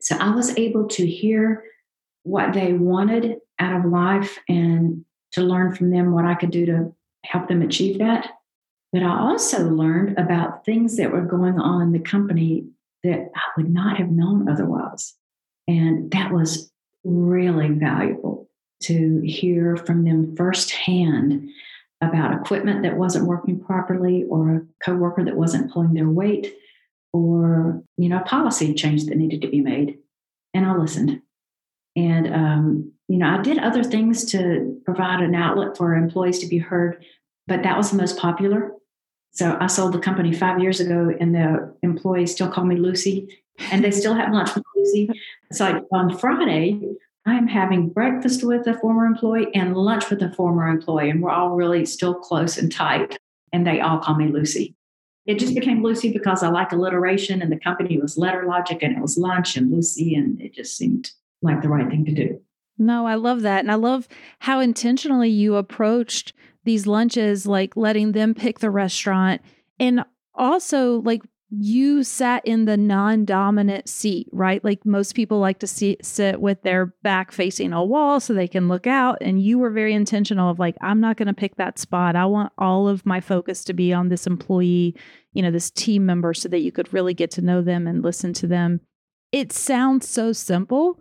so 0.00 0.16
I 0.18 0.34
was 0.34 0.56
able 0.56 0.88
to 0.88 1.06
hear 1.06 1.64
what 2.24 2.52
they 2.52 2.72
wanted 2.72 3.38
out 3.58 3.84
of 3.84 3.90
life 3.90 4.38
and 4.48 5.04
to 5.32 5.42
learn 5.42 5.74
from 5.74 5.90
them 5.90 6.12
what 6.12 6.24
I 6.24 6.34
could 6.34 6.50
do 6.50 6.66
to 6.66 6.94
help 7.24 7.48
them 7.48 7.62
achieve 7.62 7.98
that. 7.98 8.28
But 8.92 9.02
I 9.02 9.18
also 9.18 9.68
learned 9.68 10.18
about 10.18 10.64
things 10.64 10.96
that 10.96 11.10
were 11.10 11.22
going 11.24 11.58
on 11.58 11.82
in 11.82 11.92
the 11.92 11.98
company 11.98 12.66
that 13.02 13.30
I 13.34 13.42
would 13.56 13.72
not 13.72 13.96
have 13.98 14.10
known 14.10 14.48
otherwise. 14.48 15.14
And 15.66 16.10
that 16.12 16.32
was 16.32 16.70
really 17.02 17.70
valuable 17.70 18.48
to 18.84 19.20
hear 19.20 19.76
from 19.76 20.04
them 20.04 20.36
firsthand 20.36 21.50
about 22.00 22.34
equipment 22.34 22.82
that 22.82 22.96
wasn't 22.96 23.26
working 23.26 23.58
properly 23.58 24.24
or 24.24 24.50
a 24.50 24.62
coworker 24.84 25.24
that 25.24 25.36
wasn't 25.36 25.72
pulling 25.72 25.94
their 25.94 26.08
weight 26.08 26.54
or 27.14 27.80
you 27.96 28.08
know 28.08 28.18
a 28.18 28.24
policy 28.24 28.74
change 28.74 29.06
that 29.06 29.16
needed 29.16 29.40
to 29.40 29.48
be 29.48 29.62
made. 29.62 29.98
And 30.52 30.66
i 30.66 30.76
listened. 30.76 31.22
And 31.96 32.26
um, 32.34 32.92
you 33.08 33.16
know 33.16 33.28
i 33.28 33.40
did 33.40 33.58
other 33.58 33.84
things 33.84 34.24
to 34.32 34.78
provide 34.84 35.22
an 35.22 35.34
outlet 35.34 35.76
for 35.76 35.94
employees 35.94 36.40
to 36.40 36.46
be 36.46 36.58
heard 36.58 37.02
but 37.46 37.62
that 37.62 37.76
was 37.76 37.90
the 37.90 37.96
most 37.96 38.18
popular. 38.18 38.72
So 39.32 39.56
i 39.60 39.68
sold 39.68 39.94
the 39.94 40.00
company 40.00 40.32
five 40.32 40.60
years 40.60 40.80
ago 40.80 41.14
and 41.18 41.34
the 41.34 41.74
employees 41.82 42.32
still 42.32 42.50
call 42.50 42.64
me 42.64 42.76
lucy 42.76 43.28
and 43.70 43.84
they 43.84 43.92
still 43.92 44.14
have 44.14 44.32
lunch 44.32 44.54
with 44.54 44.64
lucy. 44.76 45.08
So 45.52 45.64
like 45.70 45.84
on 45.92 46.18
friday 46.18 46.80
i'm 47.26 47.46
having 47.46 47.90
breakfast 47.90 48.42
with 48.42 48.66
a 48.66 48.74
former 48.80 49.06
employee 49.06 49.54
and 49.54 49.76
lunch 49.76 50.10
with 50.10 50.20
a 50.22 50.32
former 50.32 50.66
employee 50.66 51.10
and 51.10 51.22
we're 51.22 51.30
all 51.30 51.50
really 51.50 51.86
still 51.86 52.14
close 52.14 52.58
and 52.58 52.72
tight 52.72 53.16
and 53.52 53.64
they 53.64 53.80
all 53.80 53.98
call 53.98 54.16
me 54.16 54.26
lucy 54.28 54.74
it 55.26 55.38
just 55.38 55.54
became 55.54 55.82
Lucy 55.82 56.12
because 56.12 56.42
I 56.42 56.48
like 56.48 56.72
alliteration 56.72 57.40
and 57.40 57.50
the 57.50 57.58
company 57.58 57.98
was 57.98 58.16
LetterLogic 58.16 58.82
and 58.82 58.96
it 58.96 59.00
was 59.00 59.16
lunch 59.16 59.56
and 59.56 59.70
Lucy 59.70 60.14
and 60.14 60.40
it 60.40 60.52
just 60.52 60.76
seemed 60.76 61.10
like 61.40 61.62
the 61.62 61.68
right 61.68 61.88
thing 61.88 62.04
to 62.04 62.12
do. 62.12 62.40
No, 62.76 63.06
I 63.06 63.14
love 63.14 63.42
that. 63.42 63.60
And 63.60 63.70
I 63.70 63.76
love 63.76 64.08
how 64.40 64.60
intentionally 64.60 65.30
you 65.30 65.56
approached 65.56 66.32
these 66.64 66.86
lunches, 66.86 67.46
like 67.46 67.76
letting 67.76 68.12
them 68.12 68.34
pick 68.34 68.58
the 68.58 68.70
restaurant 68.70 69.40
and 69.78 70.04
also 70.34 71.00
like 71.02 71.22
you 71.60 72.02
sat 72.02 72.44
in 72.44 72.64
the 72.64 72.76
non-dominant 72.76 73.88
seat, 73.88 74.28
right? 74.32 74.64
Like 74.64 74.84
most 74.84 75.14
people 75.14 75.38
like 75.38 75.60
to 75.60 75.66
see, 75.66 75.96
sit 76.02 76.40
with 76.40 76.62
their 76.62 76.86
back 77.02 77.30
facing 77.32 77.72
a 77.72 77.84
wall 77.84 78.18
so 78.18 78.34
they 78.34 78.48
can 78.48 78.68
look 78.68 78.86
out 78.86 79.18
and 79.20 79.40
you 79.40 79.58
were 79.58 79.70
very 79.70 79.94
intentional 79.94 80.50
of 80.50 80.58
like 80.58 80.76
I'm 80.80 81.00
not 81.00 81.16
going 81.16 81.28
to 81.28 81.34
pick 81.34 81.56
that 81.56 81.78
spot. 81.78 82.16
I 82.16 82.26
want 82.26 82.52
all 82.58 82.88
of 82.88 83.06
my 83.06 83.20
focus 83.20 83.62
to 83.64 83.72
be 83.72 83.92
on 83.92 84.08
this 84.08 84.26
employee, 84.26 84.96
you 85.32 85.42
know, 85.42 85.50
this 85.50 85.70
team 85.70 86.06
member 86.06 86.34
so 86.34 86.48
that 86.48 86.60
you 86.60 86.72
could 86.72 86.92
really 86.92 87.14
get 87.14 87.30
to 87.32 87.42
know 87.42 87.62
them 87.62 87.86
and 87.86 88.02
listen 88.02 88.32
to 88.34 88.46
them. 88.46 88.80
It 89.30 89.52
sounds 89.52 90.08
so 90.08 90.32
simple, 90.32 91.00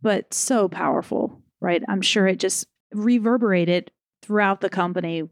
but 0.00 0.32
so 0.32 0.68
powerful, 0.68 1.42
right? 1.60 1.82
I'm 1.88 2.02
sure 2.02 2.26
it 2.26 2.38
just 2.38 2.66
reverberated 2.92 3.90
throughout 4.22 4.60
the 4.60 4.70
company 4.70 5.24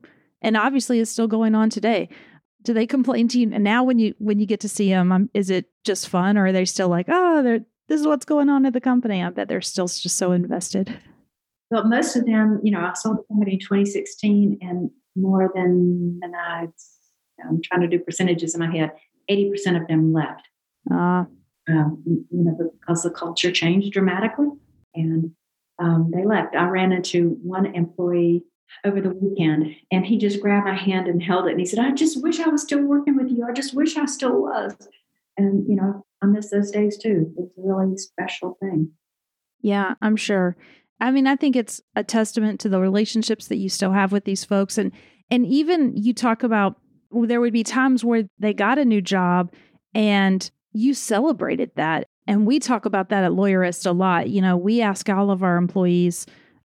and 0.43 0.57
obviously 0.57 0.99
is 0.99 1.11
still 1.11 1.27
going 1.27 1.55
on 1.55 1.71
today 1.71 2.09
do 2.63 2.73
they 2.75 2.87
complain 2.87 3.29
to 3.29 3.39
you? 3.39 3.51
And 3.53 3.65
now 3.65 3.85
when 3.85 3.99
you 3.99 4.15
when 4.19 4.41
you 4.41 4.47
get 4.47 4.61
to 4.61 4.69
see 4.69 4.89
them 4.91 5.13
um, 5.13 5.31
is 5.35 5.51
it 5.51 5.67
just 5.85 6.09
fun 6.09 6.37
or 6.37 6.47
are 6.47 6.53
they 6.53 6.65
still 6.65 6.89
like 6.89 7.07
oh 7.09 7.43
they're 7.43 7.61
this 7.89 8.01
is 8.01 8.07
what's 8.07 8.27
going 8.27 8.51
on 8.51 8.67
at 8.67 8.75
the 8.75 8.81
company. 8.81 9.23
I 9.23 9.31
bet 9.31 9.49
they're 9.49 9.63
still 9.63 9.87
just 9.87 10.17
so 10.17 10.33
invested. 10.33 10.95
Well 11.71 11.85
most 11.85 12.17
of 12.17 12.27
them 12.27 12.61
you 12.63 12.71
know 12.71 12.81
i 12.81 12.93
sold 12.95 13.19
the 13.19 13.23
company 13.35 13.55
in 13.55 13.59
2016 13.61 14.59
and 14.63 14.91
more 15.17 15.51
than 15.55 16.19
than 16.21 16.35
i 16.35 16.67
i'm 17.47 17.61
trying 17.63 17.83
to 17.83 17.89
do 17.89 17.99
percentages 17.99 18.55
in 18.55 18.61
my 18.61 18.75
head 18.75 18.93
80% 19.31 19.81
of 19.81 19.87
them 19.89 20.13
left. 20.13 20.49
Uh, 20.91 21.25
um, 21.69 22.03
you 22.07 22.27
know 22.31 22.57
because 22.81 23.03
the 23.03 23.11
culture 23.11 23.53
changed 23.53 23.93
dramatically 23.93 24.49
and 24.95 25.33
um, 25.79 26.11
they 26.15 26.25
left. 26.25 26.57
I 26.57 26.67
ran 26.69 26.93
into 26.93 27.39
one 27.43 27.67
employee 27.75 28.43
over 28.85 29.01
the 29.01 29.11
weekend 29.11 29.75
and 29.91 30.07
he 30.07 30.19
just 30.19 30.41
grabbed 30.41 30.67
my 30.67 30.77
hand 30.77 31.09
and 31.09 31.23
held 31.23 31.47
it 31.47 31.53
and 31.53 31.61
he 31.61 31.67
said 31.67 31.79
i 31.79 31.91
just 31.91 32.23
wish 32.23 32.41
i 32.41 32.49
was 32.49 32.63
still 32.63 32.83
working 32.83 33.17
with 33.17 33.31
you. 33.31 33.45
I 33.49 33.53
just 33.53 33.75
wish 33.75 33.97
i 33.97 34.05
still 34.07 34.41
was. 34.43 34.75
And 35.37 35.69
you 35.69 35.77
know 35.77 36.05
i 36.23 36.27
miss 36.27 36.51
those 36.51 36.71
days 36.71 36.99
too. 36.99 37.33
It's 37.37 37.57
a 37.59 37.61
really 37.63 37.97
special 37.97 38.57
thing. 38.61 38.93
Yeah 39.61 39.95
i'm 40.01 40.17
sure. 40.17 40.57
I 41.01 41.11
mean 41.11 41.27
i 41.27 41.37
think 41.37 41.57
it's 41.57 41.81
a 41.97 42.05
testament 42.05 42.61
to 42.61 42.69
the 42.69 42.81
relationships 42.81 43.49
that 43.49 43.57
you 43.57 43.69
still 43.69 43.93
have 43.93 44.13
with 44.13 44.25
these 44.25 44.45
folks 44.45 44.79
and 44.79 44.93
and 45.31 45.47
even 45.47 45.97
you 45.97 46.15
talk 46.15 46.43
about 46.43 46.77
there 47.11 47.41
would 47.41 47.53
be 47.53 47.65
times 47.65 48.05
where 48.05 48.29
they 48.39 48.53
got 48.53 48.79
a 48.79 48.85
new 48.85 49.01
job 49.01 49.53
and 49.95 50.51
you 50.73 50.95
celebrated 50.95 51.71
that 51.77 52.07
and 52.27 52.47
we 52.47 52.59
talk 52.61 52.85
about 52.85 53.09
that 53.09 53.25
at 53.25 53.31
lawyerist 53.31 53.87
a 53.87 53.93
lot. 53.93 54.29
You 54.29 54.43
know 54.43 54.57
we 54.57 54.83
ask 54.83 55.09
all 55.09 55.31
of 55.31 55.43
our 55.43 55.57
employees 55.57 56.27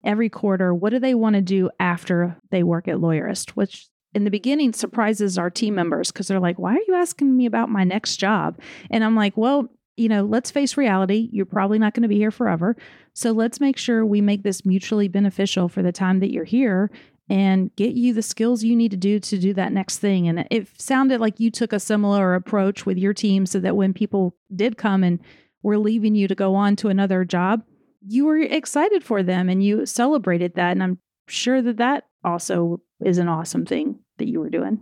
every 0.06 0.30
quarter 0.30 0.74
what 0.74 0.92
do 0.92 1.00
they 1.00 1.16
want 1.16 1.36
to 1.36 1.42
do 1.42 1.70
after 1.80 2.38
they 2.52 2.64
work 2.64 2.88
at 2.88 2.98
Lawyerist, 2.98 3.52
which 3.52 3.88
in 4.14 4.24
the 4.24 4.32
beginning 4.32 4.72
surprises 4.72 5.38
our 5.38 5.50
team 5.50 5.76
members 5.76 6.12
because 6.12 6.28
they're 6.28 6.40
like, 6.40 6.58
why 6.58 6.76
are 6.76 6.84
you 6.88 6.96
asking 6.96 7.36
me 7.36 7.46
about 7.46 7.70
my 7.70 7.84
next 7.84 8.16
job? 8.16 8.60
And 8.90 9.04
I'm 9.04 9.16
like, 9.16 9.36
well, 9.36 9.68
you 9.98 10.10
know, 10.10 10.24
let's 10.24 10.52
face 10.52 10.78
reality. 10.78 11.30
You're 11.32 11.46
probably 11.46 11.80
not 11.80 11.94
going 11.94 12.04
to 12.04 12.10
be 12.10 12.18
here 12.18 12.32
forever. 12.32 12.76
So 13.14 13.32
let's 13.32 13.60
make 13.60 13.78
sure 13.78 14.06
we 14.06 14.22
make 14.22 14.44
this 14.44 14.66
mutually 14.66 15.08
beneficial 15.08 15.70
for 15.70 15.82
the 15.82 15.92
time 15.92 16.20
that 16.20 16.32
you're 16.32 16.44
here 16.46 16.90
and 17.30 17.76
get 17.76 17.96
you 17.96 18.14
the 18.14 18.22
skills 18.22 18.64
you 18.64 18.76
need 18.76 18.92
to 18.92 18.98
do 18.98 19.20
to 19.20 19.38
do 19.38 19.54
that 19.54 19.74
next 19.74 19.98
thing. 20.00 20.28
And 20.28 20.48
it 20.52 20.68
sounded 20.80 21.20
like 21.20 21.40
you 21.40 21.50
took 21.50 21.74
a 21.74 21.80
similar 21.80 22.36
approach 22.36 22.86
with 22.86 22.98
your 22.98 23.14
team 23.14 23.46
so 23.46 23.60
that 23.60 23.76
when 23.76 23.94
people 23.94 24.36
did 24.56 24.78
come 24.78 25.04
and 25.04 25.20
were 25.64 25.78
leaving 25.78 26.16
you 26.16 26.28
to 26.28 26.36
go 26.36 26.56
on 26.56 26.76
to 26.78 26.90
another 26.90 27.26
job, 27.26 27.64
you 28.08 28.26
were 28.26 28.38
excited 28.38 29.04
for 29.04 29.24
them 29.24 29.50
and 29.50 29.64
you 29.64 29.86
celebrated 29.86 30.56
that. 30.56 30.72
And 30.72 30.84
I'm 30.84 31.00
sure 31.28 31.62
that 31.62 31.78
that 31.78 32.06
also 32.24 32.82
is 33.04 33.18
an 33.18 33.28
awesome 33.28 33.66
thing 33.66 34.00
that 34.18 34.28
you 34.28 34.40
were 34.40 34.50
doing. 34.50 34.80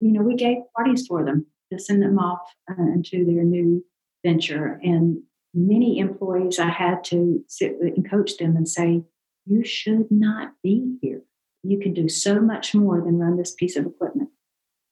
You 0.00 0.12
know, 0.12 0.22
we 0.22 0.34
gave 0.34 0.58
parties 0.76 1.06
for 1.06 1.24
them 1.24 1.46
to 1.72 1.78
send 1.78 2.02
them 2.02 2.18
off 2.18 2.40
uh, 2.70 2.82
into 2.82 3.24
their 3.24 3.44
new 3.44 3.84
venture. 4.24 4.80
And 4.82 5.22
many 5.54 5.98
employees, 5.98 6.58
I 6.58 6.68
had 6.68 7.04
to 7.04 7.44
sit 7.48 7.76
and 7.80 8.08
coach 8.08 8.36
them 8.36 8.56
and 8.56 8.68
say, 8.68 9.02
you 9.46 9.64
should 9.64 10.10
not 10.10 10.52
be 10.62 10.96
here. 11.00 11.22
You 11.62 11.78
can 11.78 11.94
do 11.94 12.08
so 12.08 12.40
much 12.40 12.74
more 12.74 13.00
than 13.00 13.18
run 13.18 13.36
this 13.36 13.54
piece 13.54 13.76
of 13.76 13.86
equipment. 13.86 14.30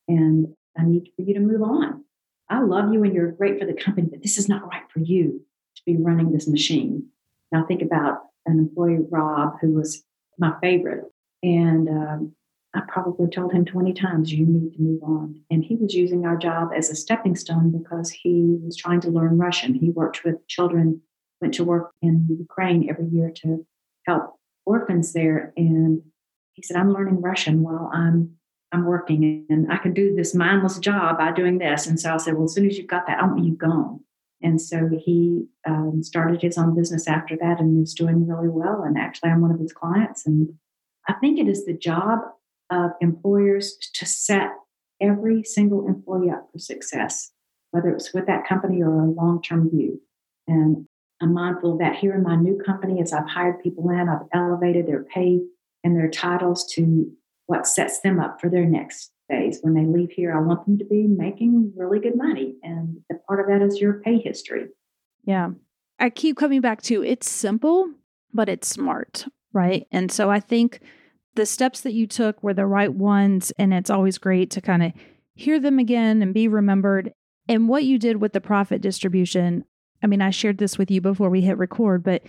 And 0.09 0.55
I 0.79 0.85
need 0.85 1.11
for 1.17 1.23
you 1.23 1.35
to 1.35 1.41
move 1.41 1.63
on. 1.63 2.05
I 2.49 2.61
love 2.61 2.93
you 2.93 3.05
and 3.05 3.15
you're 3.15 3.33
great 3.33 3.59
for 3.59 3.67
the 3.67 3.75
company, 3.75 4.09
but 4.11 4.23
this 4.23 4.39
is 4.39 4.49
not 4.49 4.67
right 4.69 4.83
for 4.93 5.01
you 5.01 5.43
to 5.77 5.83
be 5.87 5.97
running 5.97 6.33
this 6.33 6.49
machine. 6.49 7.09
Now, 7.53 7.65
think 7.65 7.83
about 7.83 8.21
an 8.47 8.59
employee, 8.59 8.99
Rob, 9.11 9.55
who 9.61 9.73
was 9.73 10.03
my 10.39 10.55
favorite. 10.61 11.05
And 11.43 11.89
um, 11.89 12.33
I 12.75 12.81
probably 12.89 13.29
told 13.29 13.53
him 13.53 13.65
20 13.65 13.93
times, 13.95 14.33
you 14.33 14.47
need 14.47 14.75
to 14.75 14.83
move 14.83 15.03
on. 15.03 15.41
And 15.51 15.65
he 15.65 15.77
was 15.77 15.95
using 15.95 16.25
our 16.25 16.37
job 16.37 16.71
as 16.75 16.91
a 16.91 16.95
stepping 16.95 17.35
stone 17.35 17.71
because 17.71 18.11
he 18.11 18.59
was 18.63 18.77
trying 18.77 19.01
to 19.03 19.11
learn 19.11 19.39
Russian. 19.39 19.75
He 19.75 19.91
worked 19.91 20.25
with 20.25 20.47
children, 20.47 21.01
went 21.41 21.55
to 21.55 21.65
work 21.65 21.91
in 22.03 22.27
Ukraine 22.29 22.89
every 22.89 23.09
year 23.09 23.33
to 23.43 23.67
help 24.07 24.37
orphans 24.67 25.13
there. 25.13 25.53
And 25.57 26.03
he 26.53 26.63
said, 26.63 26.77
I'm 26.77 26.93
learning 26.93 27.21
Russian 27.21 27.63
while 27.63 27.91
I'm 27.93 28.37
I'm 28.73 28.85
working 28.85 29.47
and 29.49 29.73
I 29.73 29.79
can 29.79 29.93
do 29.93 30.15
this 30.15 30.33
mindless 30.35 30.79
job 30.79 31.19
by 31.19 31.33
doing 31.33 31.59
this. 31.59 31.89
And 31.89 31.99
so 31.99 32.15
I 32.15 32.17
said, 32.19 32.35
Well, 32.35 32.45
as 32.45 32.55
soon 32.55 32.67
as 32.67 32.79
you've 32.79 32.87
got 32.87 33.07
that, 33.07 33.19
I 33.19 33.27
want 33.27 33.45
you 33.45 33.55
gone. 33.55 34.01
And 34.43 34.61
so 34.61 34.89
he 34.99 35.47
um, 35.67 36.03
started 36.03 36.41
his 36.41 36.57
own 36.57 36.75
business 36.75 37.07
after 37.07 37.37
that 37.41 37.61
and 37.61 37.83
is 37.83 37.95
doing 37.95 38.27
really 38.27 38.49
well. 38.49 38.83
And 38.83 38.97
actually, 38.97 39.31
I'm 39.31 39.43
one 39.43 39.53
of 39.53 39.61
his 39.61 39.73
clients. 39.73 40.27
And 40.27 40.55
I 41.09 41.15
think 41.15 41.39
it 41.39 41.49
is 41.49 41.67
the 41.67 41.77
job 41.77 42.21
of 42.71 42.93
employers 43.01 43.77
to 43.95 44.07
set 44.07 44.51
every 45.01 45.43
single 45.43 45.87
employee 45.87 46.31
up 46.31 46.49
for 46.53 46.59
success, 46.59 47.33
whether 47.71 47.91
it's 47.91 48.15
with 48.15 48.27
that 48.27 48.47
company 48.47 48.83
or 48.83 49.01
a 49.01 49.11
long 49.11 49.43
term 49.43 49.71
view. 49.71 50.01
And 50.47 50.87
I'm 51.21 51.35
mindful 51.35 51.75
of 51.75 51.79
that 51.81 51.97
here 51.97 52.15
in 52.15 52.23
my 52.23 52.37
new 52.37 52.61
company 52.65 53.01
as 53.01 53.13
I've 53.13 53.29
hired 53.29 53.63
people 53.63 53.91
in, 53.91 54.09
I've 54.09 54.27
elevated 54.33 54.87
their 54.87 55.05
pay 55.05 55.41
and 55.85 55.97
their 55.97 56.09
titles 56.09 56.67
to 56.75 57.11
what 57.47 57.67
sets 57.67 58.01
them 58.01 58.21
up 58.21 58.41
for 58.41 58.49
their 58.49 58.65
next 58.65 59.11
phase. 59.31 59.61
When 59.63 59.75
they 59.75 59.87
leave 59.87 60.11
here, 60.11 60.37
I 60.37 60.41
want 60.41 60.67
them 60.67 60.79
to 60.79 60.85
be 60.85 61.07
making 61.07 61.73
really 61.77 62.01
good 62.01 62.17
money. 62.17 62.57
And 62.63 62.99
the 63.09 63.17
part 63.27 63.41
of 63.41 63.47
that 63.47 63.65
is 63.65 63.81
your 63.81 64.01
pay 64.01 64.19
history. 64.19 64.67
Yeah. 65.25 65.51
I 65.99 66.11
keep 66.11 66.37
coming 66.37 66.61
back 66.61 66.83
to 66.83 67.03
it's 67.03 67.31
simple, 67.31 67.89
but 68.33 68.49
it's 68.49 68.69
smart, 68.69 69.27
right? 69.53 69.87
And 69.93 70.11
so 70.11 70.31
I 70.31 70.41
think 70.41 70.81
the 71.35 71.47
steps 71.47 71.81
that 71.83 71.93
you 71.93 72.07
took 72.07 72.43
were 72.43 72.55
the 72.55 72.67
right 72.67 72.93
ones. 72.93 73.53
And 73.59 73.73
it's 73.73 73.91
always 73.91 74.19
great 74.19 74.51
to 74.53 74.61
kind 74.61 74.83
of 74.83 74.93
hear 75.35 75.61
them 75.61 75.79
again 75.79 76.23
and 76.23 76.35
be 76.35 76.49
remembered. 76.49 77.13
And 77.49 77.69
what 77.69 77.85
you 77.85 77.99
did 77.99 78.21
with 78.21 78.33
the 78.33 78.41
profit 78.41 78.81
distribution, 78.81 79.65
I 80.03 80.07
mean, 80.07 80.23
I 80.23 80.31
shared 80.31 80.59
this 80.59 80.79
with 80.79 80.91
you 80.91 81.01
before 81.01 81.31
we 81.31 81.43
hit 81.43 81.59
record, 81.59 82.03
but 82.03 82.23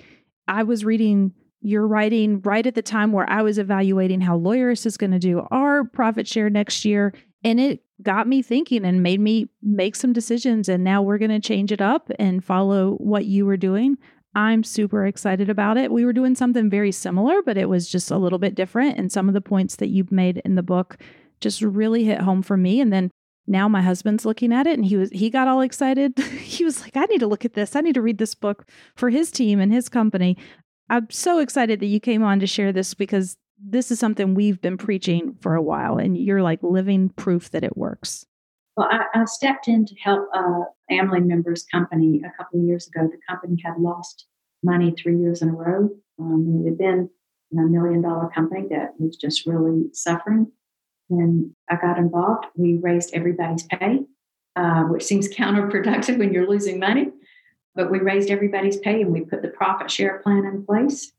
I 0.47 0.63
was 0.63 0.85
reading 0.85 1.33
your 1.61 1.87
writing 1.87 2.41
right 2.41 2.65
at 2.65 2.75
the 2.75 2.81
time 2.81 3.11
where 3.11 3.29
I 3.29 3.41
was 3.41 3.57
evaluating 3.57 4.21
how 4.21 4.37
Lawyerist 4.37 4.85
is 4.85 4.97
going 4.97 5.11
to 5.11 5.19
do 5.19 5.47
our 5.51 5.83
profit 5.83 6.27
share 6.27 6.49
next 6.49 6.85
year. 6.85 7.13
And 7.43 7.59
it 7.59 7.83
got 8.01 8.27
me 8.27 8.41
thinking 8.41 8.85
and 8.85 9.03
made 9.03 9.19
me 9.19 9.49
make 9.61 9.95
some 9.95 10.13
decisions. 10.13 10.67
And 10.67 10.83
now 10.83 11.01
we're 11.01 11.17
going 11.17 11.31
to 11.31 11.39
change 11.39 11.71
it 11.71 11.81
up 11.81 12.09
and 12.19 12.43
follow 12.43 12.93
what 12.95 13.25
you 13.25 13.45
were 13.45 13.57
doing. 13.57 13.97
I'm 14.33 14.63
super 14.63 15.05
excited 15.05 15.49
about 15.49 15.77
it. 15.77 15.91
We 15.91 16.05
were 16.05 16.13
doing 16.13 16.35
something 16.35 16.69
very 16.69 16.91
similar, 16.91 17.41
but 17.41 17.57
it 17.57 17.67
was 17.67 17.89
just 17.89 18.11
a 18.11 18.17
little 18.17 18.39
bit 18.39 18.55
different. 18.55 18.97
And 18.97 19.11
some 19.11 19.27
of 19.27 19.33
the 19.33 19.41
points 19.41 19.75
that 19.77 19.89
you 19.89 20.07
made 20.09 20.41
in 20.45 20.55
the 20.55 20.63
book 20.63 20.97
just 21.41 21.61
really 21.61 22.05
hit 22.05 22.21
home 22.21 22.41
for 22.41 22.55
me. 22.55 22.79
And 22.79 22.93
then 22.93 23.11
now 23.47 23.67
my 23.67 23.81
husband's 23.81 24.25
looking 24.25 24.53
at 24.53 24.67
it 24.67 24.77
and 24.77 24.85
he 24.85 24.95
was 24.95 25.09
he 25.09 25.29
got 25.29 25.47
all 25.47 25.61
excited. 25.61 26.17
he 26.41 26.63
was 26.63 26.81
like, 26.81 26.95
I 26.95 27.05
need 27.05 27.19
to 27.19 27.27
look 27.27 27.43
at 27.43 27.53
this. 27.53 27.75
I 27.75 27.81
need 27.81 27.95
to 27.95 28.01
read 28.01 28.19
this 28.19 28.35
book 28.35 28.67
for 28.95 29.09
his 29.09 29.31
team 29.31 29.59
and 29.59 29.73
his 29.73 29.89
company. 29.89 30.37
I'm 30.91 31.09
so 31.09 31.39
excited 31.39 31.79
that 31.79 31.85
you 31.85 32.01
came 32.01 32.21
on 32.21 32.41
to 32.41 32.47
share 32.47 32.73
this 32.73 32.93
because 32.93 33.37
this 33.57 33.91
is 33.91 33.99
something 33.99 34.33
we've 34.33 34.59
been 34.59 34.77
preaching 34.77 35.37
for 35.39 35.55
a 35.55 35.61
while 35.61 35.97
and 35.97 36.17
you're 36.17 36.41
like 36.41 36.61
living 36.61 37.09
proof 37.09 37.49
that 37.51 37.63
it 37.63 37.77
works. 37.77 38.25
Well, 38.75 38.89
I, 38.91 39.21
I 39.21 39.23
stepped 39.23 39.69
in 39.69 39.85
to 39.85 39.95
help 39.95 40.27
a 40.33 40.63
family 40.89 41.21
member's 41.21 41.63
company 41.63 42.21
a 42.25 42.31
couple 42.37 42.59
of 42.59 42.65
years 42.65 42.87
ago. 42.87 43.07
The 43.07 43.19
company 43.29 43.61
had 43.63 43.77
lost 43.79 44.25
money 44.63 44.91
three 44.91 45.17
years 45.17 45.41
in 45.41 45.49
a 45.49 45.53
row. 45.53 45.89
Um, 46.19 46.63
it 46.65 46.69
had 46.69 46.77
been 46.77 47.09
a 47.53 47.61
million 47.61 48.01
dollar 48.01 48.29
company 48.29 48.67
that 48.71 48.93
was 48.99 49.15
just 49.15 49.45
really 49.45 49.85
suffering. 49.93 50.51
When 51.07 51.55
I 51.69 51.77
got 51.77 51.99
involved, 51.99 52.47
we 52.55 52.79
raised 52.81 53.13
everybody's 53.13 53.63
pay, 53.63 53.99
uh, 54.57 54.83
which 54.83 55.03
seems 55.03 55.29
counterproductive 55.29 56.17
when 56.17 56.33
you're 56.33 56.49
losing 56.49 56.79
money. 56.79 57.11
But 57.75 57.91
we 57.91 57.99
raised 57.99 58.29
everybody's 58.29 58.77
pay 58.77 59.01
and 59.01 59.11
we 59.11 59.21
put 59.21 59.41
the 59.41 59.47
profit 59.47 59.89
share 59.89 60.19
plan 60.19 60.45
in 60.45 60.65
place. 60.65 61.11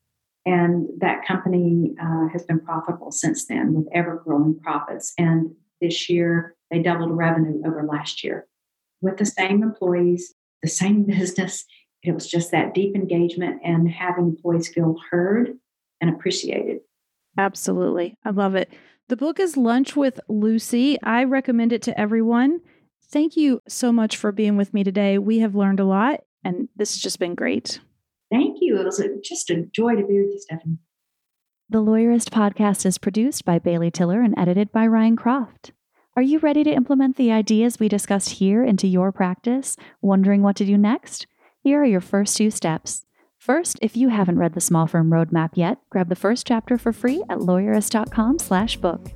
And 0.45 0.89
that 0.99 1.27
company 1.27 1.95
uh, 2.03 2.29
has 2.33 2.43
been 2.45 2.61
profitable 2.61 3.13
since 3.13 3.47
then 3.47 3.75
with 3.75 3.87
ever 3.93 4.21
growing 4.25 4.59
profits. 4.59 5.15
And 5.17 5.55
this 5.81 6.11
year, 6.11 6.57
they 6.71 6.83
doubled 6.83 7.17
revenue 7.17 7.63
over 7.67 7.85
last 7.85 8.25
year 8.25 8.47
with 9.01 9.19
the 9.19 9.27
same 9.27 9.63
employees, 9.63 10.35
the 10.63 10.69
same 10.69 11.05
business. 11.07 11.65
It 12.03 12.13
was 12.13 12.29
just 12.29 12.51
that 12.51 12.75
deep 12.75 12.97
engagement 12.97 13.61
and 13.65 13.89
having 13.89 14.27
employees 14.27 14.69
feel 14.69 14.97
heard 15.11 15.51
and 16.01 16.11
appreciated. 16.11 16.81
Absolutely. 17.39 18.17
I 18.25 18.31
love 18.31 18.55
it. 18.55 18.73
The 19.09 19.17
book 19.17 19.39
is 19.39 19.57
Lunch 19.57 19.97
with 19.97 20.21
Lucy. 20.29 21.01
I 21.03 21.25
recommend 21.25 21.73
it 21.73 21.83
to 21.83 22.01
everyone. 22.01 22.61
Thank 23.11 23.37
you 23.37 23.61
so 23.69 23.93
much 23.93 24.17
for 24.17 24.33
being 24.33 24.57
with 24.57 24.73
me 24.73 24.85
today. 24.85 25.19
We 25.19 25.41
have 25.41 25.55
learned 25.55 25.81
a 25.81 25.85
lot, 25.85 26.21
and 26.45 26.69
this 26.77 26.95
has 26.95 27.03
just 27.03 27.19
been 27.19 27.35
great. 27.35 27.81
Thank 28.31 28.59
you. 28.61 28.81
It 28.81 28.85
was 28.85 28.99
a, 28.99 29.09
just 29.23 29.51
a 29.51 29.63
joy 29.73 29.97
to 29.97 30.07
be 30.07 30.19
with 30.21 30.31
you, 30.33 30.39
Stephanie. 30.39 30.79
The 31.69 31.83
Lawyerist 31.83 32.31
podcast 32.31 32.85
is 32.85 32.99
produced 32.99 33.45
by 33.45 33.59
Bailey 33.59 33.91
Tiller 33.91 34.21
and 34.21 34.35
edited 34.39 34.73
by 34.73 34.87
Ryan 34.87 35.17
Croft. 35.17 35.73
Are 36.17 36.23
you 36.23 36.39
ready 36.39 36.63
to 36.65 36.71
implement 36.71 37.17
the 37.17 37.33
ideas 37.33 37.81
we 37.81 37.89
discussed 37.89 38.31
here 38.31 38.63
into 38.63 38.87
your 38.87 39.13
practice? 39.13 39.77
Wondering 40.03 40.43
what 40.43 40.57
to 40.57 40.67
do 40.67 40.77
next? 40.77 41.27
Here 41.63 41.81
are 41.81 41.87
your 41.87 42.03
first 42.03 42.37
two 42.37 42.51
steps. 42.51 43.07
First, 43.39 43.79
if 43.81 43.97
you 43.97 44.11
haven't 44.11 44.39
read 44.39 44.53
the 44.53 44.61
Small 44.61 44.87
Firm 44.87 45.11
Roadmap 45.11 45.51
yet, 45.55 45.79
grab 45.91 46.09
the 46.09 46.15
first 46.15 46.47
chapter 46.47 46.77
for 46.77 46.93
free 46.93 47.23
at 47.31 47.39
lawyerist.com 47.39 48.39
slash 48.39 48.77
book. 48.77 49.11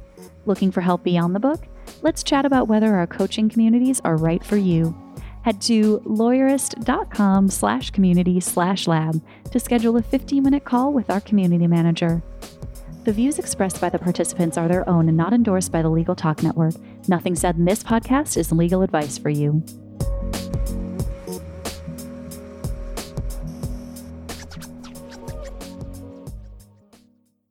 Looking 0.46 0.72
for 0.72 0.80
help 0.80 1.04
beyond 1.04 1.34
the 1.34 1.40
book? 1.40 1.66
Let's 2.02 2.22
chat 2.22 2.44
about 2.46 2.68
whether 2.68 2.94
our 2.94 3.06
coaching 3.06 3.48
communities 3.48 4.00
are 4.04 4.16
right 4.16 4.42
for 4.42 4.56
you. 4.56 4.96
Head 5.46 5.60
to 5.62 6.00
lawyerist.com 6.00 7.50
slash 7.50 7.90
community 7.90 8.40
slash 8.40 8.88
lab 8.88 9.22
to 9.52 9.60
schedule 9.60 9.96
a 9.96 10.02
15 10.02 10.42
minute 10.42 10.64
call 10.64 10.92
with 10.92 11.08
our 11.08 11.20
community 11.20 11.68
manager. 11.68 12.20
The 13.04 13.12
views 13.12 13.38
expressed 13.38 13.80
by 13.80 13.88
the 13.88 14.00
participants 14.00 14.58
are 14.58 14.66
their 14.66 14.88
own 14.88 15.06
and 15.06 15.16
not 15.16 15.32
endorsed 15.32 15.70
by 15.70 15.82
the 15.82 15.88
Legal 15.88 16.16
Talk 16.16 16.42
Network. 16.42 16.74
Nothing 17.06 17.36
said 17.36 17.54
in 17.54 17.64
this 17.64 17.84
podcast 17.84 18.36
is 18.36 18.50
legal 18.50 18.82
advice 18.82 19.18
for 19.18 19.30
you. 19.30 19.62